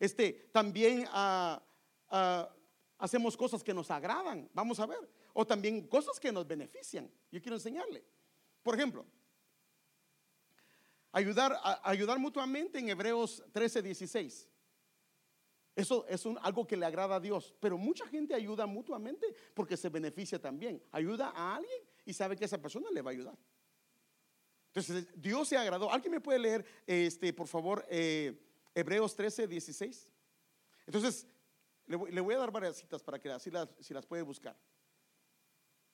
Este, 0.00 0.50
también 0.52 1.06
ah, 1.12 1.62
ah, 2.08 2.52
hacemos 2.98 3.36
cosas 3.36 3.62
que 3.62 3.72
nos 3.72 3.88
agradan, 3.92 4.50
vamos 4.52 4.80
a 4.80 4.86
ver. 4.86 5.08
O 5.32 5.46
también 5.46 5.86
cosas 5.86 6.18
que 6.18 6.32
nos 6.32 6.44
benefician. 6.44 7.08
Yo 7.30 7.40
quiero 7.40 7.54
enseñarle. 7.54 8.02
Por 8.64 8.74
ejemplo, 8.74 9.06
ayudar, 11.12 11.56
ayudar 11.84 12.18
mutuamente 12.18 12.80
en 12.80 12.88
Hebreos 12.88 13.44
13, 13.52 13.80
16. 13.80 14.49
Eso 15.80 16.04
es 16.08 16.26
algo 16.42 16.66
que 16.66 16.76
le 16.76 16.84
agrada 16.84 17.16
a 17.16 17.20
Dios. 17.20 17.54
Pero 17.58 17.78
mucha 17.78 18.06
gente 18.06 18.34
ayuda 18.34 18.66
mutuamente 18.66 19.26
porque 19.54 19.76
se 19.78 19.88
beneficia 19.88 20.38
también. 20.38 20.82
Ayuda 20.92 21.32
a 21.34 21.56
alguien 21.56 21.82
y 22.04 22.12
sabe 22.12 22.36
que 22.36 22.44
esa 22.44 22.58
persona 22.58 22.90
le 22.90 23.00
va 23.00 23.10
a 23.10 23.14
ayudar. 23.14 23.38
Entonces, 24.66 25.08
Dios 25.16 25.48
se 25.48 25.56
agradó. 25.56 25.90
¿Alguien 25.90 26.12
me 26.12 26.20
puede 26.20 26.38
leer, 26.38 26.64
este, 26.86 27.32
por 27.32 27.48
favor, 27.48 27.86
eh, 27.88 28.38
Hebreos 28.74 29.16
13, 29.16 29.48
16? 29.48 30.08
Entonces, 30.86 31.26
le 31.86 31.96
voy, 31.96 32.34
a 32.34 32.38
dar 32.38 32.52
varias 32.52 32.76
citas 32.76 33.02
para 33.02 33.18
que 33.18 33.30
así 33.30 33.50
las, 33.50 33.68
si 33.80 33.94
las 33.94 34.04
puede 34.04 34.22
buscar. 34.22 34.56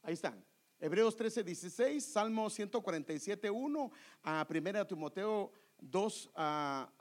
Ahí 0.02 0.14
están. 0.14 0.44
Hebreos 0.80 1.16
13, 1.16 1.44
16, 1.44 2.04
Salmo 2.04 2.50
147, 2.50 3.50
1, 3.50 3.90
a 4.24 4.46
1 4.48 4.86
Timoteo 4.86 5.52
2, 5.78 6.30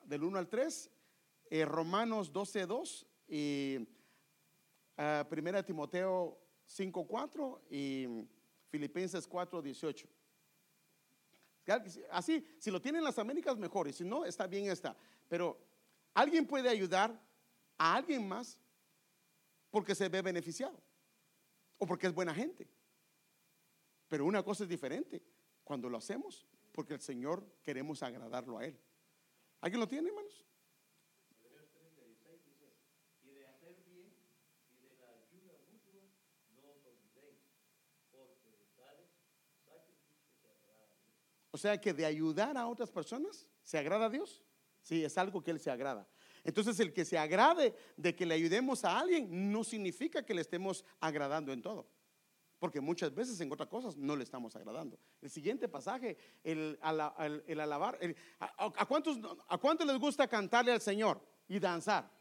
del 0.05 0.23
1 0.23 0.37
al 0.37 0.47
3, 0.47 0.91
eh, 1.49 1.65
Romanos 1.65 2.31
12, 2.31 2.65
2 2.65 3.07
y 3.27 3.77
uh, 4.97 5.27
Primera 5.29 5.63
Timoteo 5.63 6.37
5, 6.65 7.07
4 7.07 7.61
y 7.69 8.07
Filipenses 8.69 9.27
4, 9.27 9.61
18. 9.61 10.07
Así, 12.11 12.45
si 12.59 12.69
lo 12.69 12.81
tienen 12.81 13.03
las 13.03 13.17
Américas, 13.17 13.57
mejor. 13.57 13.87
Y 13.87 13.93
si 13.93 14.03
no, 14.03 14.25
está 14.25 14.47
bien 14.47 14.69
está. 14.69 14.95
Pero 15.27 15.57
alguien 16.13 16.45
puede 16.45 16.69
ayudar 16.69 17.19
a 17.77 17.95
alguien 17.95 18.27
más 18.27 18.59
porque 19.71 19.95
se 19.95 20.07
ve 20.09 20.21
beneficiado 20.21 20.79
o 21.77 21.87
porque 21.87 22.07
es 22.07 22.13
buena 22.13 22.33
gente. 22.33 22.67
Pero 24.07 24.25
una 24.25 24.43
cosa 24.43 24.63
es 24.63 24.69
diferente 24.69 25.23
cuando 25.63 25.89
lo 25.89 25.97
hacemos 25.97 26.45
porque 26.71 26.93
el 26.93 27.01
Señor 27.01 27.45
queremos 27.63 28.03
agradarlo 28.03 28.57
a 28.57 28.65
Él. 28.65 28.77
¿Alguien 29.61 29.79
lo 29.79 29.87
tiene, 29.87 30.09
hermanos? 30.09 30.45
O 41.55 41.57
sea 41.57 41.79
que 41.79 41.93
de 41.93 42.05
ayudar 42.05 42.57
a 42.57 42.67
otras 42.67 42.91
personas, 42.91 43.47
¿se 43.63 43.77
agrada 43.77 44.07
a 44.07 44.09
Dios? 44.09 44.43
Sí, 44.81 45.05
es 45.05 45.17
algo 45.17 45.41
que 45.41 45.51
Él 45.51 45.59
se 45.61 45.71
agrada. 45.71 46.05
Entonces 46.43 46.77
el 46.81 46.91
que 46.91 47.05
se 47.05 47.17
agrade 47.17 47.73
de 47.95 48.13
que 48.13 48.25
le 48.25 48.33
ayudemos 48.33 48.83
a 48.83 48.99
alguien 48.99 49.53
no 49.53 49.63
significa 49.63 50.21
que 50.21 50.33
le 50.33 50.41
estemos 50.41 50.83
agradando 50.99 51.53
en 51.53 51.61
todo. 51.61 51.87
Porque 52.59 52.81
muchas 52.81 53.15
veces 53.15 53.39
en 53.39 53.49
otras 53.53 53.69
cosas 53.69 53.95
no 53.95 54.17
le 54.17 54.25
estamos 54.25 54.53
agradando. 54.57 54.99
El 55.21 55.29
siguiente 55.29 55.69
pasaje, 55.69 56.17
el, 56.43 56.77
alabar. 56.81 57.97
a, 58.37 58.85
cuántos, 58.85 59.17
¿A 59.47 59.57
cuántos 59.57 59.87
les 59.87 59.97
gusta 59.97 60.27
cantarle 60.27 60.73
al 60.73 60.81
Señor 60.81 61.21
y 61.47 61.57
danzar? 61.57 62.11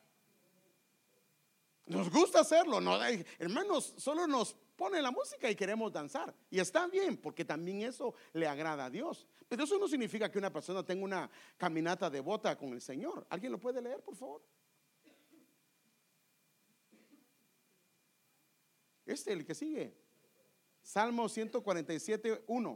Nos 1.87 2.09
gusta 2.09 2.39
hacerlo, 2.39 2.81
¿no? 2.81 3.03
Hermanos, 3.41 3.95
solo 3.97 4.29
nos 4.29 4.57
pone 4.77 5.01
la 5.01 5.11
música 5.11 5.51
y 5.51 5.55
queremos 5.55 5.93
danzar. 5.93 6.35
Y 6.51 6.59
está 6.59 6.87
bien, 6.87 7.17
porque 7.17 7.45
también 7.45 7.83
eso 7.83 8.15
le 8.33 8.47
agrada 8.47 8.87
a 8.87 8.91
Dios. 8.91 9.27
Pero 9.49 9.65
eso 9.65 9.79
no 9.79 9.89
significa 9.89 10.31
que 10.31 10.39
una 10.39 10.53
persona 10.53 10.85
tenga 10.85 11.05
una 11.05 11.31
caminata 11.57 12.11
devota 12.11 12.57
con 12.57 12.73
el 12.73 12.81
Señor. 12.81 13.27
¿Alguien 13.31 13.53
lo 13.53 13.59
puede 13.59 13.81
leer, 13.81 14.01
por 14.03 14.17
favor? 14.17 14.43
Este, 19.07 19.33
el 19.33 19.45
que 19.45 19.55
sigue. 19.55 19.95
Salmo 20.83 21.29
147, 21.29 22.45
1. 22.47 22.71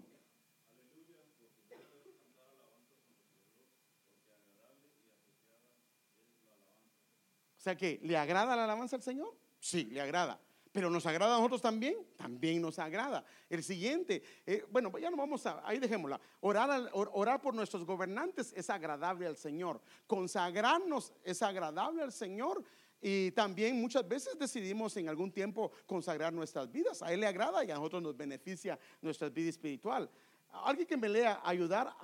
O 7.56 7.60
sea 7.60 7.76
que, 7.76 7.98
¿le 8.02 8.16
agrada 8.16 8.54
la 8.56 8.64
alabanza 8.64 8.96
al 8.96 9.02
Señor? 9.02 9.36
Sí, 9.58 9.86
le 9.86 10.00
agrada. 10.00 10.40
Pero 10.72 10.90
nos 10.90 11.06
agrada 11.06 11.34
a 11.34 11.38
nosotros 11.38 11.62
también, 11.62 11.96
también 12.16 12.60
nos 12.60 12.78
agrada. 12.78 13.24
El 13.48 13.62
siguiente, 13.62 14.22
eh, 14.46 14.64
bueno, 14.70 14.96
ya 14.98 15.10
no 15.10 15.16
vamos 15.16 15.44
a, 15.46 15.66
ahí 15.66 15.78
dejémosla. 15.78 16.20
Orar, 16.40 17.40
por 17.40 17.54
nuestros 17.54 17.84
gobernantes 17.84 18.52
es 18.56 18.68
agradable 18.70 19.26
al 19.26 19.36
Señor. 19.36 19.80
Consagrarnos 20.06 21.12
es 21.24 21.42
agradable 21.42 22.02
al 22.02 22.12
Señor. 22.12 22.62
Y 23.00 23.30
también 23.30 23.80
muchas 23.80 24.06
veces 24.06 24.38
decidimos 24.38 24.96
en 24.96 25.08
algún 25.08 25.30
tiempo 25.30 25.70
consagrar 25.86 26.32
nuestras 26.32 26.70
vidas. 26.70 27.02
A 27.02 27.12
Él 27.12 27.20
le 27.20 27.26
agrada 27.26 27.64
y 27.64 27.70
a 27.70 27.76
nosotros 27.76 28.02
nos 28.02 28.16
beneficia 28.16 28.78
nuestra 29.00 29.28
vida 29.28 29.50
espiritual. 29.50 30.10
Alguien 30.50 30.86
que 30.86 30.96
me 30.96 31.08
lea 31.08 31.40
ayudar 31.44 31.94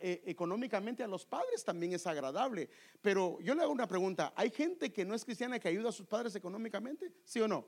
eh, 0.00 0.22
económicamente 0.26 1.02
a 1.02 1.06
los 1.06 1.24
padres 1.24 1.64
también 1.64 1.92
es 1.92 2.06
agradable. 2.06 2.68
Pero 3.00 3.38
yo 3.40 3.54
le 3.54 3.62
hago 3.62 3.72
una 3.72 3.86
pregunta. 3.86 4.32
¿Hay 4.34 4.50
gente 4.50 4.92
que 4.92 5.04
no 5.04 5.14
es 5.14 5.24
cristiana 5.24 5.58
que 5.58 5.68
ayuda 5.68 5.90
a 5.90 5.92
sus 5.92 6.06
padres 6.06 6.34
económicamente? 6.34 7.12
¿Sí 7.24 7.40
o 7.40 7.46
no? 7.46 7.66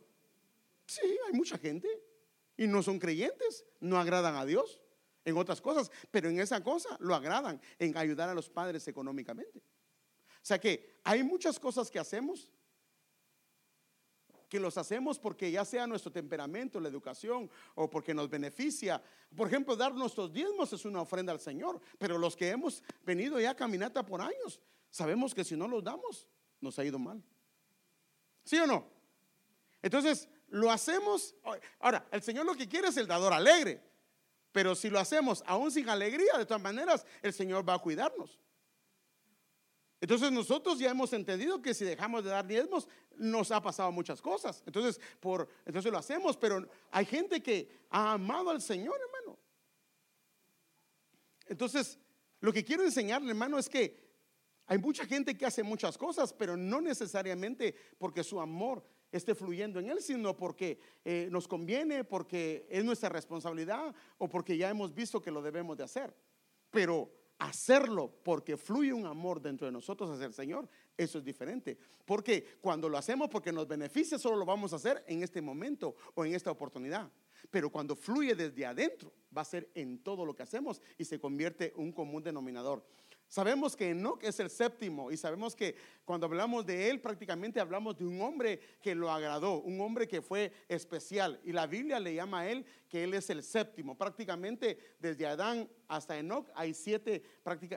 Sí, 0.87 1.19
hay 1.27 1.33
mucha 1.33 1.59
gente 1.59 1.89
y 2.57 2.67
no 2.67 2.83
son 2.83 2.99
creyentes, 2.99 3.65
no 3.81 3.99
agradan 3.99 4.37
a 4.37 4.45
Dios 4.45 4.81
en 5.25 5.37
otras 5.37 5.61
cosas, 5.61 5.91
pero 6.11 6.29
en 6.29 6.39
esa 6.39 6.63
cosa 6.63 6.97
lo 7.01 7.15
agradan, 7.15 7.61
en 7.79 7.97
ayudar 7.97 8.29
a 8.29 8.35
los 8.35 8.51
padres 8.51 8.87
económicamente. 8.89 9.59
O 9.59 10.47
sea 10.47 10.61
que 10.61 11.01
hay 11.05 11.23
muchas 11.23 11.59
cosas 11.59 11.91
que 11.91 11.99
hacemos 11.99 12.51
que 14.55 14.61
los 14.61 14.79
hacemos 14.79 15.19
porque 15.19 15.51
ya 15.51 15.65
sea 15.65 15.85
nuestro 15.85 16.13
temperamento, 16.13 16.79
la 16.79 16.89
educación 16.89 17.51
o 17.75 17.91
porque 17.91 18.15
nos 18.15 18.31
beneficia. 18.31 19.03
Por 19.35 19.49
ejemplo, 19.49 19.75
dar 19.75 19.93
nuestros 19.93 20.33
diezmos 20.33 20.73
es 20.73 20.85
una 20.85 21.01
ofrenda 21.01 21.33
al 21.33 21.41
Señor, 21.41 21.81
pero 21.99 22.19
los 22.19 22.37
que 22.37 22.51
hemos 22.51 22.81
venido 23.05 23.41
ya 23.41 23.57
caminata 23.57 24.07
por 24.07 24.21
años, 24.21 24.61
sabemos 24.91 25.35
que 25.35 25.43
si 25.43 25.57
no 25.57 25.67
los 25.67 25.83
damos, 25.83 26.29
nos 26.61 26.79
ha 26.79 26.85
ido 26.85 27.01
mal. 27.01 27.21
¿Sí 28.45 28.57
o 28.59 28.67
no? 28.69 28.87
Entonces, 29.83 30.29
lo 30.55 30.71
hacemos. 30.71 31.35
Ahora, 31.81 32.07
el 32.13 32.23
Señor 32.23 32.47
lo 32.47 32.55
que 32.55 32.69
quiere 32.69 32.89
es 32.89 32.97
el 32.97 33.09
dador 33.09 33.33
alegre. 33.33 33.83
Pero 34.53 34.77
si 34.77 34.89
lo 34.89 35.01
hacemos 35.01 35.43
aún 35.47 35.73
sin 35.73 35.89
alegría, 35.89 36.39
de 36.39 36.47
todas 36.47 36.63
maneras, 36.63 37.05
el 37.23 37.33
Señor 37.33 37.69
va 37.69 37.75
a 37.75 37.79
cuidarnos. 37.81 38.39
Entonces 40.01 40.31
nosotros 40.31 40.79
ya 40.79 40.91
hemos 40.91 41.13
entendido 41.13 41.61
que 41.61 41.75
si 41.75 41.85
dejamos 41.85 42.23
de 42.23 42.31
dar 42.31 42.47
diezmos, 42.47 42.87
nos 43.17 43.51
ha 43.51 43.61
pasado 43.61 43.91
muchas 43.91 44.23
cosas. 44.23 44.63
Entonces, 44.65 45.01
por, 45.19 45.49
entonces 45.65 45.91
lo 45.91 45.99
hacemos, 45.99 46.37
pero 46.37 46.69
hay 46.93 47.05
gente 47.05 47.43
que 47.43 47.87
ha 47.91 48.13
amado 48.13 48.51
al 48.51 48.63
Señor, 48.63 48.97
hermano. 49.01 49.37
Entonces, 51.47 51.99
lo 52.39 52.53
que 52.53 52.65
quiero 52.65 52.85
enseñarle, 52.85 53.31
hermano, 53.31 53.59
es 53.59 53.69
que 53.69 54.05
hay 54.67 54.79
mucha 54.79 55.05
gente 55.05 55.37
que 55.37 55.47
hace 55.47 55.65
muchas 55.65 55.99
cosas, 55.99 56.33
pero 56.33 56.57
no 56.57 56.81
necesariamente 56.81 57.75
porque 57.99 58.23
su 58.23 58.41
amor 58.41 58.87
esté 59.17 59.35
fluyendo 59.35 59.81
en 59.81 59.91
Él, 59.91 60.01
sino 60.01 60.37
porque 60.37 60.79
eh, 61.05 61.29
nos 61.31 61.49
conviene, 61.49 62.05
porque 62.05 62.67
es 62.69 62.85
nuestra 62.85 63.09
responsabilidad 63.09 63.95
o 64.19 64.29
porque 64.29 64.57
ya 64.57 64.71
hemos 64.71 64.95
visto 64.95 65.21
que 65.21 65.31
lo 65.31 65.43
debemos 65.43 65.77
de 65.77 65.85
hacer. 65.85 66.15
Pero 66.71 67.11
hacerlo 67.39 68.13
porque 68.23 68.57
fluye 68.57 68.93
un 68.93 69.07
amor 69.07 69.41
dentro 69.41 69.67
de 69.67 69.73
nosotros 69.73 70.11
hacia 70.11 70.27
el 70.27 70.35
Señor, 70.35 70.69
eso 70.97 71.19
es 71.19 71.25
diferente. 71.25 71.77
Porque 72.05 72.59
cuando 72.61 72.89
lo 72.89 72.99
hacemos 72.99 73.29
porque 73.29 73.53
nos 73.53 73.67
beneficia, 73.67 74.19
solo 74.19 74.37
lo 74.37 74.45
vamos 74.45 74.73
a 74.73 74.77
hacer 74.77 75.05
en 75.07 75.23
este 75.23 75.43
momento 75.43 75.95
o 76.15 76.25
en 76.25 76.35
esta 76.35 76.51
oportunidad. 76.51 77.11
Pero 77.51 77.71
cuando 77.71 77.95
fluye 77.95 78.35
desde 78.35 78.65
adentro, 78.65 79.13
va 79.37 79.43
a 79.43 79.45
ser 79.45 79.71
en 79.75 79.99
todo 79.99 80.25
lo 80.25 80.35
que 80.35 80.43
hacemos 80.43 80.81
y 80.97 81.05
se 81.05 81.19
convierte 81.19 81.73
en 81.77 81.83
un 81.83 81.93
común 81.93 82.23
denominador. 82.23 82.85
Sabemos 83.29 83.75
que 83.75 83.91
Enoch 83.91 84.23
es 84.23 84.39
el 84.39 84.49
séptimo 84.49 85.11
y 85.11 85.17
sabemos 85.17 85.57
que 85.57 85.75
cuando 86.05 86.27
hablamos 86.27 86.65
de 86.65 86.91
él 86.91 87.01
prácticamente 87.01 87.59
hablamos 87.59 87.97
de 87.97 88.05
un 88.05 88.21
hombre 88.21 88.61
que 88.81 88.95
lo 88.95 89.11
agradó, 89.11 89.61
un 89.63 89.81
hombre 89.81 90.07
que 90.07 90.23
fue 90.23 90.53
especial 90.69 91.41
y 91.45 91.53
la 91.53 91.67
Biblia 91.67 91.99
le 91.99 92.15
llama 92.15 92.41
a 92.41 92.49
él 92.49 92.65
que 92.89 93.03
él 93.03 93.15
es 93.15 93.31
el 93.31 93.43
séptimo. 93.43 93.97
Prácticamente 93.97 94.79
desde 95.01 95.27
Adán 95.27 95.69
hasta 95.89 96.19
Enoch 96.19 96.49
hay 96.55 96.75
siete 96.75 97.23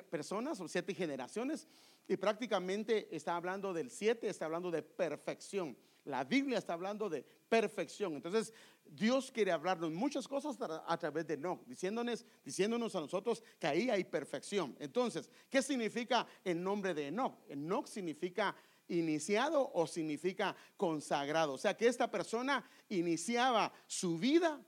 personas 0.09 0.59
o 0.59 0.67
siete 0.67 0.93
generaciones 0.93 1.67
y 2.07 2.17
prácticamente 2.17 3.07
está 3.15 3.35
hablando 3.35 3.73
del 3.73 3.89
siete, 3.89 4.29
está 4.29 4.45
hablando 4.45 4.69
de 4.69 4.83
perfección. 4.83 5.75
La 6.05 6.23
Biblia 6.23 6.57
está 6.57 6.73
hablando 6.73 7.09
de 7.09 7.25
perfección. 7.49 8.13
Entonces, 8.15 8.53
Dios 8.85 9.31
quiere 9.31 9.51
hablarnos 9.51 9.91
muchas 9.91 10.27
cosas 10.27 10.57
a 10.59 10.97
través 10.97 11.27
de 11.27 11.33
Enoch, 11.35 11.65
diciéndonos, 11.65 12.25
diciéndonos 12.43 12.95
a 12.95 13.01
nosotros 13.01 13.43
que 13.59 13.67
ahí 13.67 13.89
hay 13.89 14.03
perfección. 14.03 14.75
Entonces, 14.79 15.29
¿qué 15.49 15.61
significa 15.61 16.25
el 16.43 16.61
nombre 16.61 16.93
de 16.93 17.07
Enoch? 17.07 17.37
Enoch 17.49 17.87
significa 17.87 18.55
iniciado 18.87 19.69
o 19.73 19.85
significa 19.85 20.55
consagrado. 20.77 21.53
O 21.53 21.57
sea, 21.57 21.75
que 21.75 21.87
esta 21.87 22.09
persona 22.09 22.63
iniciaba 22.89 23.71
su 23.85 24.17
vida 24.17 24.61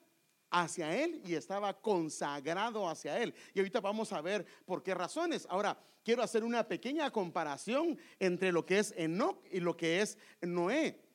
hacia 0.50 0.96
Él 0.96 1.22
y 1.26 1.36
estaba 1.36 1.80
consagrado 1.80 2.88
hacia 2.90 3.20
Él. 3.22 3.34
Y 3.54 3.60
ahorita 3.60 3.80
vamos 3.80 4.12
a 4.12 4.22
ver 4.22 4.46
por 4.66 4.84
qué 4.84 4.94
razones. 4.94 5.48
Ahora, 5.50 5.78
quiero 6.04 6.24
hacer 6.24 6.44
una 6.44 6.68
pequeña 6.68 7.12
comparación 7.12 7.98
entre 8.20 8.52
lo 8.52 8.66
que 8.66 8.80
es 8.80 8.94
Enoch 8.98 9.42
y 9.52 9.60
lo 9.60 9.78
que 9.78 10.02
es 10.02 10.18
Noé. 10.42 11.09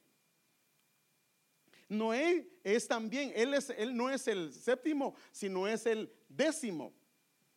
Noé 1.88 2.48
es 2.62 2.88
también, 2.88 3.32
él, 3.34 3.54
es, 3.54 3.70
él 3.70 3.96
no 3.96 4.10
es 4.10 4.28
el 4.28 4.52
séptimo, 4.52 5.14
sino 5.32 5.66
es 5.68 5.86
el 5.86 6.12
décimo. 6.28 6.92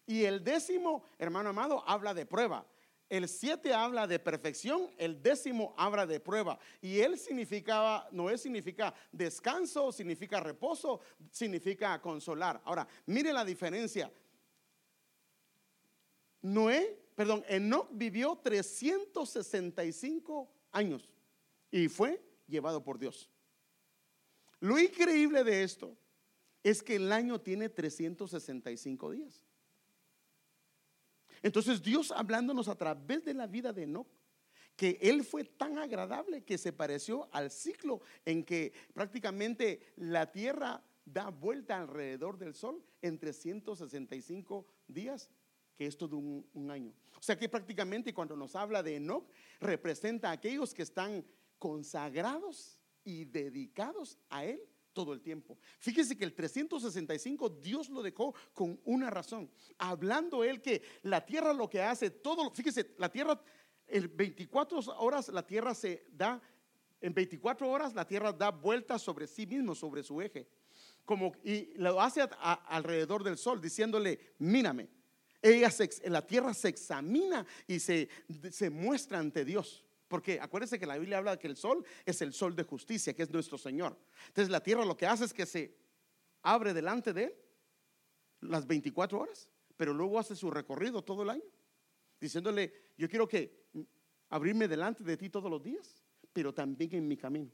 Y 0.06 0.24
el 0.24 0.44
décimo, 0.44 1.04
hermano 1.18 1.50
amado, 1.50 1.84
habla 1.88 2.14
de 2.14 2.26
prueba. 2.26 2.66
El 3.10 3.30
siete 3.30 3.74
habla 3.74 4.06
de 4.06 4.20
perfección, 4.20 4.92
el 4.98 5.22
décimo 5.22 5.74
habla 5.78 6.06
de 6.06 6.20
prueba. 6.20 6.60
Y 6.82 7.00
él 7.00 7.18
significaba, 7.18 8.10
Noé 8.12 8.38
significa 8.38 8.94
descanso, 9.12 9.94
significa 9.94 10.42
reposo, 10.42 11.00
significa 11.32 12.02
consolar. 12.02 12.62
Ahora, 12.66 12.86
mire 13.06 13.32
la 13.32 13.46
diferencia. 13.46 14.12
Noé, 16.42 17.00
perdón, 17.16 17.46
Enoch 17.48 17.88
vivió 17.92 18.38
365 18.44 20.52
años 20.72 21.10
y 21.72 21.88
fue 21.88 22.22
llevado 22.46 22.84
por 22.84 23.00
Dios. 23.00 23.30
Lo 24.60 24.80
increíble 24.80 25.44
de 25.44 25.64
esto 25.64 25.98
es 26.64 26.82
que 26.82 26.96
el 26.96 27.12
año 27.12 27.40
tiene 27.40 27.70
365 27.70 29.12
días. 29.12 29.44
Entonces 31.42 31.82
Dios 31.82 32.12
hablándonos 32.12 32.68
a 32.68 32.76
través 32.76 33.24
de 33.24 33.34
la 33.34 33.48
vida 33.48 33.72
de 33.72 33.84
Enoch, 33.84 34.08
que 34.76 34.98
él 35.02 35.24
fue 35.24 35.44
tan 35.44 35.78
agradable 35.78 36.44
que 36.44 36.58
se 36.58 36.74
pareció 36.74 37.30
al 37.32 37.52
ciclo 37.52 38.02
en 38.26 38.44
que 38.44 38.74
prácticamente 38.94 39.94
la 39.96 40.32
tierra 40.32 40.84
da 41.06 41.30
vuelta 41.30 41.78
alrededor 41.78 42.38
del 42.38 42.54
sol 42.54 42.84
en 43.02 43.18
365 43.18 44.68
días, 44.88 45.32
que 45.76 45.88
es 45.88 45.98
todo 45.98 46.18
un, 46.18 46.46
un 46.54 46.70
año. 46.70 46.94
O 47.18 47.24
sea 47.24 47.38
que 47.38 47.50
prácticamente 47.50 48.14
cuando 48.14 48.36
nos 48.36 48.56
habla 48.56 48.84
de 48.84 48.98
Enoch, 48.98 49.28
representa 49.60 50.30
a 50.30 50.34
aquellos 50.34 50.74
que 50.74 50.84
están 50.84 51.26
consagrados 51.58 52.77
y 53.08 53.24
dedicados 53.24 54.18
a 54.30 54.44
Él 54.44 54.62
todo 54.92 55.14
el 55.14 55.22
tiempo. 55.22 55.58
Fíjese 55.80 56.18
que 56.18 56.26
el 56.26 56.34
365 56.34 57.50
Dios 57.50 57.88
lo 57.88 58.04
dejó 58.04 58.36
con 58.54 58.78
una 58.84 59.10
razón. 59.10 59.50
Hablando 59.78 60.44
Él 60.44 60.62
que 60.62 60.82
la 61.04 61.26
tierra 61.26 61.54
lo 61.54 61.70
que 61.70 61.82
hace, 61.82 62.10
todo, 62.10 62.52
fíjese, 62.52 62.96
la 62.98 63.10
tierra, 63.10 63.42
en 63.88 64.12
24 64.14 64.80
horas 65.00 65.30
la 65.30 65.48
tierra 65.48 65.74
se 65.74 66.04
da, 66.12 66.42
en 67.00 67.14
24 67.14 67.70
horas 67.70 67.94
la 67.94 68.06
tierra 68.06 68.34
da 68.34 68.52
vueltas 68.52 69.02
sobre 69.02 69.26
sí 69.26 69.48
mismo, 69.48 69.74
sobre 69.74 70.04
su 70.04 70.22
eje. 70.22 70.46
Como, 71.06 71.32
y 71.46 71.74
lo 71.76 72.02
hace 72.02 72.28
alrededor 72.42 73.24
del 73.24 73.38
sol, 73.38 73.62
diciéndole, 73.62 74.20
mírame. 74.40 74.90
Ella 75.42 75.72
la 76.08 76.28
tierra 76.28 76.54
se 76.54 76.68
examina 76.68 77.46
y 77.68 77.80
se, 77.80 78.10
se 78.52 78.70
muestra 78.70 79.20
ante 79.20 79.46
Dios. 79.46 79.87
Porque 80.08 80.40
acuérdense 80.40 80.80
que 80.80 80.86
la 80.86 80.98
Biblia 80.98 81.18
habla 81.18 81.32
de 81.32 81.40
que 81.40 81.48
el 81.48 81.58
sol 81.58 81.86
es 82.06 82.22
el 82.22 82.34
sol 82.34 82.56
de 82.56 82.64
justicia, 82.64 83.14
que 83.14 83.24
es 83.24 83.32
nuestro 83.32 83.58
Señor. 83.58 83.98
Entonces 84.28 84.50
la 84.50 84.62
tierra 84.62 84.86
lo 84.86 84.96
que 84.96 85.06
hace 85.06 85.26
es 85.26 85.34
que 85.34 85.46
se 85.46 85.76
abre 86.44 86.74
delante 86.74 87.14
de 87.14 87.26
él 87.26 87.34
las 88.42 88.66
24 88.66 89.20
horas, 89.20 89.50
pero 89.76 89.94
luego 89.94 90.20
hace 90.20 90.36
su 90.36 90.50
recorrido 90.50 91.04
todo 91.04 91.24
el 91.24 91.32
año, 91.32 91.44
diciéndole, 92.20 92.74
yo 92.98 93.10
quiero 93.10 93.28
que 93.28 93.68
abrirme 94.30 94.68
delante 94.68 95.04
de 95.04 95.18
ti 95.18 95.30
todos 95.30 95.50
los 95.50 95.62
días, 95.62 96.04
pero 96.32 96.54
también 96.54 96.94
en 96.96 97.08
mi 97.08 97.18
camino, 97.18 97.52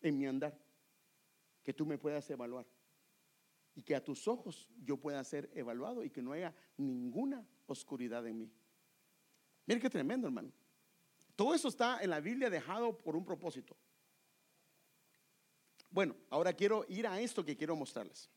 en 0.00 0.18
mi 0.18 0.26
andar, 0.26 0.56
que 1.62 1.72
tú 1.72 1.86
me 1.86 1.98
puedas 1.98 2.28
evaluar 2.30 2.66
y 3.74 3.82
que 3.82 3.94
a 3.94 4.04
tus 4.04 4.28
ojos 4.28 4.70
yo 4.84 4.98
pueda 4.98 5.22
ser 5.24 5.50
evaluado 5.54 6.04
y 6.04 6.10
que 6.10 6.22
no 6.22 6.32
haya 6.32 6.54
ninguna 6.76 7.46
oscuridad 7.66 8.26
en 8.26 8.38
mí. 8.38 8.52
Mire 9.66 9.80
qué 9.80 9.88
tremendo, 9.88 10.26
hermano. 10.26 10.52
Todo 11.42 11.54
eso 11.54 11.66
está 11.66 12.00
en 12.00 12.10
la 12.10 12.20
Biblia 12.20 12.48
dejado 12.48 12.96
por 12.96 13.16
un 13.16 13.24
propósito. 13.24 13.76
Bueno, 15.90 16.14
ahora 16.30 16.52
quiero 16.52 16.86
ir 16.88 17.04
a 17.04 17.20
esto 17.20 17.44
que 17.44 17.56
quiero 17.56 17.74
mostrarles. 17.74 18.30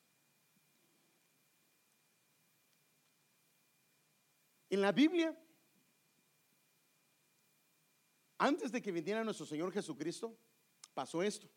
En 4.72 4.82
la 4.82 4.92
Biblia, 4.92 5.40
antes 8.40 8.72
de 8.72 8.82
que 8.82 8.92
viniera 8.92 9.24
nuestro 9.24 9.46
Señor 9.46 9.72
Jesucristo, 9.72 10.36
pasó 10.96 11.22
esto. 11.22 11.48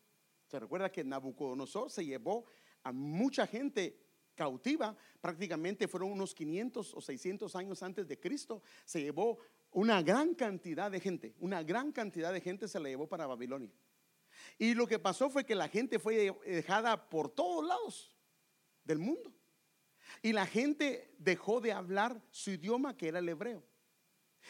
Se 0.45 0.59
recuerda 0.59 0.91
que 0.91 1.03
Nabucodonosor 1.03 1.89
se 1.89 2.05
llevó 2.05 2.45
a 2.83 2.91
mucha 2.91 3.47
gente 3.47 3.99
cautiva, 4.35 4.95
prácticamente 5.19 5.87
fueron 5.87 6.11
unos 6.11 6.35
500 6.35 6.93
o 6.93 7.01
600 7.01 7.55
años 7.55 7.81
antes 7.81 8.07
de 8.07 8.19
Cristo, 8.19 8.61
se 8.85 9.01
llevó 9.01 9.39
una 9.71 10.01
gran 10.01 10.33
cantidad 10.33 10.89
de 10.89 10.99
gente, 10.99 11.35
una 11.39 11.63
gran 11.63 11.91
cantidad 11.91 12.33
de 12.33 12.41
gente 12.41 12.67
se 12.67 12.79
la 12.79 12.89
llevó 12.89 13.07
para 13.07 13.27
Babilonia. 13.27 13.71
Y 14.57 14.73
lo 14.73 14.87
que 14.87 14.99
pasó 14.99 15.29
fue 15.29 15.45
que 15.45 15.55
la 15.55 15.67
gente 15.67 15.99
fue 15.99 16.35
dejada 16.45 17.09
por 17.09 17.29
todos 17.29 17.65
lados 17.65 18.15
del 18.83 18.99
mundo. 18.99 19.33
Y 20.21 20.33
la 20.33 20.45
gente 20.45 21.13
dejó 21.17 21.61
de 21.61 21.71
hablar 21.71 22.21
su 22.31 22.51
idioma, 22.51 22.97
que 22.97 23.09
era 23.09 23.19
el 23.19 23.29
hebreo. 23.29 23.63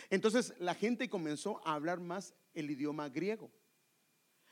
Entonces 0.09 0.53
la 0.59 0.75
gente 0.75 1.09
comenzó 1.09 1.61
a 1.65 1.73
hablar 1.73 1.99
más 1.99 2.33
el 2.53 2.69
idioma 2.71 3.09
griego. 3.09 3.51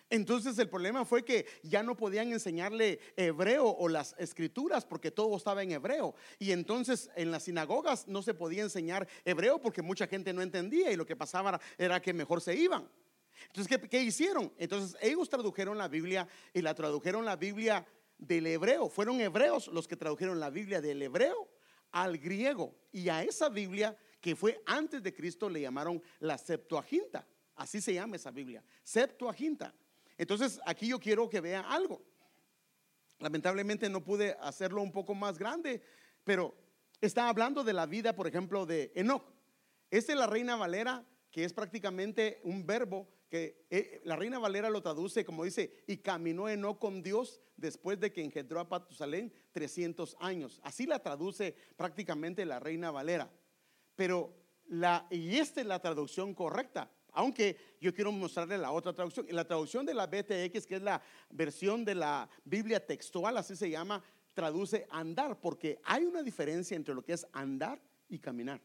Entonces 0.10 0.58
el 0.58 0.70
problema 0.70 1.03
fue 1.03 1.26
que 1.26 1.45
ya 1.64 1.84
no 1.84 1.97
podían 1.97 2.32
enseñarle 2.32 2.99
hebreo 3.18 3.66
o 3.68 3.89
las 3.89 4.16
escrituras 4.18 4.86
porque 4.86 5.12
todo 5.12 5.36
estaba 5.36 5.64
en 5.64 5.72
hebreo. 5.72 6.16
Y 6.39 6.51
entonces 6.51 7.10
en 7.16 7.32
las 7.32 7.43
sinagogas 7.43 8.08
no 8.08 8.22
se 8.22 8.34
podía 8.34 8.64
enseñar 8.64 9.08
hebreo 9.26 9.60
porque 9.60 9.82
mucha 9.82 10.08
gente 10.08 10.32
no 10.32 10.41
entendía 10.41 10.91
y 10.91 10.95
lo 10.95 11.05
que 11.05 11.16
pasaba 11.16 11.60
era 11.78 12.01
que 12.01 12.14
mejor 12.14 12.41
se 12.41 12.55
iban. 12.55 12.89
Entonces, 13.47 13.80
¿qué, 13.89 14.01
hicieron? 14.01 14.51
Entonces 14.58 14.97
ellos 15.01 15.30
tradujeron 15.30 15.78
la 15.78 15.88
Biblia 15.88 16.28
y 16.53 16.62
la 16.62 16.74
tradujeron 16.74 17.26
la 17.26 17.36
Biblia 17.36 17.86
del 18.18 18.47
hebreo. 18.47 18.89
Fueron 18.89 19.20
hebreos 19.20 19.68
los 19.68 19.88
que 19.88 19.95
tradujeron 19.95 20.39
la 20.39 20.49
Biblia 20.49 20.82
del 20.82 21.01
hebreo 21.01 21.49
al 21.91 22.18
griego. 22.18 22.76
Y 22.91 23.10
a 23.10 23.24
esa 23.24 23.49
Biblia 23.49 23.95
que 24.22 24.36
fue 24.36 24.62
antes 24.66 25.03
de 25.03 25.14
Cristo 25.14 25.49
le 25.49 25.62
llamaron 25.62 26.01
la 26.20 26.38
Septuaginta. 26.38 27.28
Así 27.55 27.82
se 27.82 27.93
llama 27.93 28.16
esa 28.16 28.32
Biblia, 28.32 28.64
Septuaginta. 28.84 29.74
Entonces, 30.18 30.59
aquí 30.65 30.88
yo 30.88 30.99
quiero 30.99 31.30
que 31.30 31.41
vean 31.41 31.65
algo. 31.65 32.01
Lamentablemente 33.20 33.89
no 33.89 34.03
pude 34.03 34.38
hacerlo 34.41 34.82
un 34.82 34.91
poco 34.91 35.15
más 35.15 35.38
grande, 35.38 35.82
pero 36.24 36.55
está 37.01 37.30
hablando 37.30 37.63
de 37.63 37.74
la 37.74 37.86
vida, 37.86 38.15
por 38.15 38.28
ejemplo, 38.28 38.65
de 38.65 38.91
Enoch. 38.95 39.24
Esta 39.89 40.13
es 40.13 40.20
la 40.20 40.28
Reina 40.28 40.55
Valera, 40.55 41.05
que 41.32 41.43
es 41.43 41.53
prácticamente 41.53 42.39
un 42.43 42.65
verbo 42.65 43.07
que 43.30 43.65
eh, 43.70 44.01
la 44.05 44.15
Reina 44.15 44.39
Valera 44.39 44.70
lo 44.70 44.82
traduce 44.82 45.26
como 45.26 45.43
dice, 45.43 45.84
y 45.86 45.97
caminó 45.97 46.47
Enoch 46.47 46.80
con 46.80 47.03
Dios 47.03 47.41
después 47.57 47.99
de 47.99 48.13
que 48.13 48.24
engendró 48.24 48.59
a 48.59 48.70
Patusalén 48.70 49.34
300 49.51 50.15
años. 50.20 50.61
Así 50.63 50.86
la 50.86 50.99
traduce 50.99 51.55
prácticamente 51.76 52.45
la 52.45 52.59
Reina 52.59 52.91
Valera. 52.91 53.30
Pero 53.95 54.34
y 55.09 55.38
esta 55.38 55.61
es 55.61 55.68
la 55.68 55.80
traducción 55.80 56.34
correcta. 56.34 56.91
Aunque 57.18 57.57
yo 57.82 57.91
quiero 57.95 58.11
mostrarle 58.11 58.59
la 58.59 58.72
otra 58.72 58.93
traducción. 58.93 59.26
La 59.32 59.43
traducción 59.43 59.88
de 59.88 59.95
la 59.95 60.05
BTX, 60.05 60.68
que 60.68 60.76
es 60.76 60.84
la 60.84 61.01
versión 61.32 61.84
de 61.84 61.95
la 61.95 62.30
Biblia 62.45 62.80
textual, 62.86 63.36
así 63.38 63.55
se 63.55 63.72
llama, 63.72 64.03
traduce 64.36 64.86
andar, 64.91 65.39
porque 65.39 65.80
hay 65.84 66.05
una 66.05 66.22
diferencia 66.22 66.78
entre 66.78 66.93
lo 66.93 67.03
que 67.03 67.13
es 67.13 67.26
andar 67.34 67.82
y 68.07 68.20
caminar. 68.20 68.61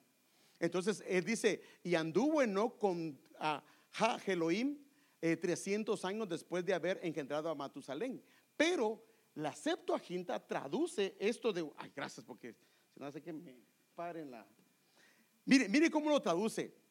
Entonces, 0.61 1.03
él 1.07 1.25
dice, 1.25 1.63
y 1.83 1.95
anduvo 1.95 2.45
no 2.47 2.77
con 2.77 3.19
a 3.39 3.65
Ja 3.93 4.19
300 4.19 4.85
eh, 5.23 6.07
años 6.07 6.29
después 6.29 6.63
de 6.63 6.75
haber 6.75 7.01
engendrado 7.03 7.49
a 7.49 7.55
Matusalén. 7.55 8.23
Pero 8.55 9.03
la 9.35 9.55
Septuaginta 9.55 10.47
traduce 10.47 11.17
esto 11.19 11.55
de, 11.55 11.67
ay, 11.79 11.91
gracias, 11.97 12.27
porque 12.27 12.55
si 12.93 13.01
no 13.01 13.07
hace 13.07 13.23
que 13.23 13.33
me 13.33 13.57
paren 13.95 14.31
la, 14.31 14.47
Mire, 15.47 15.71
mire 15.71 15.91
cómo 15.91 16.11
lo 16.11 16.21
traduce. 16.21 16.82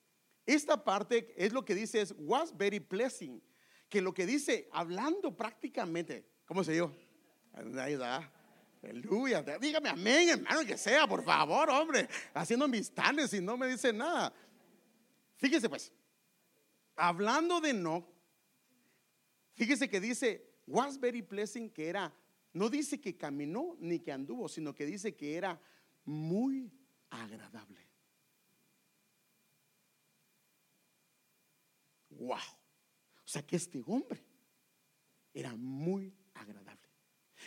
Esta 0.46 0.84
parte 0.84 1.34
es 1.38 1.54
lo 1.54 1.64
que 1.64 1.76
dice 1.76 2.02
es 2.02 2.14
was 2.18 2.56
very 2.56 2.80
pleasing, 2.80 3.42
que 3.90 4.02
lo 4.02 4.14
que 4.14 4.26
dice 4.26 4.68
hablando 4.72 5.36
prácticamente, 5.36 6.26
¿cómo 6.46 6.64
se 6.64 6.78
da. 7.98 8.32
Aleluya. 8.84 9.44
Dígame 9.60 9.90
amén, 9.90 10.30
hermano, 10.30 10.66
que 10.66 10.78
sea, 10.78 11.08
por 11.08 11.24
favor, 11.24 11.70
hombre. 11.70 12.08
Haciendo 12.34 12.68
mis 12.68 12.92
tales 12.92 13.32
y 13.34 13.42
no 13.42 13.56
me 13.56 13.68
dice 13.68 13.94
nada. 13.94 14.34
Fíjese 15.36 15.70
pues, 15.70 15.92
hablando 16.96 17.62
de 17.62 17.74
no, 17.74 18.08
fíjese 19.54 19.90
que 19.90 20.00
dice 20.00 20.52
was 20.66 21.00
very 21.00 21.22
pleasing, 21.22 21.70
que 21.70 21.90
era, 21.90 22.14
no 22.54 22.70
dice 22.70 23.00
que 23.00 23.18
caminó 23.18 23.76
ni 23.80 24.00
que 24.00 24.12
anduvo, 24.12 24.48
sino 24.48 24.74
que 24.74 24.86
dice 24.86 25.16
que 25.16 25.36
era 25.36 25.60
muy 26.06 26.72
agradable. 27.10 27.91
Wow. 32.22 32.38
O 32.38 33.28
sea 33.28 33.42
que 33.42 33.56
este 33.56 33.82
hombre 33.88 34.24
era 35.34 35.56
muy 35.56 36.14
agradable. 36.36 36.88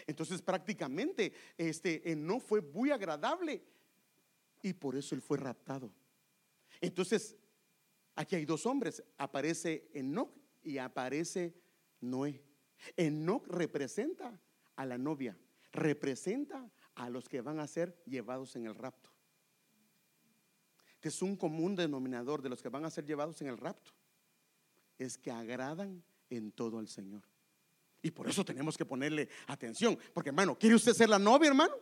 Entonces 0.05 0.43
prácticamente 0.43 1.33
este 1.57 2.03
no 2.17 2.41
fue 2.41 2.61
muy 2.61 2.91
agradable 2.91 3.63
y 4.63 4.73
por 4.73 4.97
eso 4.97 5.15
él 5.15 5.23
fue 5.23 5.39
raptado. 5.39 5.93
Entonces 6.81 7.37
aquí 8.17 8.35
hay 8.35 8.45
dos 8.45 8.67
hombres, 8.67 9.05
aparece 9.17 9.89
Enoch 9.95 10.35
y 10.65 10.79
aparece 10.79 11.55
Noé. 12.01 12.43
Enoch 12.97 13.47
representa 13.47 14.41
a 14.75 14.85
la 14.85 14.99
novia, 14.99 15.39
representa 15.71 16.69
a 16.97 17.09
los 17.11 17.29
que 17.29 17.43
van 17.43 17.61
a 17.61 17.69
ser 17.69 18.03
llevados 18.07 18.57
en 18.57 18.67
el 18.67 18.75
rapto. 18.75 19.11
Que 21.01 21.09
es 21.09 21.23
un 21.23 21.37
común 21.37 21.77
denominador 21.77 22.43
de 22.43 22.49
los 22.49 22.61
que 22.61 22.69
van 22.69 22.85
a 22.85 22.91
ser 22.91 23.07
llevados 23.07 23.41
en 23.41 23.47
el 23.47 23.57
rapto. 23.57 23.93
Es 24.99 25.19
que 25.19 25.31
agradan 25.31 26.03
en 26.31 26.53
todo 26.53 26.79
al 26.79 26.89
Señor. 26.89 27.23
Y 28.03 28.11
por 28.11 28.29
eso 28.29 28.45
tenemos 28.45 28.77
que 28.77 28.85
ponerle 28.85 29.29
atención. 29.47 29.99
Porque 30.13 30.29
hermano, 30.29 30.59
¿quiere 30.59 30.77
usted 30.77 30.93
ser 30.93 31.09
la 31.09 31.19
novia, 31.19 31.49
hermano? 31.49 31.75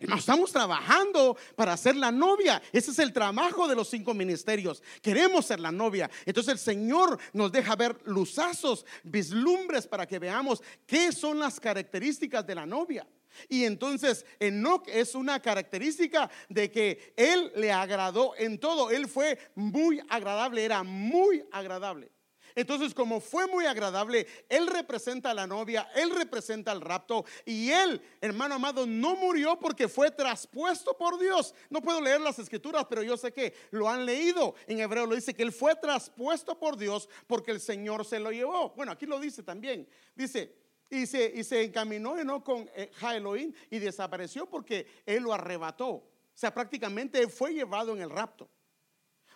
estamos 0.00 0.52
trabajando 0.52 1.36
para 1.56 1.76
ser 1.76 1.96
la 1.96 2.12
novia. 2.12 2.62
Ese 2.72 2.90
es 2.90 2.98
el 2.98 3.12
trabajo 3.12 3.66
de 3.66 3.74
los 3.74 3.88
cinco 3.88 4.14
ministerios. 4.14 4.82
Queremos 5.02 5.46
ser 5.46 5.60
la 5.60 5.72
novia. 5.72 6.10
Entonces 6.24 6.52
el 6.52 6.58
Señor 6.58 7.18
nos 7.32 7.50
deja 7.50 7.74
ver 7.76 7.96
luzazos, 8.04 8.84
vislumbres 9.02 9.86
para 9.86 10.06
que 10.06 10.18
veamos 10.18 10.62
qué 10.86 11.12
son 11.12 11.38
las 11.38 11.58
características 11.58 12.46
de 12.46 12.54
la 12.54 12.66
novia. 12.66 13.06
Y 13.48 13.64
entonces 13.64 14.24
Enoch 14.40 14.86
es 14.88 15.14
una 15.14 15.40
característica 15.40 16.30
de 16.48 16.70
que 16.70 17.12
él 17.16 17.52
le 17.56 17.72
agradó 17.72 18.34
en 18.36 18.58
todo. 18.58 18.90
Él 18.90 19.08
fue 19.08 19.38
muy 19.54 20.00
agradable, 20.08 20.64
era 20.64 20.82
muy 20.82 21.44
agradable. 21.52 22.10
Entonces, 22.58 22.92
como 22.92 23.20
fue 23.20 23.46
muy 23.46 23.66
agradable, 23.66 24.26
él 24.48 24.66
representa 24.66 25.30
a 25.30 25.34
la 25.34 25.46
novia, 25.46 25.88
él 25.94 26.10
representa 26.10 26.72
al 26.72 26.80
rapto 26.80 27.24
y 27.44 27.70
él, 27.70 28.02
hermano 28.20 28.56
amado, 28.56 28.84
no 28.84 29.14
murió 29.14 29.56
porque 29.60 29.86
fue 29.86 30.10
traspuesto 30.10 30.96
por 30.98 31.20
Dios. 31.20 31.54
No 31.70 31.80
puedo 31.80 32.00
leer 32.00 32.20
las 32.20 32.40
escrituras, 32.40 32.84
pero 32.90 33.04
yo 33.04 33.16
sé 33.16 33.32
que 33.32 33.54
lo 33.70 33.88
han 33.88 34.04
leído. 34.04 34.56
En 34.66 34.80
hebreo 34.80 35.06
lo 35.06 35.14
dice 35.14 35.34
que 35.34 35.44
él 35.44 35.52
fue 35.52 35.76
traspuesto 35.76 36.58
por 36.58 36.76
Dios 36.76 37.08
porque 37.28 37.52
el 37.52 37.60
Señor 37.60 38.04
se 38.04 38.18
lo 38.18 38.32
llevó. 38.32 38.70
Bueno, 38.70 38.90
aquí 38.90 39.06
lo 39.06 39.20
dice 39.20 39.44
también. 39.44 39.88
Dice, 40.16 40.52
y 40.90 41.06
se, 41.06 41.32
y 41.32 41.44
se 41.44 41.62
encaminó 41.62 42.16
¿no? 42.24 42.42
con 42.42 42.68
eh, 42.74 42.90
Jaeloín 42.96 43.54
y 43.70 43.78
desapareció 43.78 44.46
porque 44.46 44.84
él 45.06 45.22
lo 45.22 45.32
arrebató. 45.32 45.90
O 45.90 46.10
sea, 46.34 46.52
prácticamente 46.52 47.28
fue 47.28 47.54
llevado 47.54 47.94
en 47.94 48.02
el 48.02 48.10
rapto. 48.10 48.48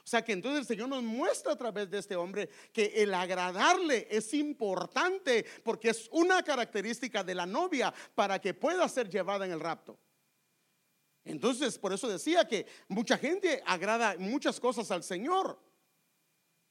O 0.04 0.08
sea 0.08 0.22
que 0.24 0.32
entonces 0.32 0.60
el 0.60 0.66
Señor 0.66 0.88
nos 0.88 1.02
muestra 1.02 1.52
a 1.52 1.56
través 1.56 1.88
de 1.88 1.98
este 1.98 2.16
hombre 2.16 2.48
que 2.72 2.86
el 3.02 3.14
agradarle 3.14 4.08
es 4.10 4.34
importante 4.34 5.46
porque 5.62 5.90
es 5.90 6.08
una 6.10 6.42
característica 6.42 7.22
de 7.22 7.36
la 7.36 7.46
novia 7.46 7.94
para 8.14 8.40
que 8.40 8.52
pueda 8.52 8.88
ser 8.88 9.08
llevada 9.08 9.46
en 9.46 9.52
el 9.52 9.60
rapto. 9.60 9.96
Entonces, 11.24 11.78
por 11.78 11.92
eso 11.92 12.08
decía 12.08 12.48
que 12.48 12.66
mucha 12.88 13.16
gente 13.16 13.62
agrada 13.64 14.16
muchas 14.18 14.58
cosas 14.58 14.90
al 14.90 15.04
Señor, 15.04 15.56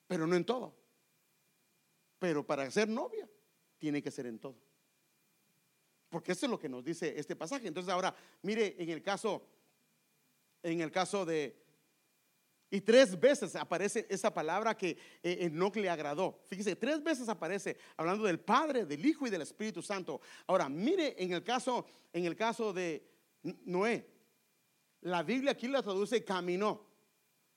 pero 0.08 0.28
no 0.28 0.36
en 0.36 0.44
todo. 0.44 0.76
Pero 2.20 2.46
para 2.46 2.70
ser 2.70 2.90
novia, 2.90 3.30
tiene 3.78 4.04
que 4.04 4.12
ser 4.12 4.26
en 4.26 4.40
todo. 4.40 4.58
Porque 6.10 6.34
eso 6.34 6.46
es 6.46 6.50
lo 6.50 6.60
que 6.60 6.68
nos 6.68 6.84
dice 6.84 7.18
este 7.18 7.38
pasaje. 7.38 7.70
Entonces, 7.70 7.94
ahora, 7.94 8.14
mire, 8.42 8.76
en 8.78 8.90
el 8.90 9.02
caso, 9.02 9.48
en 10.62 10.82
el 10.82 10.92
caso 10.92 11.26
de, 11.26 11.56
y 12.74 12.80
tres 12.80 13.20
veces 13.20 13.54
aparece 13.58 14.08
esa 14.10 14.34
palabra 14.34 14.78
que 14.78 14.98
eh, 15.22 15.50
no 15.52 15.70
le 15.76 15.90
agradó. 15.90 16.40
Fíjese, 16.48 16.78
tres 16.78 17.04
veces 17.04 17.28
aparece 17.28 17.76
hablando 17.98 18.24
del 18.24 18.40
Padre, 18.40 18.86
del 18.86 19.06
Hijo 19.06 19.28
y 19.28 19.30
del 19.30 19.42
Espíritu 19.42 19.82
Santo. 19.82 20.22
Ahora, 20.48 20.70
mire 20.70 21.22
en 21.22 21.34
el 21.34 21.44
caso, 21.44 21.86
en 22.14 22.24
el 22.24 22.36
caso 22.38 22.72
de 22.72 23.06
Noé. 23.66 24.08
La 25.02 25.22
Biblia 25.22 25.52
aquí 25.52 25.68
la 25.68 25.84
traduce 25.84 26.24
caminó 26.24 26.88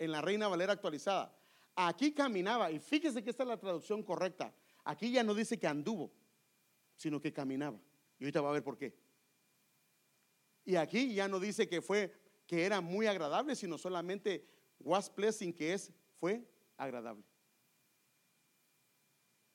en 0.01 0.11
la 0.11 0.21
Reina 0.21 0.49
Valera 0.49 0.73
actualizada. 0.73 1.33
Aquí 1.77 2.13
caminaba 2.13 2.73
y 2.73 2.81
fíjese 2.81 3.23
que 3.23 3.31
esta 3.31 3.45
es 3.45 3.49
la 3.49 3.57
traducción 3.57 4.03
correcta. 4.03 4.53
Aquí 4.83 5.13
ya 5.13 5.23
no 5.23 5.33
dice 5.33 5.61
que 5.61 5.69
anduvo, 5.69 6.13
sino 6.97 7.21
que 7.21 7.33
caminaba. 7.33 7.79
Y 8.19 8.25
ahorita 8.25 8.41
va 8.41 8.51
a 8.51 8.55
ver 8.55 8.65
por 8.65 8.77
qué. 8.77 8.97
Y 10.65 10.75
aquí 10.75 11.15
ya 11.15 11.29
no 11.29 11.39
dice 11.39 11.69
que 11.69 11.81
fue 11.81 12.13
que 12.49 12.65
era 12.65 12.81
muy 12.81 13.07
agradable, 13.07 13.55
sino 13.55 13.79
solamente 13.79 14.45
was 14.81 15.09
pleasing, 15.11 15.53
que 15.53 15.73
es, 15.73 15.93
fue 16.19 16.43
agradable. 16.77 17.25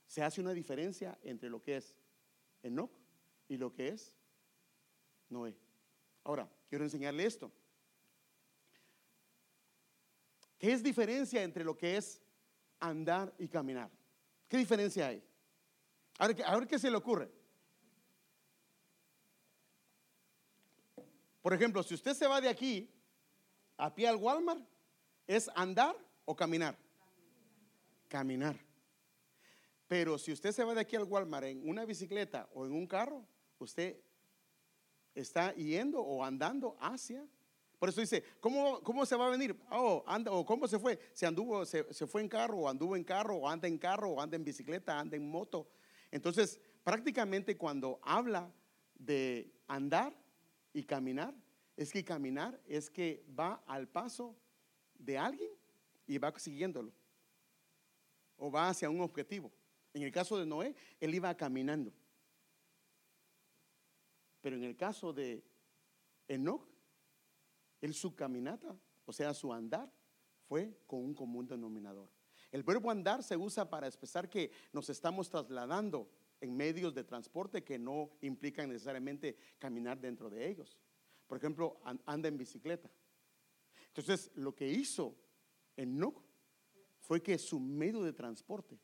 Se 0.08 0.24
hace 0.24 0.42
una 0.42 0.54
diferencia 0.54 1.18
entre 1.22 1.50
lo 1.50 1.62
que 1.62 1.78
es 1.78 1.96
Enoch 2.64 2.92
y 3.48 3.58
lo 3.58 3.72
que 3.72 3.90
es 3.90 4.16
Noé. 5.30 5.56
Ahora, 6.24 6.50
quiero 6.68 6.84
enseñarle 6.84 7.26
esto. 7.26 7.52
¿Qué 10.58 10.74
es 10.74 10.84
diferencia 10.84 11.44
entre 11.44 11.64
lo 11.64 11.78
que 11.78 11.98
es 11.98 12.22
andar 12.80 13.34
y 13.38 13.48
caminar? 13.48 13.90
¿Qué 14.48 14.58
diferencia 14.58 15.08
hay? 15.08 15.24
A 16.18 16.28
ver, 16.28 16.44
a 16.44 16.58
ver 16.58 16.68
qué 16.68 16.78
se 16.80 16.90
le 16.90 16.98
ocurre. 16.98 17.32
Por 21.42 21.54
ejemplo, 21.54 21.82
si 21.84 21.94
usted 21.94 22.14
se 22.14 22.28
va 22.28 22.42
de 22.42 22.50
aquí 22.50 22.92
a 23.78 23.94
pie 23.94 24.08
al 24.08 24.18
Walmart, 24.18 24.62
¿Es 25.30 25.48
andar 25.54 25.96
o 26.26 26.36
caminar? 26.36 26.76
Caminar. 28.08 28.60
Pero 29.88 30.18
si 30.18 30.32
usted 30.32 30.52
se 30.52 30.64
va 30.64 30.74
de 30.74 30.82
aquí 30.82 30.96
al 30.96 31.04
Walmart 31.04 31.46
en 31.46 31.70
una 31.70 31.86
bicicleta 31.86 32.50
o 32.52 32.66
en 32.66 32.72
un 32.72 32.88
carro, 32.88 33.24
usted 33.60 34.02
está 35.14 35.54
yendo 35.54 36.02
o 36.02 36.26
andando 36.26 36.76
hacia. 36.80 37.24
Por 37.78 37.90
eso 37.90 38.02
dice, 38.02 38.24
¿cómo, 38.40 38.82
cómo 38.82 39.06
se 39.06 39.16
va 39.16 39.28
a 39.28 39.30
venir? 39.30 39.56
Oh, 39.70 40.04
anda, 40.08 40.32
o 40.32 40.44
cómo 40.44 40.68
se 40.68 40.80
fue. 40.80 41.00
Se 41.14 41.28
anduvo, 41.28 41.64
se, 41.64 41.94
se 41.94 42.08
fue 42.08 42.22
en 42.22 42.28
carro, 42.28 42.62
o 42.62 42.68
anduvo 42.68 42.96
en 42.96 43.04
carro, 43.04 43.36
o 43.36 43.48
anda 43.48 43.68
en 43.68 43.78
carro, 43.78 44.10
o 44.10 44.20
anda 44.20 44.36
en 44.36 44.44
bicicleta, 44.44 44.98
anda 44.98 45.16
en 45.16 45.30
moto. 45.30 45.70
Entonces, 46.10 46.60
prácticamente 46.84 47.56
cuando 47.56 48.00
habla 48.02 48.52
de 48.96 49.54
andar 49.68 50.12
y 50.74 50.86
caminar, 50.86 51.36
es 51.78 51.92
que 51.92 52.04
caminar 52.04 52.60
es 52.66 52.90
que 52.90 53.24
va 53.40 53.62
al 53.68 53.88
paso 53.88 54.36
de 55.00 55.18
alguien 55.18 55.50
y 56.06 56.18
va 56.20 56.38
siguiéndolo. 56.38 56.94
O 58.38 58.52
va 58.52 58.70
hacia 58.70 58.90
un 58.90 59.02
objetivo. 59.02 59.52
En 59.94 60.04
el 60.04 60.12
caso 60.12 60.38
de 60.38 60.46
Noé, 60.46 60.76
él 61.00 61.16
iba 61.16 61.36
caminando. 61.36 61.92
Pero 64.42 64.56
en 64.56 64.64
el 64.64 64.76
caso 64.78 65.12
de 65.12 65.44
Enoch, 66.28 66.64
él 67.82 67.94
su 67.94 68.16
caminata, 68.16 68.78
o 69.06 69.12
sea, 69.12 69.34
su 69.34 69.52
andar, 69.52 69.92
fue 70.48 70.80
con 70.88 71.04
un 71.04 71.14
común 71.14 71.48
denominador. 71.48 72.10
El 72.52 72.64
verbo 72.64 72.90
andar 72.90 73.24
se 73.24 73.38
usa 73.38 73.70
para 73.70 73.88
expresar 73.88 74.30
que 74.30 74.52
nos 74.74 74.90
estamos 74.90 75.30
trasladando 75.30 76.10
en 76.42 76.56
medios 76.56 76.94
de 76.94 77.04
transporte 77.04 77.64
que 77.64 77.78
no 77.78 78.12
implican 78.22 78.70
necesariamente 78.70 79.38
caminar 79.60 80.00
dentro 80.00 80.30
de 80.30 80.50
ellos. 80.50 80.78
Por 81.28 81.38
ejemplo, 81.38 81.80
anda 82.06 82.28
en 82.28 82.38
bicicleta. 82.38 82.90
Entonces, 83.90 84.32
lo 84.36 84.56
que 84.56 84.70
hizo 84.70 85.18
Enoch 85.76 86.24
fue 87.00 87.22
que 87.22 87.38
su 87.38 87.60
medio 87.60 88.04
de 88.04 88.14
transporte, 88.14 88.80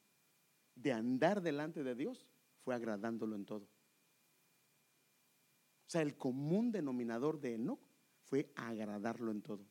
de 0.75 0.91
andar 0.91 1.41
delante 1.41 1.83
de 1.83 1.95
Dios, 1.95 2.27
fue 2.61 2.73
agradándolo 2.73 3.35
en 3.35 3.45
todo. 3.45 3.65
O 5.85 5.89
sea, 5.89 6.01
el 6.01 6.17
común 6.17 6.71
denominador 6.71 7.39
de 7.39 7.53
Enoch 7.53 7.87
fue 8.23 8.51
agradarlo 8.55 9.31
en 9.31 9.41
todo. 9.41 9.65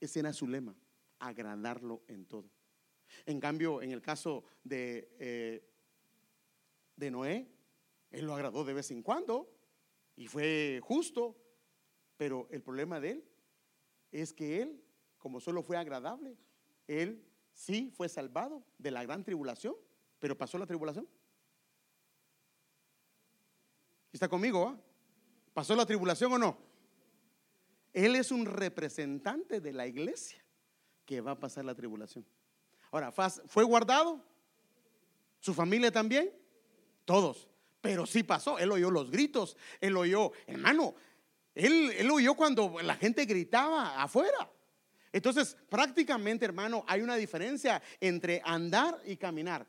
Ese 0.00 0.20
era 0.20 0.32
su 0.32 0.48
lema, 0.48 0.74
agradarlo 1.18 2.02
en 2.08 2.24
todo. 2.24 2.50
En 3.26 3.38
cambio, 3.38 3.82
en 3.82 3.90
el 3.90 4.00
caso 4.00 4.44
de, 4.64 5.14
eh, 5.18 5.68
de 6.96 7.10
Noé, 7.10 7.46
él 8.10 8.24
lo 8.24 8.34
agradó 8.34 8.64
de 8.64 8.72
vez 8.72 8.90
en 8.90 9.02
cuando 9.02 9.52
y 10.16 10.26
fue 10.26 10.80
justo, 10.82 11.36
pero 12.16 12.48
el 12.50 12.62
problema 12.62 12.98
de 12.98 13.10
él 13.10 13.29
es 14.12 14.32
que 14.32 14.62
él 14.62 14.82
como 15.20 15.38
solo 15.38 15.62
fue 15.62 15.76
agradable, 15.76 16.36
él 16.88 17.22
sí 17.52 17.92
fue 17.94 18.08
salvado 18.08 18.64
de 18.78 18.90
la 18.90 19.04
gran 19.04 19.22
tribulación, 19.22 19.76
pero 20.18 20.36
pasó 20.36 20.58
la 20.58 20.66
tribulación. 20.66 21.06
¿Está 24.12 24.28
conmigo? 24.28 24.66
Ah? 24.66 24.80
¿Pasó 25.52 25.76
la 25.76 25.86
tribulación 25.86 26.32
o 26.32 26.38
no? 26.38 26.58
Él 27.92 28.16
es 28.16 28.32
un 28.32 28.46
representante 28.46 29.60
de 29.60 29.72
la 29.72 29.86
iglesia 29.86 30.42
que 31.04 31.20
va 31.20 31.32
a 31.32 31.38
pasar 31.38 31.64
la 31.64 31.74
tribulación. 31.74 32.24
Ahora, 32.90 33.12
¿fue 33.12 33.62
guardado? 33.62 34.24
¿Su 35.38 35.54
familia 35.54 35.92
también? 35.92 36.32
Todos. 37.04 37.48
Pero 37.80 38.06
sí 38.06 38.22
pasó. 38.22 38.58
Él 38.58 38.72
oyó 38.72 38.90
los 38.90 39.10
gritos. 39.10 39.56
Él 39.80 39.96
oyó, 39.96 40.32
hermano, 40.46 40.94
él, 41.66 41.92
él 41.96 42.10
oyó 42.10 42.34
cuando 42.34 42.76
la 42.82 42.96
gente 42.96 43.24
gritaba 43.24 44.02
afuera. 44.02 44.50
Entonces, 45.12 45.56
prácticamente, 45.68 46.44
hermano, 46.44 46.84
hay 46.86 47.00
una 47.00 47.16
diferencia 47.16 47.82
entre 48.00 48.40
andar 48.44 49.00
y 49.04 49.16
caminar. 49.16 49.66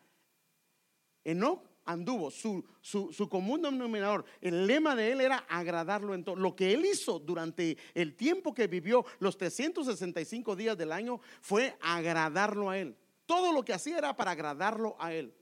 Enoch 1.24 1.64
anduvo, 1.86 2.30
su, 2.30 2.64
su, 2.82 3.30
común 3.30 3.62
denominador, 3.62 4.26
el 4.40 4.68
lema 4.68 4.96
de 4.96 5.12
él 5.12 5.22
era 5.22 5.38
agradarlo 5.50 6.14
en 6.14 6.24
todo. 6.24 6.36
Lo 6.36 6.56
que 6.56 6.74
él 6.74 6.86
hizo 6.86 7.20
durante 7.20 7.78
el 7.94 8.16
tiempo 8.16 8.54
que 8.54 8.68
vivió, 8.68 9.06
los 9.20 9.38
365 9.38 10.56
días 10.56 10.78
del 10.78 10.92
año, 10.92 11.20
fue 11.42 11.76
agradarlo 11.82 12.70
a 12.70 12.78
él. 12.78 12.96
Todo 13.26 13.52
lo 13.52 13.64
que 13.64 13.74
hacía 13.74 13.98
era 13.98 14.16
para 14.16 14.32
agradarlo 14.32 14.96
a 15.00 15.14
él. 15.14 15.34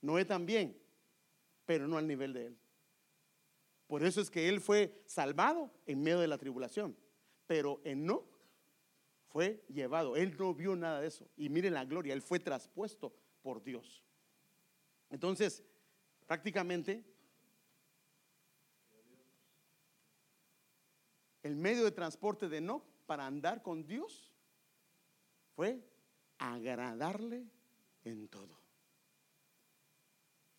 Noé 0.00 0.24
también, 0.24 0.76
pero 1.66 1.86
no 1.86 1.98
al 1.98 2.06
nivel 2.06 2.32
de 2.32 2.46
él. 2.46 2.58
Por 3.90 4.04
eso 4.04 4.20
es 4.20 4.30
que 4.30 4.48
él 4.48 4.60
fue 4.60 5.02
salvado 5.04 5.68
en 5.84 6.00
medio 6.00 6.20
de 6.20 6.28
la 6.28 6.38
tribulación. 6.38 6.96
Pero 7.48 7.80
en 7.82 8.06
no 8.06 8.24
fue 9.26 9.64
llevado. 9.66 10.14
Él 10.14 10.36
no 10.38 10.54
vio 10.54 10.76
nada 10.76 11.00
de 11.00 11.08
eso. 11.08 11.28
Y 11.36 11.48
miren 11.48 11.74
la 11.74 11.84
gloria, 11.84 12.14
él 12.14 12.22
fue 12.22 12.38
traspuesto 12.38 13.12
por 13.42 13.64
Dios. 13.64 14.04
Entonces, 15.10 15.64
prácticamente, 16.24 17.04
el 21.42 21.56
medio 21.56 21.82
de 21.82 21.90
transporte 21.90 22.48
de 22.48 22.60
no 22.60 22.84
para 23.06 23.26
andar 23.26 23.60
con 23.60 23.84
Dios 23.88 24.32
fue 25.56 25.84
agradarle 26.38 27.44
en 28.04 28.28
todo. 28.28 28.59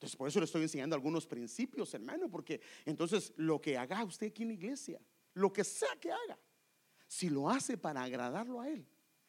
Entonces, 0.02 0.18
por 0.18 0.28
eso 0.28 0.40
le 0.40 0.46
estoy 0.46 0.64
enseñando 0.64 0.96
algunos 0.96 1.28
principios, 1.28 1.94
hermano, 1.94 2.28
porque 2.28 2.60
entonces 2.86 3.34
lo 3.36 3.62
que 3.62 3.78
haga 3.78 4.04
usted 4.04 4.28
aquí 4.28 4.42
en 4.42 4.48
la 4.48 4.56
iglesia, 4.56 5.00
lo 5.36 5.54
que 5.54 5.64
sea 5.64 5.96
que 6.00 6.12
haga, 6.12 6.40
si 7.06 7.30
lo 7.30 7.48
hace 7.48 7.78
para 7.78 8.02
agradarlo 8.02 8.62
a 8.62 8.68
Él, 8.68 8.84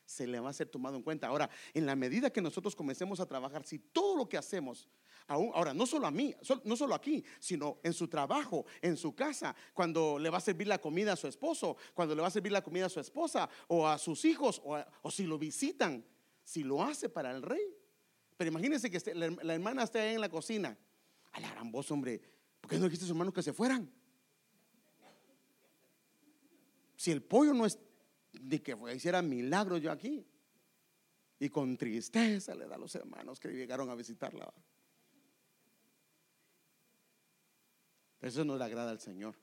se 0.07 0.27
le 0.27 0.41
va 0.41 0.49
a 0.49 0.55
ser 0.55 0.71
tomado 0.71 0.97
en 0.97 1.03
cuenta. 1.03 1.27
Ahora, 1.27 1.51
en 1.75 1.85
la 1.85 1.95
medida 1.95 2.33
que 2.33 2.41
nosotros 2.41 2.75
comencemos 2.75 3.21
a 3.21 3.27
trabajar, 3.27 3.67
si 3.67 3.81
todo 3.81 4.17
lo 4.17 4.27
que 4.27 4.39
hacemos, 4.39 4.89
ahora 5.27 5.75
no 5.75 5.85
solo 5.85 6.07
a 6.07 6.11
mí, 6.11 6.35
no 6.65 6.75
solo 6.75 6.95
aquí, 6.95 7.23
sino 7.39 7.79
en 7.83 7.93
su 7.93 8.09
trabajo, 8.09 8.65
en 8.81 8.97
su 8.97 9.15
casa, 9.15 9.55
cuando 9.75 10.19
le 10.19 10.31
va 10.31 10.39
a 10.39 10.41
servir 10.41 10.69
la 10.69 10.81
comida 10.81 11.13
a 11.13 11.17
su 11.17 11.29
esposo, 11.29 11.77
cuando 11.93 12.15
le 12.15 12.23
va 12.23 12.29
a 12.29 12.31
servir 12.31 12.51
la 12.51 12.63
comida 12.63 12.87
a 12.87 12.89
su 12.89 12.99
esposa 12.99 13.47
o 13.69 13.87
a 13.87 13.99
sus 13.99 14.25
hijos, 14.25 14.63
o, 14.65 15.11
si 15.11 15.25
lo 15.25 15.39
visitan, 15.39 16.03
si 16.43 16.65
lo 16.65 16.83
hace 16.83 17.11
para 17.11 17.31
el 17.31 17.43
rey. 17.43 17.77
Pero 18.37 18.51
imagínense 18.51 18.91
que 18.91 19.15
la, 19.15 19.55
hermana 19.55 19.85
esté 19.85 20.01
ahí 20.01 20.15
en 20.15 20.21
la 20.21 20.29
cocina. 20.29 20.77
A 21.33 21.41
la 21.41 21.51
gran 21.51 21.71
voz, 21.71 21.91
hombre, 21.91 22.21
¿por 22.61 22.71
qué 22.71 22.79
no 22.79 22.85
dijiste 22.85 23.05
a 23.05 23.07
sus 23.07 23.15
hermanos 23.15 23.35
que 23.35 23.43
se 23.43 23.53
fueran? 23.53 23.91
Si 26.97 27.11
el 27.11 27.23
pollo 27.23 27.55
no 27.55 27.67
es 27.67 27.79
de 28.33 28.63
que 28.63 28.77
hiciera 28.95 29.23
milagros 29.23 29.81
yo 29.81 29.91
aquí. 29.91 30.27
Y 31.39 31.49
con 31.49 31.77
tristeza 31.77 32.55
le 32.55 32.67
da 32.67 32.77
a 32.77 32.79
los 32.79 32.95
hermanos 32.95 33.41
que 33.41 33.49
llegaron 33.49 33.91
a 33.91 33.97
visitarla. 33.97 34.53
Eso 38.21 38.45
no 38.45 38.57
le 38.57 38.65
agrada 38.65 38.93
al 38.93 39.01
Señor. 39.01 39.35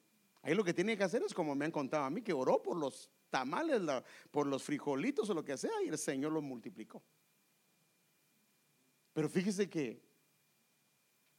Ahí 0.41 0.55
lo 0.55 0.63
que 0.63 0.73
tiene 0.73 0.97
que 0.97 1.03
hacer 1.03 1.21
es 1.23 1.33
como 1.33 1.53
me 1.53 1.65
han 1.65 1.71
contado 1.71 2.05
a 2.05 2.09
mí, 2.09 2.21
que 2.21 2.31
oró 2.31 2.63
por 2.63 2.77
los 2.77 3.09
tamales, 3.29 3.81
por 4.31 4.47
los 4.47 4.63
frijolitos 4.63 5.29
o 5.29 5.33
lo 5.33 5.43
que 5.43 5.57
sea, 5.57 5.83
y 5.85 5.89
el 5.89 5.97
Señor 5.97 6.31
los 6.31 6.43
multiplicó. 6.43 7.03
Pero 9.19 9.27
fíjese 9.27 9.69
que, 9.69 10.01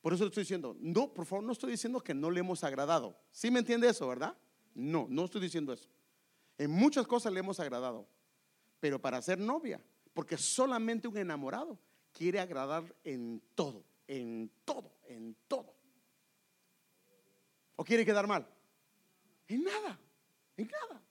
por 0.03 0.13
eso 0.13 0.25
le 0.25 0.29
estoy 0.29 0.43
diciendo, 0.43 0.77
no, 0.81 1.15
por 1.15 1.25
favor, 1.25 1.43
no 1.43 1.53
estoy 1.53 1.71
diciendo 1.71 2.03
que 2.03 2.13
no 2.13 2.31
le 2.31 2.41
hemos 2.41 2.63
agradado. 2.63 3.19
¿Sí 3.33 3.51
me 3.51 3.61
entiende 3.61 3.89
eso, 3.89 4.07
verdad? 4.07 4.37
No, 4.75 5.07
no 5.09 5.25
estoy 5.25 5.41
diciendo 5.41 5.73
eso. 5.73 5.89
En 6.59 6.71
muchas 6.73 7.07
cosas 7.07 7.33
le 7.33 7.41
hemos 7.41 7.59
agradado, 7.59 8.07
pero 8.81 9.01
para 9.01 9.23
ser 9.23 9.39
novia, 9.39 9.83
porque 10.13 10.37
solamente 10.37 11.09
un 11.09 11.17
enamorado 11.17 11.79
quiere 12.13 12.39
agradar 12.39 12.85
en 13.03 13.41
todo, 13.55 13.83
en 14.07 14.51
todo, 14.67 14.93
en 15.07 15.35
todo. 15.49 15.75
¿O 17.77 17.83
quiere 17.83 18.05
quedar 18.05 18.27
mal? 18.27 18.47
En 19.49 19.65
nada, 19.65 19.99
en 20.59 20.69
nada. 20.69 21.03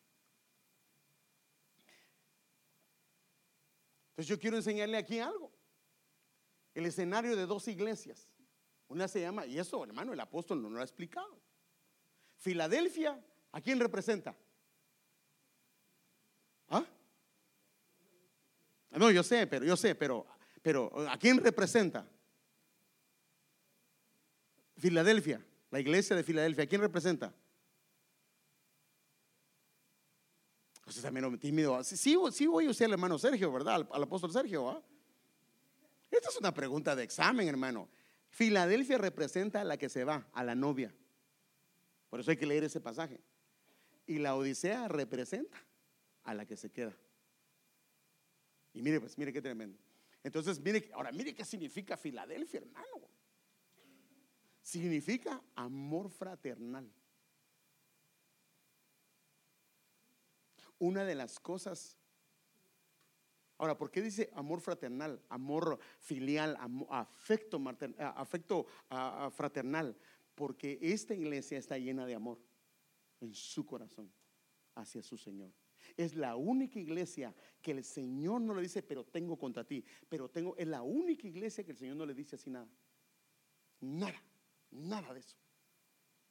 Entonces 4.11 4.27
yo 4.27 4.37
quiero 4.37 4.57
enseñarle 4.57 4.97
aquí 4.97 5.17
algo. 5.17 5.51
El 6.79 6.85
escenario 6.85 7.35
de 7.35 7.45
dos 7.45 7.67
iglesias. 7.67 8.29
Una 8.87 9.09
se 9.09 9.19
llama, 9.19 9.45
y 9.45 9.59
eso 9.59 9.83
hermano, 9.83 10.13
el 10.13 10.19
apóstol 10.21 10.61
no 10.61 10.69
lo 10.69 10.79
ha 10.79 10.83
explicado. 10.83 11.37
Filadelfia, 12.37 13.21
¿a 13.51 13.59
quién 13.59 13.81
representa? 13.81 14.33
¿Ah? 16.69 16.85
No, 18.91 19.11
yo 19.11 19.23
sé, 19.23 19.45
pero 19.45 19.65
yo 19.65 19.75
sé, 19.75 19.93
pero, 19.93 20.25
pero 20.61 20.89
¿a 21.09 21.17
quién 21.17 21.43
representa? 21.43 22.09
Filadelfia, 24.77 25.45
la 25.71 25.81
iglesia 25.81 26.15
de 26.15 26.23
Filadelfia, 26.23 26.63
¿a 26.63 26.67
quién 26.67 26.79
representa? 26.79 27.33
Usted 30.87 31.01
también 31.01 31.37
tímido. 31.39 31.83
Sí, 31.83 32.15
sí, 32.31 32.47
voy 32.47 32.67
a 32.67 32.69
usar 32.69 32.85
al 32.85 32.93
hermano 32.93 33.19
Sergio, 33.19 33.51
¿verdad? 33.51 33.85
Al, 33.91 34.03
apóstol 34.03 34.31
Sergio. 34.31 34.69
¿ah? 34.69 34.81
Esta 36.11 36.29
es 36.29 36.37
una 36.37 36.53
pregunta 36.53 36.95
de 36.95 37.03
examen, 37.03 37.47
hermano. 37.47 37.89
Filadelfia 38.29 38.97
representa 38.97 39.61
a 39.61 39.63
la 39.63 39.77
que 39.77 39.89
se 39.89 40.03
va, 40.03 40.27
a 40.33 40.43
la 40.43 40.55
novia. 40.55 40.93
Por 42.09 42.19
eso 42.19 42.31
hay 42.31 42.37
que 42.37 42.45
leer 42.45 42.63
ese 42.63 42.79
pasaje. 42.79 43.19
Y 44.07 44.17
la 44.19 44.35
Odisea 44.35 44.87
representa 44.87 45.57
a 46.23 46.33
la 46.33 46.45
que 46.45 46.57
se 46.57 46.71
queda. 46.71 46.95
Y 48.73 48.81
mire, 48.81 48.99
pues, 48.99 49.17
mire 49.17 49.33
qué 49.33 49.41
tremendo. 49.41 49.77
Entonces, 50.23 50.59
mire, 50.59 50.89
ahora 50.93 51.11
mire 51.11 51.33
qué 51.33 51.45
significa 51.45 51.95
Filadelfia, 51.95 52.59
hermano. 52.59 53.09
Significa 54.61 55.41
amor 55.55 56.09
fraternal. 56.09 56.91
Una 60.77 61.03
de 61.03 61.15
las 61.15 61.39
cosas. 61.39 61.98
Ahora, 63.59 63.77
¿por 63.77 63.91
qué 63.91 64.01
dice 64.01 64.29
amor 64.33 64.61
fraternal, 64.61 65.21
amor 65.27 65.77
filial, 65.99 66.57
afecto, 66.89 67.61
afecto 67.99 68.65
fraternal? 69.31 69.95
Porque 70.33 70.79
esta 70.81 71.13
iglesia 71.13 71.57
está 71.57 71.77
llena 71.77 72.05
de 72.05 72.15
amor 72.15 72.39
en 73.19 73.33
su 73.33 73.65
corazón 73.65 74.09
hacia 74.75 75.03
su 75.03 75.17
Señor. 75.17 75.51
Es 75.97 76.15
la 76.15 76.37
única 76.37 76.79
iglesia 76.79 77.35
que 77.61 77.71
el 77.71 77.83
Señor 77.83 78.39
no 78.39 78.53
le 78.53 78.61
dice, 78.61 78.81
pero 78.81 79.03
tengo 79.03 79.37
contra 79.37 79.65
ti. 79.65 79.83
Pero 80.07 80.29
tengo, 80.29 80.55
es 80.55 80.67
la 80.67 80.81
única 80.81 81.27
iglesia 81.27 81.65
que 81.65 81.71
el 81.71 81.77
Señor 81.77 81.97
no 81.97 82.05
le 82.05 82.13
dice 82.13 82.37
así 82.37 82.49
nada. 82.49 82.69
Nada, 83.81 84.23
nada 84.71 85.13
de 85.13 85.19
eso. 85.19 85.35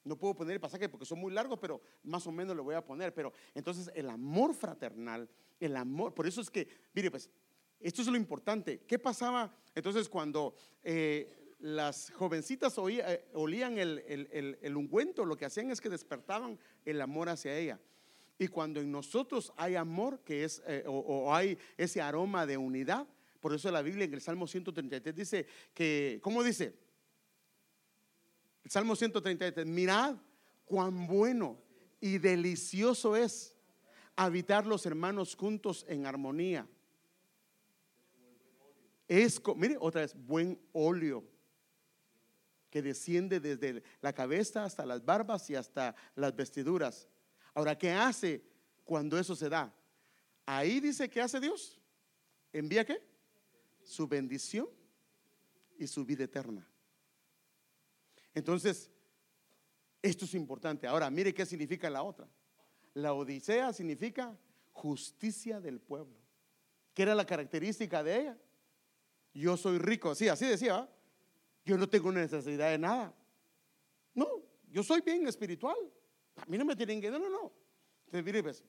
No 0.04 0.16
puedo 0.16 0.34
poner 0.34 0.54
el 0.54 0.60
pasaje 0.60 0.88
porque 0.88 1.04
son 1.04 1.18
muy 1.18 1.30
largos, 1.30 1.58
pero 1.58 1.82
más 2.04 2.26
o 2.26 2.32
menos 2.32 2.56
lo 2.56 2.64
voy 2.64 2.74
a 2.74 2.82
poner. 2.82 3.12
Pero 3.12 3.34
entonces 3.54 3.90
el 3.94 4.08
amor 4.08 4.54
fraternal, 4.54 5.28
el 5.60 5.76
amor, 5.76 6.14
por 6.14 6.26
eso 6.26 6.40
es 6.40 6.50
que, 6.50 6.68
mire, 6.94 7.10
pues, 7.10 7.30
esto 7.80 8.02
es 8.02 8.08
lo 8.08 8.16
importante. 8.16 8.80
¿Qué 8.86 8.98
pasaba 8.98 9.54
entonces 9.74 10.08
cuando 10.08 10.54
eh, 10.82 11.54
las 11.60 12.10
jovencitas 12.10 12.76
eh, 12.78 13.24
olían 13.34 13.78
el, 13.78 14.02
el, 14.06 14.58
el 14.60 14.76
ungüento? 14.76 15.24
Lo 15.24 15.36
que 15.36 15.44
hacían 15.44 15.70
es 15.70 15.80
que 15.80 15.88
despertaban 15.88 16.58
el 16.84 17.00
amor 17.00 17.28
hacia 17.28 17.56
ella. 17.56 17.78
Y 18.38 18.46
cuando 18.46 18.80
en 18.80 18.90
nosotros 18.92 19.52
hay 19.56 19.74
amor, 19.74 20.20
que 20.20 20.44
es, 20.44 20.62
eh, 20.66 20.84
o, 20.86 21.34
hay 21.34 21.58
ese 21.76 22.00
aroma 22.00 22.46
de 22.46 22.56
unidad, 22.56 23.06
por 23.40 23.52
eso 23.52 23.70
la 23.70 23.82
Biblia 23.82 24.04
en 24.04 24.14
el 24.14 24.20
Salmo 24.20 24.46
133 24.46 25.14
dice 25.14 25.46
que, 25.74 26.20
¿cómo 26.22 26.44
dice? 26.44 26.72
El 28.64 28.70
Salmo 28.70 28.94
133, 28.94 29.66
mirad 29.66 30.16
cuán 30.64 31.06
bueno 31.08 31.60
y 32.00 32.18
delicioso 32.18 33.16
es 33.16 33.56
habitar 34.24 34.66
los 34.66 34.84
hermanos 34.86 35.34
juntos 35.34 35.84
en 35.88 36.06
armonía. 36.06 36.66
Es, 39.06 39.40
mire, 39.56 39.76
otra 39.80 40.02
vez, 40.02 40.14
buen 40.14 40.60
óleo 40.72 41.24
que 42.70 42.82
desciende 42.82 43.40
desde 43.40 43.82
la 44.02 44.12
cabeza 44.12 44.64
hasta 44.64 44.84
las 44.84 45.04
barbas 45.04 45.48
y 45.48 45.54
hasta 45.54 45.94
las 46.14 46.36
vestiduras 46.36 47.08
Ahora, 47.54 47.76
¿qué 47.76 47.90
hace 47.90 48.44
cuando 48.84 49.18
eso 49.18 49.34
se 49.34 49.48
da, 49.48 49.74
ahí 50.46 50.78
dice 50.78 51.10
que 51.10 51.20
hace 51.20 51.40
Dios. 51.40 51.76
¿Envía 52.52 52.84
qué? 52.84 53.02
Su 53.82 54.06
bendición 54.06 54.68
y 55.76 55.88
su 55.88 56.04
vida 56.04 56.22
eterna. 56.22 56.66
Entonces, 58.32 58.90
esto 60.00 60.24
es 60.24 60.34
importante. 60.34 60.86
Ahora, 60.86 61.10
mire 61.10 61.34
qué 61.34 61.44
significa 61.44 61.90
la 61.90 62.04
otra. 62.04 62.28
La 62.98 63.14
Odisea 63.14 63.72
significa 63.72 64.36
justicia 64.72 65.60
del 65.60 65.80
pueblo. 65.80 66.16
¿Qué 66.94 67.02
era 67.02 67.14
la 67.14 67.24
característica 67.24 68.02
de 68.02 68.20
ella? 68.20 68.38
Yo 69.32 69.56
soy 69.56 69.78
rico. 69.78 70.16
Sí, 70.16 70.28
así 70.28 70.46
decía. 70.46 70.88
Yo 71.64 71.78
no 71.78 71.88
tengo 71.88 72.10
necesidad 72.10 72.70
de 72.70 72.78
nada. 72.78 73.14
No, 74.14 74.26
yo 74.68 74.82
soy 74.82 75.00
bien 75.02 75.28
espiritual. 75.28 75.76
A 76.36 76.46
mí 76.46 76.58
no 76.58 76.64
me 76.64 76.74
tienen 76.74 77.00
que. 77.00 77.08
No, 77.08 77.20
no, 77.20 77.30
no. 77.30 77.52
Entonces, 78.06 78.24
mire, 78.24 78.42
pues, 78.42 78.64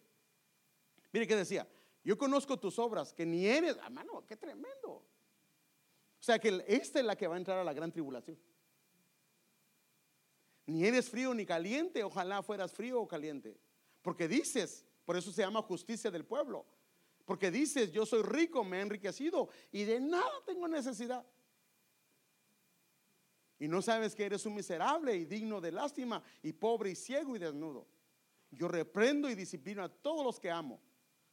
mire 1.12 1.26
qué 1.26 1.36
decía. 1.36 1.68
Yo 2.04 2.16
conozco 2.16 2.60
tus 2.60 2.78
obras, 2.78 3.14
que 3.14 3.26
ni 3.26 3.48
eres. 3.48 3.78
Hermano, 3.78 4.24
qué 4.28 4.38
tremendo. 4.38 4.92
O 4.92 5.06
sea 6.20 6.38
que 6.38 6.64
esta 6.68 7.00
es 7.00 7.06
la 7.06 7.16
que 7.16 7.28
va 7.28 7.34
a 7.34 7.40
entrar 7.40 7.58
a 7.58 7.64
la 7.64 7.74
gran 7.74 7.92
tribulación. 7.92 8.38
Ni 10.68 10.86
eres 10.86 11.10
frío 11.10 11.34
ni 11.34 11.48
caliente, 11.48 12.04
ojalá 12.04 12.44
fueras 12.44 12.72
frío 12.72 13.02
o 13.02 13.08
caliente. 13.08 13.58
Porque 14.10 14.28
dices, 14.28 14.84
por 15.06 15.18
eso 15.18 15.32
se 15.32 15.44
llama 15.44 15.62
justicia 15.62 16.10
del 16.10 16.26
pueblo. 16.26 16.66
Porque 17.26 17.52
dices, 17.52 17.92
yo 17.92 18.08
soy 18.08 18.24
rico, 18.24 18.64
me 18.64 18.80
he 18.80 18.82
enriquecido 18.82 19.50
y 19.72 19.84
de 19.84 20.00
nada 20.00 20.32
tengo 20.48 20.68
necesidad. 20.68 21.24
Y 23.60 23.68
no 23.68 23.84
sabes 23.84 24.16
que 24.16 24.26
eres 24.26 24.48
un 24.48 24.56
miserable 24.56 25.16
y 25.16 25.26
digno 25.26 25.62
de 25.62 25.72
lástima 25.72 26.24
y 26.42 26.54
pobre 26.54 26.90
y 26.90 26.96
ciego 26.96 27.36
y 27.36 27.40
desnudo. 27.40 27.86
Yo 28.50 28.68
reprendo 28.68 29.30
y 29.30 29.36
disciplino 29.36 29.84
a 29.84 29.90
todos 29.90 30.26
los 30.26 30.40
que 30.40 30.50
amo. 30.50 30.82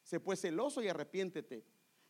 Sé 0.03 0.21
pues 0.21 0.43
celoso 0.43 0.83
y 0.83 0.89
arrepiéntete. 0.89 1.65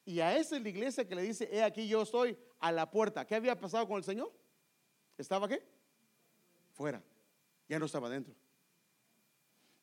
Y 0.05 0.19
a 0.19 0.37
esa 0.37 0.57
es 0.57 0.63
la 0.65 0.69
iglesia 0.69 1.07
que 1.07 1.15
le 1.15 1.23
dice, 1.23 1.49
he 1.53 1.63
aquí 1.63 1.87
yo 1.87 2.03
estoy 2.03 2.37
a 2.59 2.73
la 2.73 2.91
puerta. 2.91 3.25
¿Qué 3.25 3.37
había 3.37 3.57
pasado 3.57 3.87
con 3.87 3.99
el 3.99 4.05
Señor? 4.05 4.33
¿Estaba 5.17 5.47
qué? 5.47 5.63
Fuera. 6.73 7.01
Ya 7.69 7.79
no 7.79 7.87
estaba 7.87 8.11
dentro. 8.11 8.35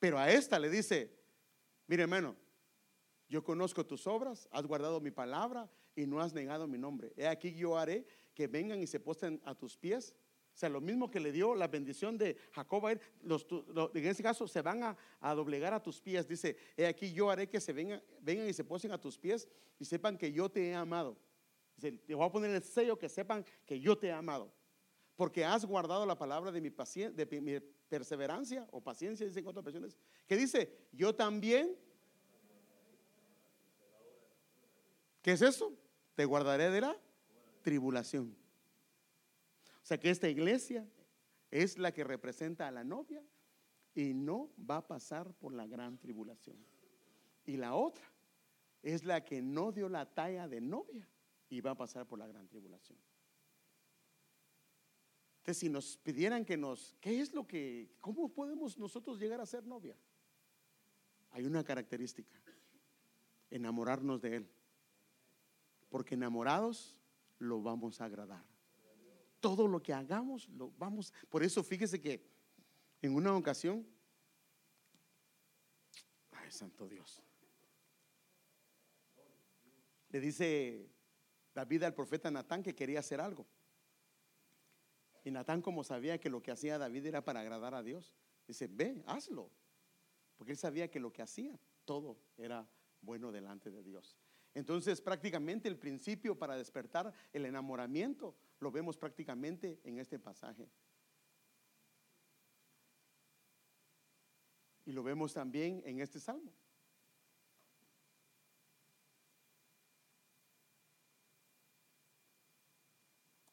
Pero 0.03 0.19
a 0.19 0.29
esta 0.29 0.59
le 0.59 0.69
dice, 0.69 1.09
mire 1.87 2.03
hermano, 2.03 2.35
yo 3.29 3.41
conozco 3.41 3.85
tus 3.85 4.05
obras, 4.05 4.49
has 4.51 4.67
guardado 4.67 4.99
mi 4.99 5.11
palabra 5.11 5.71
y 5.95 6.05
no 6.05 6.19
has 6.19 6.33
negado 6.33 6.67
mi 6.67 6.77
nombre. 6.77 7.13
He 7.15 7.25
aquí 7.25 7.53
yo 7.53 7.77
haré 7.77 8.05
que 8.33 8.47
vengan 8.47 8.81
y 8.81 8.85
se 8.85 8.99
posten 8.99 9.41
a 9.45 9.55
tus 9.55 9.77
pies. 9.77 10.13
O 10.53 10.57
sea, 10.57 10.67
lo 10.67 10.81
mismo 10.81 11.09
que 11.09 11.21
le 11.21 11.31
dio 11.31 11.55
la 11.55 11.69
bendición 11.69 12.17
de 12.17 12.35
Jacob 12.51 12.85
a 12.85 12.91
él, 12.91 13.01
los, 13.21 13.47
en 13.93 14.05
ese 14.05 14.21
caso 14.21 14.45
se 14.45 14.61
van 14.61 14.83
a, 14.83 15.33
doblegar 15.33 15.73
a 15.73 15.81
tus 15.81 16.01
pies. 16.01 16.27
Dice, 16.27 16.57
he 16.75 16.85
aquí 16.85 17.13
yo 17.13 17.29
haré 17.29 17.47
que 17.47 17.61
se 17.61 17.71
vengan, 17.71 18.03
vengan 18.19 18.49
y 18.49 18.51
se 18.51 18.65
posten 18.65 18.91
a 18.91 18.99
tus 18.99 19.17
pies 19.17 19.47
y 19.79 19.85
sepan 19.85 20.17
que 20.17 20.33
yo 20.33 20.51
te 20.51 20.67
he 20.67 20.75
amado. 20.75 21.17
Dice, 21.77 21.93
te 21.93 22.13
voy 22.13 22.27
a 22.27 22.29
poner 22.29 22.51
el 22.51 22.61
sello 22.61 22.99
que 22.99 23.07
sepan 23.07 23.45
que 23.65 23.79
yo 23.79 23.97
te 23.97 24.07
he 24.07 24.11
amado. 24.11 24.53
Porque 25.15 25.45
has 25.45 25.65
guardado 25.65 26.05
la 26.05 26.17
palabra 26.17 26.51
de 26.51 26.59
mi, 26.59 26.69
de 26.69 27.41
mi 27.41 27.59
perseverancia 27.87 28.67
o 28.71 28.81
paciencia, 28.81 29.25
dice 29.25 29.39
en 29.39 29.47
otras 29.47 29.61
ocasiones. 29.61 29.97
Que 30.27 30.35
dice, 30.35 30.87
yo 30.91 31.13
también. 31.13 31.77
¿Qué 35.21 35.33
es 35.33 35.41
eso? 35.41 35.73
Te 36.15 36.25
guardaré 36.25 36.69
de 36.69 36.81
la 36.81 36.97
tribulación. 37.61 38.35
O 39.81 39.85
sea 39.85 39.99
que 39.99 40.09
esta 40.09 40.29
iglesia 40.29 40.87
es 41.51 41.77
la 41.77 41.91
que 41.91 42.03
representa 42.03 42.67
a 42.67 42.71
la 42.71 42.83
novia 42.83 43.23
y 43.93 44.13
no 44.13 44.49
va 44.69 44.77
a 44.77 44.87
pasar 44.87 45.33
por 45.35 45.53
la 45.53 45.67
gran 45.67 45.97
tribulación. 45.97 46.57
Y 47.45 47.57
la 47.57 47.75
otra 47.75 48.03
es 48.81 49.03
la 49.03 49.23
que 49.23 49.41
no 49.41 49.71
dio 49.71 49.89
la 49.89 50.05
talla 50.05 50.47
de 50.47 50.61
novia 50.61 51.07
y 51.49 51.61
va 51.61 51.71
a 51.71 51.77
pasar 51.77 52.07
por 52.07 52.17
la 52.17 52.27
gran 52.27 52.47
tribulación. 52.47 52.97
Entonces, 55.43 55.59
si 55.59 55.67
nos 55.67 55.97
pidieran 55.97 56.45
que 56.45 56.55
nos, 56.55 56.95
¿qué 57.01 57.19
es 57.19 57.33
lo 57.33 57.45
que, 57.45 57.91
cómo 57.99 58.29
podemos 58.29 58.77
nosotros 58.77 59.19
llegar 59.19 59.41
a 59.41 59.45
ser 59.45 59.65
novia? 59.65 59.93
Hay 61.31 61.43
una 61.43 61.65
característica, 61.65 62.33
enamorarnos 63.51 64.21
de 64.21 64.37
Él. 64.37 64.49
Porque 65.89 66.15
enamorados 66.15 66.97
lo 67.39 67.61
vamos 67.61 67.99
a 67.99 68.05
agradar. 68.05 68.45
Todo 69.41 69.67
lo 69.67 69.83
que 69.83 69.91
hagamos 69.91 70.47
lo 70.47 70.71
vamos. 70.77 71.11
Por 71.29 71.43
eso 71.43 71.61
fíjese 71.61 71.99
que 71.99 72.25
en 73.01 73.13
una 73.13 73.35
ocasión, 73.35 73.85
ay, 76.31 76.49
santo 76.51 76.87
Dios, 76.87 77.21
le 80.07 80.21
dice 80.21 80.89
David 81.53 81.83
al 81.83 81.93
profeta 81.93 82.31
Natán 82.31 82.63
que 82.63 82.73
quería 82.73 83.01
hacer 83.01 83.19
algo. 83.19 83.45
Y 85.23 85.31
Natán, 85.31 85.61
como 85.61 85.83
sabía 85.83 86.19
que 86.19 86.29
lo 86.29 86.41
que 86.41 86.51
hacía 86.51 86.77
David 86.77 87.05
era 87.05 87.23
para 87.23 87.39
agradar 87.39 87.73
a 87.73 87.83
Dios, 87.83 88.13
dice, 88.47 88.67
ve, 88.67 89.01
hazlo. 89.05 89.49
Porque 90.35 90.51
él 90.51 90.57
sabía 90.57 90.89
que 90.89 90.99
lo 90.99 91.13
que 91.13 91.21
hacía, 91.21 91.57
todo 91.85 92.17
era 92.37 92.67
bueno 93.01 93.31
delante 93.31 93.71
de 93.71 93.83
Dios. 93.83 94.17
Entonces, 94.53 95.01
prácticamente 95.01 95.67
el 95.67 95.77
principio 95.77 96.37
para 96.37 96.55
despertar 96.55 97.13
el 97.31 97.45
enamoramiento 97.45 98.35
lo 98.59 98.71
vemos 98.71 98.97
prácticamente 98.97 99.79
en 99.83 99.99
este 99.99 100.19
pasaje. 100.19 100.69
Y 104.85 104.91
lo 104.91 105.01
vemos 105.01 105.33
también 105.33 105.81
en 105.85 106.01
este 106.01 106.19
salmo. 106.19 106.53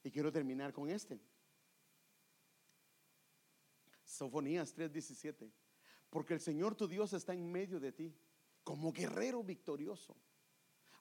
Y 0.02 0.10
quiero 0.10 0.32
terminar 0.32 0.72
con 0.72 0.90
este. 0.90 1.20
Sofonías 4.10 4.74
3:17. 4.74 5.50
Porque 6.10 6.34
el 6.34 6.40
Señor 6.40 6.74
tu 6.74 6.88
Dios 6.88 7.12
está 7.12 7.32
en 7.32 7.50
medio 7.50 7.78
de 7.78 7.92
ti, 7.92 8.12
como 8.64 8.92
guerrero 8.92 9.44
victorioso. 9.44 10.16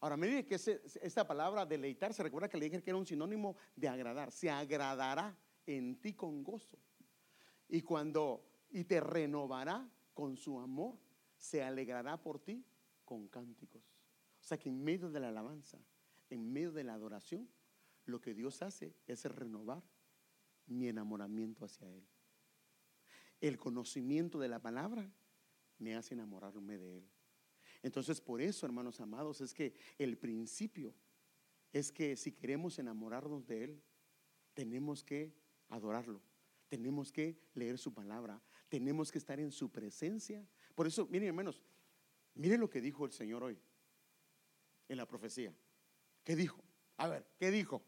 Ahora, 0.01 0.15
mire 0.15 0.45
que 0.45 0.55
esta 0.55 1.27
palabra 1.27 1.65
deleitar, 1.65 2.13
se 2.13 2.23
recuerda 2.23 2.47
que 2.47 2.57
le 2.57 2.65
dije 2.65 2.81
que 2.81 2.89
era 2.91 2.97
un 2.97 3.05
sinónimo 3.05 3.57
de 3.75 3.89
agradar. 3.89 4.31
Se 4.31 4.49
agradará 4.49 5.37
en 5.65 5.99
ti 5.99 6.13
con 6.13 6.43
gozo. 6.43 6.77
Y 7.67 7.81
cuando, 7.81 8.45
y 8.69 8.85
te 8.85 9.01
renovará 9.01 9.89
con 10.13 10.37
su 10.37 10.59
amor, 10.59 10.97
se 11.37 11.63
alegrará 11.63 12.21
por 12.21 12.39
ti 12.39 12.63
con 13.03 13.27
cánticos. 13.27 13.83
O 14.39 14.43
sea 14.43 14.57
que 14.57 14.69
en 14.69 14.83
medio 14.83 15.09
de 15.09 15.19
la 15.19 15.29
alabanza, 15.29 15.79
en 16.29 16.51
medio 16.51 16.71
de 16.71 16.83
la 16.83 16.93
adoración, 16.93 17.49
lo 18.05 18.21
que 18.21 18.33
Dios 18.33 18.61
hace 18.61 18.95
es 19.05 19.25
renovar 19.25 19.83
mi 20.67 20.87
enamoramiento 20.87 21.65
hacia 21.65 21.89
Él. 21.89 22.07
El 23.41 23.57
conocimiento 23.57 24.39
de 24.39 24.49
la 24.49 24.59
palabra 24.59 25.09
me 25.77 25.95
hace 25.95 26.13
enamorarme 26.13 26.77
de 26.77 26.97
Él. 26.97 27.09
Entonces, 27.81 28.19
por 28.19 28.41
eso, 28.41 28.65
hermanos 28.65 28.99
amados, 28.99 29.41
es 29.41 29.53
que 29.53 29.73
el 29.97 30.17
principio 30.17 30.93
es 31.71 31.91
que 31.91 32.15
si 32.15 32.31
queremos 32.31 32.79
enamorarnos 32.79 33.47
de 33.47 33.63
Él, 33.63 33.83
tenemos 34.53 35.03
que 35.03 35.33
adorarlo, 35.69 36.21
tenemos 36.67 37.11
que 37.11 37.39
leer 37.53 37.77
su 37.77 37.93
palabra, 37.93 38.41
tenemos 38.67 39.11
que 39.11 39.17
estar 39.17 39.39
en 39.39 39.51
su 39.51 39.71
presencia. 39.71 40.45
Por 40.75 40.87
eso, 40.87 41.07
miren, 41.07 41.29
hermanos, 41.29 41.61
miren 42.35 42.59
lo 42.59 42.69
que 42.69 42.81
dijo 42.81 43.05
el 43.05 43.11
Señor 43.11 43.43
hoy 43.43 43.57
en 44.89 44.97
la 44.97 45.07
profecía. 45.07 45.53
¿Qué 46.23 46.35
dijo? 46.35 46.61
A 46.97 47.07
ver, 47.07 47.25
¿qué 47.37 47.51
dijo? 47.51 47.81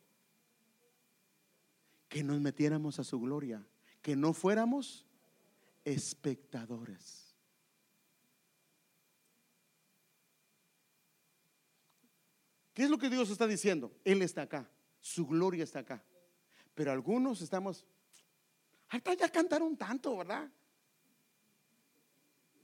Que 2.08 2.24
nos 2.24 2.39
metiéramos 2.39 2.99
a 2.99 3.04
su 3.04 3.20
gloria, 3.20 3.66
que 4.02 4.16
no 4.16 4.34
fuéramos 4.34 5.06
espectadores. 5.84 7.36
¿Qué 12.74 12.84
es 12.84 12.90
lo 12.90 12.98
que 12.98 13.10
Dios 13.10 13.30
está 13.30 13.48
diciendo? 13.48 13.92
Él 14.04 14.22
está 14.22 14.44
acá, 14.44 14.70
su 15.00 15.28
gloria 15.28 15.64
está 15.64 15.80
acá. 15.80 16.04
Pero 16.74 16.92
algunos 16.92 17.42
estamos, 17.42 17.86
hasta 18.90 19.14
ya 19.14 19.30
cantaron 19.30 19.76
tanto, 19.76 20.18
¿verdad? 20.18 20.50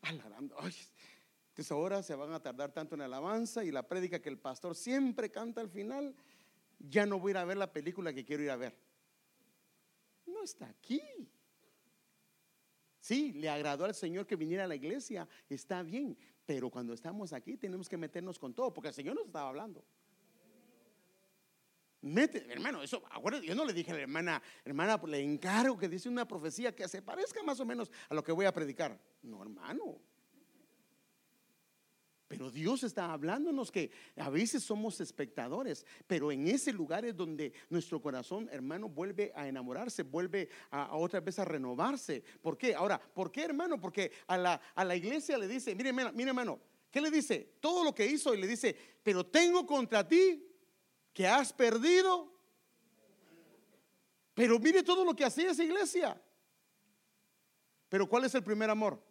Alabando. 0.01 0.55
entonces 0.59 1.72
ahora 1.72 2.01
se 2.01 2.15
van 2.15 2.32
a 2.32 2.41
tardar 2.41 2.72
tanto 2.72 2.95
en 2.95 3.01
alabanza 3.01 3.65
y 3.65 3.72
la 3.72 3.88
prédica 3.88 4.22
que 4.22 4.30
el 4.30 4.39
pastor 4.39 4.76
siempre 4.76 5.30
canta 5.30 5.59
al 5.59 5.70
final, 5.70 6.15
ya 6.80 7.05
no 7.05 7.20
voy 7.20 7.32
a 7.32 7.34
ir 7.34 7.38
a 7.38 7.45
ver 7.45 7.57
la 7.57 7.74
película 7.74 8.13
que 8.13 8.24
quiero 8.24 8.43
ir 8.43 8.51
a 8.51 8.55
ver. 8.55 8.78
No 10.26 10.43
está 10.43 10.68
aquí. 10.68 11.01
Sí, 13.08 13.32
le 13.32 13.47
agradó 13.47 13.86
al 13.86 13.95
Señor 13.95 14.28
que 14.28 14.36
viniera 14.36 14.66
a 14.66 14.68
la 14.68 14.76
iglesia, 14.76 15.26
está 15.47 15.82
bien, 15.82 16.18
pero 16.45 16.70
cuando 16.70 16.91
estamos 16.91 17.32
aquí 17.32 17.55
tenemos 17.55 17.88
que 17.88 17.95
meternos 17.95 18.38
con 18.38 18.53
todo, 18.53 18.74
porque 18.74 18.89
el 18.89 18.93
Señor 18.93 19.16
nos 19.16 19.28
estaba 19.28 19.47
hablando. 19.47 19.82
Mete, 22.01 22.45
hermano, 22.51 22.84
eso, 22.84 23.01
yo 23.45 23.55
no 23.55 23.64
le 23.64 23.72
dije 23.72 23.91
a 23.91 23.93
la 23.93 24.01
hermana, 24.01 24.43
hermana, 24.66 24.99
pues, 24.99 25.12
le 25.12 25.22
encargo 25.22 25.78
que 25.78 25.88
dice 25.88 26.10
una 26.10 26.28
profecía 26.28 26.76
que 26.76 26.86
se 26.89 27.01
parezca 27.01 27.41
más 27.43 27.62
o 27.62 27.66
menos 27.66 27.89
a 28.10 28.14
lo 28.14 28.22
que 28.22 28.34
voy 28.34 28.45
a 28.45 28.51
predicar. 28.51 28.99
No, 29.22 29.41
hermano. 29.41 30.01
Pero 32.28 32.51
Dios 32.51 32.84
está 32.84 33.13
hablándonos 33.13 33.71
que 33.71 33.89
a 34.17 34.30
veces 34.30 34.61
somos 34.61 34.99
espectadores, 34.99 35.86
pero 36.07 36.30
en 36.30 36.47
ese 36.47 36.73
lugar 36.73 37.05
es 37.05 37.15
donde 37.15 37.53
nuestro 37.69 38.01
corazón, 38.01 38.49
hermano, 38.51 38.89
vuelve 38.89 39.32
a 39.34 39.47
enamorarse, 39.47 40.03
vuelve 40.03 40.49
a, 40.71 40.93
otra 40.97 41.21
vez 41.21 41.39
a 41.39 41.45
renovarse. 41.45 42.21
¿Por 42.41 42.57
qué? 42.57 42.75
Ahora, 42.75 42.99
¿por 42.99 43.32
qué, 43.32 43.43
hermano? 43.43 43.80
Porque 43.80 44.11
a 44.28 44.38
la, 44.38 44.61
a 44.75 44.84
la 44.84 44.95
iglesia 44.95 45.38
le 45.38 45.47
dice, 45.47 45.73
mire, 45.73 45.93
mire, 45.93 46.30
hermano, 46.30 46.59
¿qué 46.91 46.99
le 46.99 47.09
dice? 47.09 47.55
Todo 47.61 47.86
lo 47.86 47.95
que 47.95 48.05
hizo 48.05 48.34
y 48.36 48.41
le 48.41 48.47
dice, 48.47 48.75
pero 49.01 49.25
tengo 49.25 49.65
contra 49.65 50.05
ti 50.05 50.45
que 51.13 51.25
has 51.25 51.53
perdido. 51.53 52.34
Pero 54.34 54.59
mire 54.59 54.84
todo 54.84 55.05
lo 55.05 55.15
que 55.15 55.23
hacía 55.23 55.51
esa 55.51 55.63
iglesia. 55.63 56.21
Pero 57.88 58.05
¿cuál 58.09 58.25
es 58.25 58.36
el 58.36 58.43
primer 58.43 58.69
amor? 58.69 59.01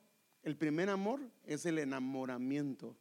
El 0.43 0.55
primer 0.55 0.91
amor 0.91 1.21
es 1.45 1.65
el 1.65 1.79
enamoramiento 1.79 2.95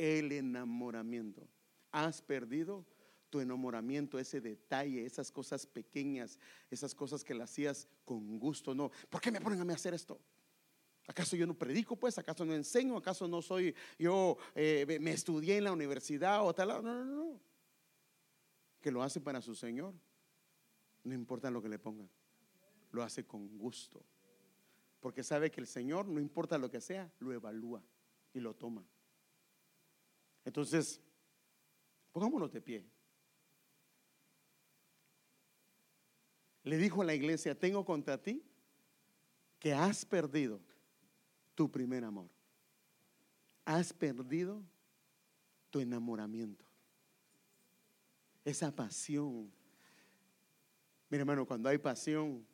el 0.00 0.32
enamoramiento. 0.32 1.46
Has 1.92 2.22
perdido 2.22 2.86
tu 3.28 3.38
enamoramiento, 3.38 4.18
ese 4.18 4.40
detalle, 4.40 5.04
esas 5.04 5.30
cosas 5.30 5.66
pequeñas, 5.66 6.38
esas 6.70 6.94
cosas 6.94 7.22
que 7.22 7.34
le 7.34 7.42
hacías 7.42 7.86
con 8.06 8.38
gusto. 8.38 8.74
No, 8.74 8.90
¿por 9.10 9.20
qué 9.20 9.30
me 9.30 9.42
ponen 9.42 9.60
a 9.60 9.64
mí 9.64 9.74
hacer 9.74 9.92
esto? 9.92 10.18
¿Acaso 11.06 11.36
yo 11.36 11.46
no 11.46 11.54
predico, 11.54 11.96
pues? 11.96 12.16
¿Acaso 12.16 12.46
no 12.46 12.54
enseño? 12.54 12.96
¿Acaso 12.96 13.28
no 13.28 13.42
soy, 13.42 13.74
yo 13.98 14.38
eh, 14.54 14.98
me 15.00 15.12
estudié 15.12 15.58
en 15.58 15.64
la 15.64 15.72
universidad 15.72 16.46
o 16.46 16.54
tal? 16.54 16.68
No, 16.68 16.82
no, 16.82 17.04
no. 17.04 17.40
Que 18.80 18.90
lo 18.90 19.02
hace 19.02 19.20
para 19.20 19.42
su 19.42 19.54
Señor. 19.54 19.94
No 21.04 21.14
importa 21.14 21.50
lo 21.50 21.60
que 21.60 21.68
le 21.68 21.78
pongan. 21.78 22.08
Lo 22.90 23.02
hace 23.02 23.26
con 23.26 23.58
gusto. 23.58 24.02
Porque 24.98 25.22
sabe 25.22 25.50
que 25.50 25.60
el 25.60 25.66
Señor, 25.66 26.08
no 26.08 26.20
importa 26.20 26.56
lo 26.56 26.70
que 26.70 26.80
sea, 26.80 27.12
lo 27.18 27.32
evalúa 27.32 27.82
y 28.32 28.40
lo 28.40 28.54
toma. 28.54 28.82
Entonces, 30.44 31.00
pongámonos 32.12 32.52
de 32.52 32.60
pie. 32.60 32.84
Le 36.62 36.76
dijo 36.76 37.02
a 37.02 37.04
la 37.04 37.14
iglesia, 37.14 37.58
tengo 37.58 37.84
contra 37.84 38.20
ti 38.20 38.42
que 39.58 39.72
has 39.72 40.04
perdido 40.04 40.60
tu 41.54 41.70
primer 41.70 42.04
amor. 42.04 42.28
Has 43.64 43.92
perdido 43.92 44.62
tu 45.70 45.80
enamoramiento. 45.80 46.64
Esa 48.44 48.74
pasión. 48.74 49.50
Mira 51.08 51.22
hermano, 51.22 51.46
cuando 51.46 51.68
hay 51.68 51.78
pasión, 51.78 52.46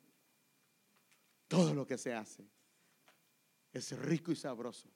todo 1.47 1.73
lo 1.73 1.85
que 1.87 1.97
se 1.97 2.13
hace 2.13 2.45
es 3.71 3.97
rico 3.97 4.31
y 4.31 4.35
sabroso. 4.35 4.89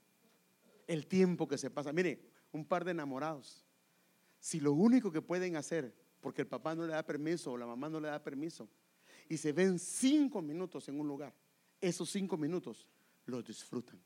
El 0.87 1.07
tiempo 1.07 1.47
que 1.47 1.57
se 1.57 1.69
pasa. 1.69 1.93
Mire, 1.93 2.30
un 2.51 2.65
par 2.65 2.83
de 2.85 2.91
enamorados, 2.91 3.65
si 4.39 4.59
lo 4.59 4.73
único 4.73 5.11
que 5.11 5.21
pueden 5.21 5.55
hacer, 5.55 5.93
porque 6.19 6.41
el 6.41 6.47
papá 6.47 6.75
no 6.75 6.85
le 6.85 6.93
da 6.93 7.03
permiso 7.03 7.51
o 7.51 7.57
la 7.57 7.65
mamá 7.65 7.89
no 7.89 7.99
le 7.99 8.07
da 8.07 8.21
permiso, 8.21 8.69
y 9.29 9.37
se 9.37 9.53
ven 9.53 9.79
cinco 9.79 10.41
minutos 10.41 10.87
en 10.89 10.99
un 10.99 11.07
lugar, 11.07 11.33
esos 11.79 12.09
cinco 12.09 12.37
minutos 12.37 12.87
los 13.25 13.45
disfrutan. 13.45 13.99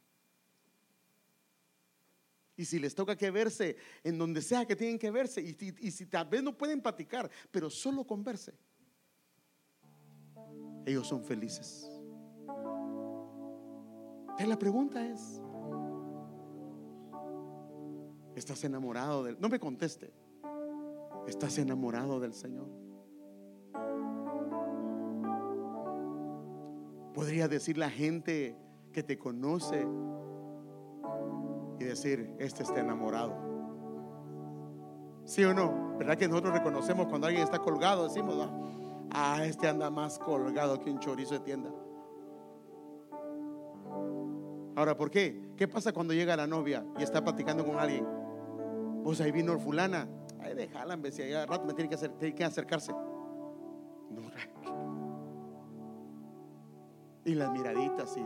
Y 2.58 2.66
si 2.66 2.80
les 2.80 2.96
toca 2.96 3.18
que 3.18 3.32
verse 3.32 3.76
en 4.04 4.18
donde 4.18 4.42
sea 4.42 4.66
que 4.66 4.76
tienen 4.76 4.98
que 4.98 5.12
verse, 5.12 5.42
y, 5.42 5.92
si 5.92 6.06
tal 6.06 6.28
vez 6.28 6.42
no 6.42 6.58
pueden 6.58 6.82
platicar, 6.82 7.30
pero 7.52 7.70
solo 7.70 8.06
con 8.06 8.24
verse, 8.24 8.54
ellos 10.86 11.08
son 11.08 11.24
felices. 11.24 11.86
Entonces 14.22 14.48
la 14.48 14.60
pregunta 14.60 15.06
es, 15.06 15.42
¿Estás 18.36 18.64
enamorado 18.66 19.24
del... 19.24 19.40
No 19.40 19.48
me 19.48 19.60
conteste. 19.60 20.12
¿Estás 21.26 21.58
enamorado 21.58 22.20
del 22.20 22.34
Señor? 22.34 22.68
Podría 27.14 27.48
decir 27.48 27.78
la 27.78 27.90
gente 27.90 28.58
que 28.92 29.04
te 29.04 29.18
conoce 29.18 29.88
y 31.80 31.84
decir, 31.84 32.36
este 32.40 32.64
está 32.64 32.82
enamorado. 32.82 33.34
¿Sí 35.24 35.44
o 35.46 35.54
no? 35.54 35.98
¿Verdad 35.98 36.18
que 36.18 36.28
nosotros 36.28 36.54
reconocemos 36.54 37.08
cuando 37.08 37.28
alguien 37.28 37.44
está 37.44 37.60
colgado? 37.60 38.04
Decimos, 38.04 38.50
ah, 39.12 39.46
este 39.46 39.68
anda 39.70 39.90
más 39.90 40.20
colgado 40.20 40.80
que 40.82 40.92
un 40.92 41.00
chorizo 41.00 41.36
de 41.36 41.40
tienda. 41.40 41.72
Ahora, 44.76 44.96
¿por 44.98 45.10
qué? 45.10 45.54
¿Qué 45.56 45.70
pasa 45.70 45.94
cuando 45.94 46.14
llega 46.14 46.36
la 46.36 46.48
novia 46.48 46.86
y 47.00 47.04
está 47.04 47.24
platicando 47.24 47.66
con 47.66 47.80
alguien? 47.80 48.25
Pues 49.06 49.22
ahí 49.22 49.32
vino 49.32 49.60
fulana. 49.60 50.08
Ahí 50.40 50.56
déjala, 50.56 50.96
en 50.96 51.12
si 51.12 51.22
allá 51.22 51.46
rato 51.46 51.64
me 51.64 51.76
tiene 51.76 51.88
que, 51.88 51.94
hacer, 51.94 52.10
tiene 52.14 52.34
que 52.34 52.44
acercarse. 52.44 52.92
Y 57.24 57.36
las 57.36 57.52
miraditas 57.52 58.18
y 58.18 58.26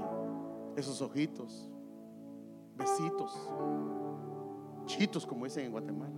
esos 0.79 1.01
ojitos, 1.01 1.69
besitos, 2.77 3.51
chitos 4.85 5.27
como 5.27 5.43
dicen 5.43 5.65
en 5.65 5.71
Guatemala. 5.73 6.15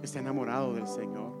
Está 0.00 0.20
enamorado 0.20 0.74
del 0.74 0.86
Señor. 0.86 1.32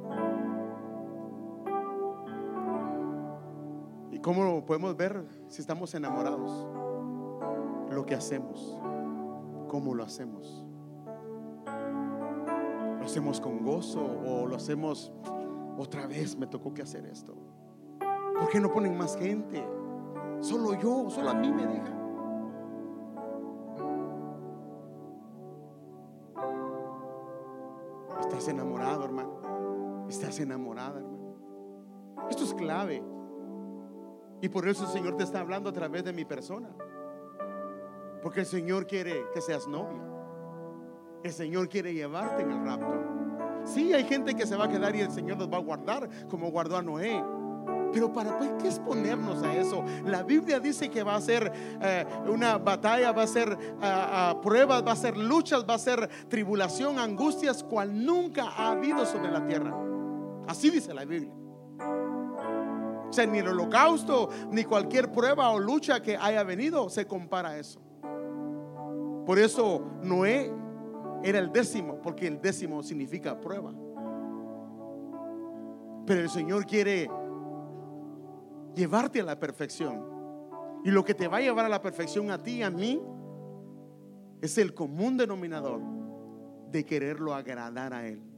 ¿Y 4.10 4.18
cómo 4.18 4.66
podemos 4.66 4.96
ver 4.96 5.24
si 5.46 5.60
estamos 5.60 5.94
enamorados? 5.94 6.66
Lo 7.92 8.04
que 8.04 8.16
hacemos. 8.16 8.80
¿Cómo 9.68 9.94
lo 9.94 10.04
hacemos? 10.04 10.64
¿Lo 12.98 13.04
hacemos 13.04 13.40
con 13.40 13.64
gozo 13.64 14.04
o 14.26 14.46
lo 14.46 14.56
hacemos 14.56 15.12
otra 15.78 16.06
vez? 16.06 16.36
Me 16.36 16.46
tocó 16.46 16.72
que 16.72 16.82
hacer 16.82 17.06
esto. 17.06 17.34
¿Por 17.98 18.48
qué 18.50 18.60
no 18.60 18.72
ponen 18.72 18.96
más 18.96 19.16
gente? 19.16 19.64
Solo 20.40 20.74
yo, 20.74 21.08
solo 21.10 21.30
a 21.30 21.34
mí 21.34 21.50
me 21.52 21.66
dejan. 21.66 21.96
Estás 28.20 28.48
enamorado, 28.48 29.04
hermano. 29.04 30.06
Estás 30.08 30.38
enamorada, 30.40 30.98
hermano. 30.98 31.16
Esto 32.28 32.44
es 32.44 32.54
clave. 32.54 33.02
Y 34.42 34.48
por 34.48 34.68
eso 34.68 34.84
el 34.84 34.90
Señor 34.90 35.16
te 35.16 35.24
está 35.24 35.40
hablando 35.40 35.70
a 35.70 35.72
través 35.72 36.04
de 36.04 36.12
mi 36.12 36.24
persona. 36.24 36.68
Porque 38.26 38.40
el 38.40 38.46
Señor 38.46 38.88
quiere 38.88 39.24
que 39.32 39.40
seas 39.40 39.68
novia. 39.68 40.02
El 41.22 41.32
Señor 41.32 41.68
quiere 41.68 41.94
llevarte 41.94 42.42
en 42.42 42.50
el 42.50 42.64
rapto. 42.64 42.92
Sí, 43.64 43.94
hay 43.94 44.02
gente 44.02 44.34
que 44.34 44.44
se 44.48 44.56
va 44.56 44.64
a 44.64 44.68
quedar 44.68 44.96
y 44.96 45.00
el 45.02 45.12
Señor 45.12 45.36
nos 45.36 45.48
va 45.48 45.58
a 45.58 45.60
guardar 45.60 46.08
como 46.28 46.50
guardó 46.50 46.76
a 46.76 46.82
Noé. 46.82 47.22
Pero 47.92 48.12
para 48.12 48.36
qué 48.58 48.66
exponernos 48.66 49.44
a 49.44 49.54
eso. 49.54 49.84
La 50.06 50.24
Biblia 50.24 50.58
dice 50.58 50.90
que 50.90 51.04
va 51.04 51.14
a 51.14 51.20
ser 51.20 51.52
eh, 51.80 52.04
una 52.26 52.58
batalla, 52.58 53.12
va 53.12 53.22
a 53.22 53.26
ser 53.28 53.56
pruebas, 54.42 54.84
va 54.84 54.90
a 54.90 54.96
ser 54.96 55.16
luchas, 55.16 55.64
va 55.64 55.74
a 55.74 55.78
ser 55.78 56.08
tribulación, 56.28 56.98
angustias, 56.98 57.62
cual 57.62 58.04
nunca 58.04 58.48
ha 58.48 58.72
habido 58.72 59.06
sobre 59.06 59.30
la 59.30 59.46
tierra. 59.46 59.72
Así 60.48 60.70
dice 60.70 60.92
la 60.92 61.04
Biblia. 61.04 61.32
O 63.08 63.12
sea, 63.12 63.24
ni 63.24 63.38
el 63.38 63.46
holocausto, 63.46 64.30
ni 64.50 64.64
cualquier 64.64 65.12
prueba 65.12 65.48
o 65.50 65.60
lucha 65.60 66.02
que 66.02 66.16
haya 66.16 66.42
venido 66.42 66.90
se 66.90 67.06
compara 67.06 67.50
a 67.50 67.58
eso. 67.58 67.85
Por 69.26 69.38
eso 69.38 69.82
Noé 70.02 70.52
era 71.22 71.38
el 71.38 71.52
décimo, 71.52 72.00
porque 72.00 72.28
el 72.28 72.40
décimo 72.40 72.82
significa 72.82 73.40
prueba. 73.40 73.74
Pero 76.06 76.20
el 76.20 76.30
Señor 76.30 76.64
quiere 76.64 77.10
llevarte 78.74 79.20
a 79.20 79.24
la 79.24 79.38
perfección. 79.38 80.04
Y 80.84 80.90
lo 80.92 81.04
que 81.04 81.14
te 81.14 81.26
va 81.26 81.38
a 81.38 81.40
llevar 81.40 81.64
a 81.64 81.68
la 81.68 81.82
perfección 81.82 82.30
a 82.30 82.40
ti 82.40 82.58
y 82.58 82.62
a 82.62 82.70
mí 82.70 83.02
es 84.40 84.56
el 84.58 84.72
común 84.72 85.16
denominador 85.16 85.80
de 86.70 86.84
quererlo 86.84 87.34
agradar 87.34 87.92
a 87.92 88.06
Él 88.06 88.35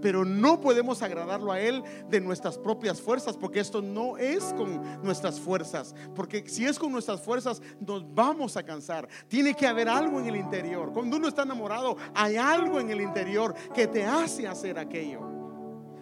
pero 0.00 0.24
no 0.24 0.60
podemos 0.60 1.02
agradarlo 1.02 1.52
a 1.52 1.60
Él 1.60 1.82
de 2.08 2.20
nuestras 2.20 2.58
propias 2.58 3.00
fuerzas, 3.00 3.36
porque 3.36 3.60
esto 3.60 3.82
no 3.82 4.16
es 4.16 4.44
con 4.54 5.02
nuestras 5.02 5.40
fuerzas, 5.40 5.94
porque 6.14 6.48
si 6.48 6.66
es 6.66 6.78
con 6.78 6.92
nuestras 6.92 7.20
fuerzas 7.20 7.60
nos 7.80 8.14
vamos 8.14 8.56
a 8.56 8.62
cansar. 8.62 9.08
Tiene 9.28 9.54
que 9.54 9.66
haber 9.66 9.88
algo 9.88 10.20
en 10.20 10.26
el 10.26 10.36
interior. 10.36 10.92
Cuando 10.92 11.16
uno 11.16 11.28
está 11.28 11.42
enamorado, 11.42 11.96
hay 12.14 12.36
algo 12.36 12.80
en 12.80 12.90
el 12.90 13.00
interior 13.00 13.54
que 13.74 13.86
te 13.86 14.04
hace 14.04 14.46
hacer 14.46 14.78
aquello. 14.78 15.20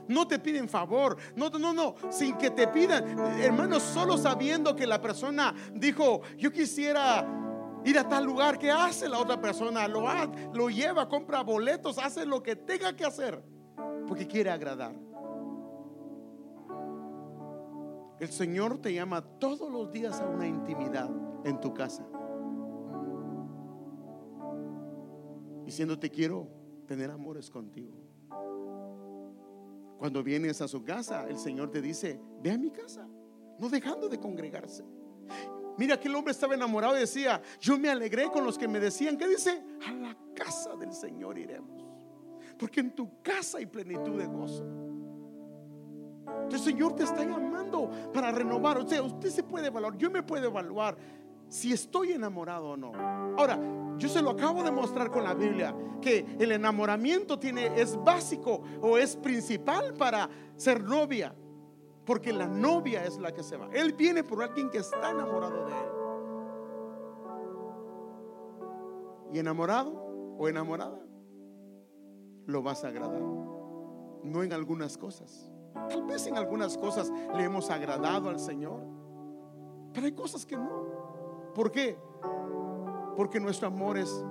No 0.07 0.29
te 0.29 0.39
piden 0.39 0.69
favor, 0.69 1.17
no, 1.35 1.49
no, 1.49 1.73
no, 1.73 1.95
sin 2.11 2.37
que 2.37 2.51
te 2.51 2.69
pidan, 2.69 3.19
hermanos, 3.41 3.83
solo 3.83 4.19
sabiendo 4.19 4.77
que 4.77 4.87
la 4.87 5.01
persona 5.01 5.55
dijo, 5.73 6.21
yo 6.37 6.53
quisiera 6.53 7.27
ir 7.87 7.99
a 7.99 8.07
tal 8.07 8.25
lugar, 8.25 8.59
que 8.59 8.71
hace 8.71 9.09
la 9.09 9.19
otra 9.19 9.41
persona? 9.41 9.89
Lo, 9.89 10.05
lo 10.53 10.69
lleva, 10.69 11.09
compra 11.09 11.43
boletos, 11.43 11.97
hace 11.97 12.27
lo 12.27 12.43
que 12.43 12.55
tenga 12.55 12.95
que 12.95 13.07
hacer 13.07 13.54
porque 14.07 14.27
quiere 14.27 14.51
agradar. 14.51 14.95
El 18.20 18.29
Señor 18.29 18.79
te 18.79 18.93
llama 18.95 19.22
todos 19.39 19.70
los 19.70 19.91
días 19.91 20.20
a 20.20 20.27
una 20.27 20.47
intimidad 20.47 21.11
en 21.45 21.61
tu 21.61 21.75
casa. 21.75 22.07
Diciéndote 25.64 26.11
quiero 26.11 26.49
tener 26.87 27.11
amores 27.11 27.51
contigo. 27.51 27.93
Cuando 29.99 30.22
vienes 30.22 30.61
a 30.61 30.68
su 30.68 30.85
casa, 30.85 31.27
el 31.29 31.39
Señor 31.39 31.70
te 31.70 31.81
dice, 31.81 32.20
ve 32.43 32.51
a 32.51 32.59
mi 32.59 32.70
casa, 32.70 33.09
no 33.59 33.68
dejando 33.68 34.09
de 34.09 34.18
congregarse. 34.18 34.85
Mira 35.77 35.99
que 35.99 36.09
el 36.09 36.14
hombre 36.14 36.33
estaba 36.33 36.55
enamorado 36.55 36.97
y 36.97 37.01
decía, 37.01 37.43
yo 37.61 37.79
me 37.79 37.89
alegré 37.89 38.31
con 38.31 38.45
los 38.45 38.57
que 38.57 38.68
me 38.68 38.79
decían, 38.79 39.16
¿qué 39.16 39.27
dice? 39.27 39.62
A 39.87 39.93
la 39.93 40.16
casa 40.35 40.77
del 40.77 40.93
Señor 40.93 41.39
iremos. 41.39 41.94
Porque 42.65 42.81
en 42.81 42.95
tu 42.95 43.21
casa 43.21 43.59
hay 43.59 43.67
plenitud 43.67 44.17
de 44.17 44.25
gozo. 44.25 44.65
El 46.51 46.59
Señor 46.59 46.95
te 46.95 47.03
está 47.03 47.23
llamando 47.23 47.91
para 48.11 48.33
renovar. 48.33 48.79
O 48.79 48.89
sea, 48.89 49.03
usted 49.03 49.29
se 49.29 49.43
puede 49.43 49.67
evaluar, 49.67 49.99
yo 49.99 50.11
me 50.11 50.23
puedo 50.23 50.47
evaluar 50.47 50.97
si 51.47 51.75
estoy 51.75 52.12
enamorado 52.12 52.71
o 52.71 52.77
no. 52.79 52.93
Ahora, 53.37 53.61
yo 53.99 54.09
se 54.09 54.23
lo 54.23 54.31
acabo 54.31 54.62
de 54.62 54.71
mostrar 54.71 55.11
con 55.11 55.25
la 55.25 55.35
Biblia, 55.35 55.77
que 56.01 56.25
el 56.39 56.53
enamoramiento 56.53 57.39
tiene, 57.39 57.67
es 57.79 58.03
básico 58.03 58.62
o 58.81 58.97
es 58.97 59.15
principal 59.15 59.93
para 59.93 60.31
ser 60.57 60.83
novia. 60.83 61.35
Porque 62.07 62.33
la 62.33 62.49
novia 62.49 63.05
es 63.05 63.19
la 63.19 63.31
que 63.31 63.43
se 63.43 63.59
va. 63.59 63.69
Él 63.75 63.93
viene 63.93 64.25
por 64.25 64.43
alguien 64.43 64.71
que 64.71 64.79
está 64.79 65.11
enamorado 65.11 65.67
de 65.67 65.73
él. 65.73 65.89
Y 69.35 69.39
enamorado 69.39 69.93
o 70.39 70.49
enamorada, 70.49 70.99
lo 72.47 72.63
vas 72.63 72.85
a 72.85 72.89
agradar. 72.89 73.23
No 74.23 74.43
en 74.43 74.53
algunas 74.53 74.97
cosas. 74.97 75.51
Tal 75.89 76.03
vez 76.05 76.27
en 76.27 76.37
algunas 76.37 76.79
cosas 76.79 77.13
le 77.37 77.45
hemos 77.45 77.71
agradado 77.71 78.29
al 78.29 78.39
Señor. 78.39 78.81
Pero 79.93 80.07
hay 80.07 80.13
cosas 80.13 80.47
que 80.47 80.57
no. 80.57 81.53
¿Por 81.55 81.71
qué? 81.71 81.97
Porque 83.17 83.39
nuestro 83.39 83.69
amor 83.69 83.99
es 83.99 84.25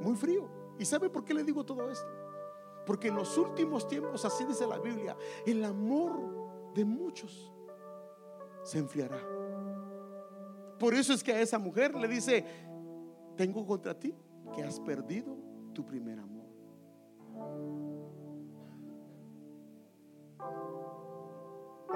muy 0.00 0.14
frío. 0.14 0.48
¿Y 0.78 0.84
sabe 0.84 1.08
por 1.08 1.24
qué 1.24 1.34
le 1.34 1.42
digo 1.42 1.64
todo 1.64 1.90
esto? 1.90 2.08
Porque 2.84 3.08
en 3.08 3.16
los 3.16 3.36
últimos 3.36 3.88
tiempos, 3.88 4.24
así 4.24 4.44
dice 4.44 4.66
la 4.66 4.78
Biblia, 4.78 5.16
el 5.44 5.64
amor 5.64 6.72
de 6.74 6.84
muchos 6.84 7.52
se 8.62 8.78
enfriará. 8.78 9.18
Por 10.78 10.94
eso 10.94 11.12
es 11.12 11.24
que 11.24 11.32
a 11.32 11.40
esa 11.40 11.58
mujer 11.58 11.94
le 11.94 12.06
dice, 12.06 12.44
tengo 13.36 13.66
contra 13.66 13.98
ti 13.98 14.14
que 14.54 14.62
has 14.62 14.78
perdido 14.78 15.36
tu 15.72 15.84
primer 15.84 16.18
amor. 16.18 16.35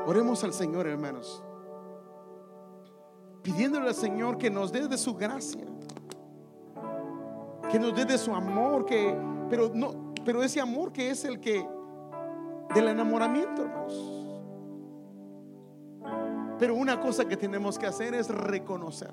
Oremos 0.07 0.43
al 0.43 0.53
Señor, 0.53 0.87
hermanos, 0.87 1.43
pidiéndole 3.43 3.89
al 3.89 3.95
Señor 3.95 4.39
que 4.39 4.51
nos 4.51 4.73
dé 4.73 4.89
de 4.89 4.99
su 4.99 5.15
gracia, 5.15 5.65
que 7.71 7.79
nos 7.79 7.95
dé 7.95 8.05
de 8.05 8.19
su 8.19 8.35
amor, 8.35 8.85
que 8.85 9.17
pero 9.49 9.71
no, 9.73 10.13
pero 10.25 10.43
ese 10.43 10.61
amor 10.61 10.93
que 10.93 11.11
es 11.11 11.25
el 11.25 11.41
que 11.41 11.67
del 12.75 12.89
enamoramiento, 12.89 13.63
hermanos. 13.63 14.27
Pero 16.59 16.75
una 16.75 17.01
cosa 17.01 17.27
que 17.27 17.37
tenemos 17.37 17.79
que 17.79 17.87
hacer 17.87 18.15
es 18.15 18.29
reconocer. 18.29 19.13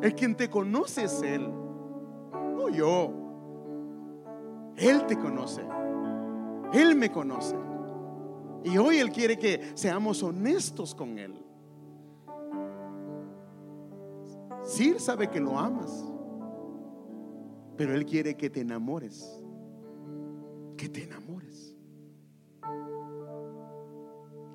El 0.00 0.14
quien 0.14 0.36
te 0.36 0.48
conoce 0.48 1.04
es 1.04 1.22
Él, 1.22 1.50
no 2.32 2.68
yo. 2.68 3.19
Él 4.80 5.06
te 5.06 5.16
conoce. 5.16 5.62
Él 6.72 6.94
me 6.96 7.10
conoce. 7.10 7.56
Y 8.64 8.76
hoy 8.78 8.98
Él 8.98 9.10
quiere 9.10 9.38
que 9.38 9.72
seamos 9.74 10.22
honestos 10.22 10.94
con 10.94 11.18
Él. 11.18 11.34
Sí, 14.62 14.90
Él 14.90 15.00
sabe 15.00 15.28
que 15.28 15.40
lo 15.40 15.58
amas. 15.58 16.04
Pero 17.76 17.94
Él 17.94 18.04
quiere 18.04 18.36
que 18.36 18.50
te 18.50 18.60
enamores. 18.60 19.42
Que 20.76 20.88
te 20.88 21.04
enamores 21.04 21.30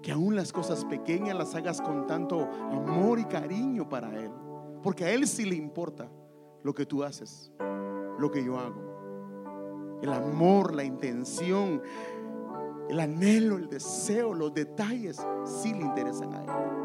que 0.05 0.11
aún 0.11 0.35
las 0.35 0.53
cosas 0.53 0.85
pequeñas 0.85 1.35
las 1.35 1.55
hagas 1.55 1.81
con 1.81 2.05
tanto 2.05 2.47
amor 2.69 3.17
y 3.17 3.25
cariño 3.25 3.89
para 3.89 4.15
Él. 4.15 4.29
Porque 4.83 5.03
a 5.03 5.11
Él 5.11 5.25
sí 5.25 5.45
le 5.45 5.55
importa 5.55 6.07
lo 6.61 6.75
que 6.75 6.85
tú 6.85 7.03
haces, 7.03 7.51
lo 8.19 8.29
que 8.29 8.45
yo 8.45 8.59
hago. 8.59 8.94
El 10.05 10.13
amor, 10.13 10.75
la 10.75 10.83
intención, 10.83 11.81
el 12.87 12.99
anhelo, 12.99 13.57
el 13.57 13.67
deseo, 13.67 14.35
los 14.35 14.53
detalles, 14.53 15.19
sí 15.43 15.73
le 15.73 15.81
interesan 15.81 16.31
a 16.31 16.43
Él. 16.43 16.84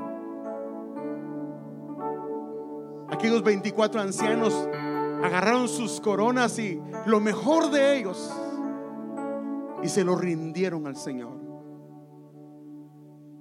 Aquellos 3.11 3.43
24 3.43 4.01
ancianos 4.01 4.53
agarraron 5.23 5.67
sus 5.67 5.99
coronas 5.99 6.57
y 6.57 6.81
lo 7.05 7.19
mejor 7.19 7.69
de 7.69 7.97
ellos 7.97 8.31
y 9.83 9.89
se 9.89 10.03
lo 10.03 10.15
rindieron 10.15 10.87
al 10.87 10.95
Señor. 10.95 11.39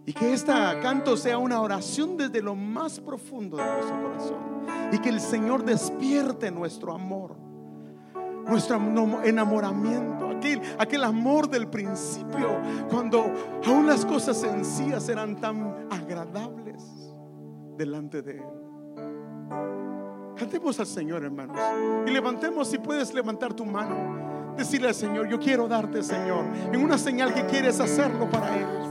Y 0.06 0.12
que 0.12 0.32
este 0.32 0.52
canto 0.82 1.16
sea 1.16 1.38
una 1.38 1.60
oración 1.60 2.16
desde 2.16 2.42
lo 2.42 2.56
más 2.56 2.98
profundo 2.98 3.56
de 3.56 3.64
nuestro 3.64 4.02
corazón. 4.02 4.38
Y 4.92 4.98
que 4.98 5.09
el 5.09 5.20
Señor 5.20 5.64
despierte 5.64 6.51
nuestro 6.51 6.92
amor, 6.92 7.36
nuestro 8.48 8.76
enamoramiento, 9.22 10.30
aquel, 10.30 10.60
aquel 10.78 11.05
amor 11.05 11.48
del 11.48 11.68
principio, 11.68 12.60
cuando 12.90 13.32
aún 13.64 13.86
las 13.86 14.05
cosas 14.05 14.40
sencillas 14.40 15.09
eran 15.09 15.36
tan 15.36 15.86
agradables 15.90 16.82
delante 17.76 18.22
de 18.22 18.38
Él. 18.38 18.60
Cantemos 20.36 20.81
al 20.81 20.86
Señor, 20.86 21.24
hermanos. 21.24 21.59
Y 22.06 22.10
levantemos, 22.10 22.68
si 22.68 22.78
puedes 22.78 23.12
levantar 23.12 23.52
tu 23.52 23.64
mano, 23.66 24.55
decirle 24.56 24.89
al 24.89 24.94
Señor, 24.94 25.28
yo 25.28 25.39
quiero 25.39 25.68
darte, 25.68 26.02
Señor, 26.02 26.44
en 26.72 26.82
una 26.82 26.97
señal 26.97 27.35
que 27.35 27.44
quieres 27.47 27.78
hacerlo 27.81 28.28
para 28.31 28.56
ellos. 28.56 28.90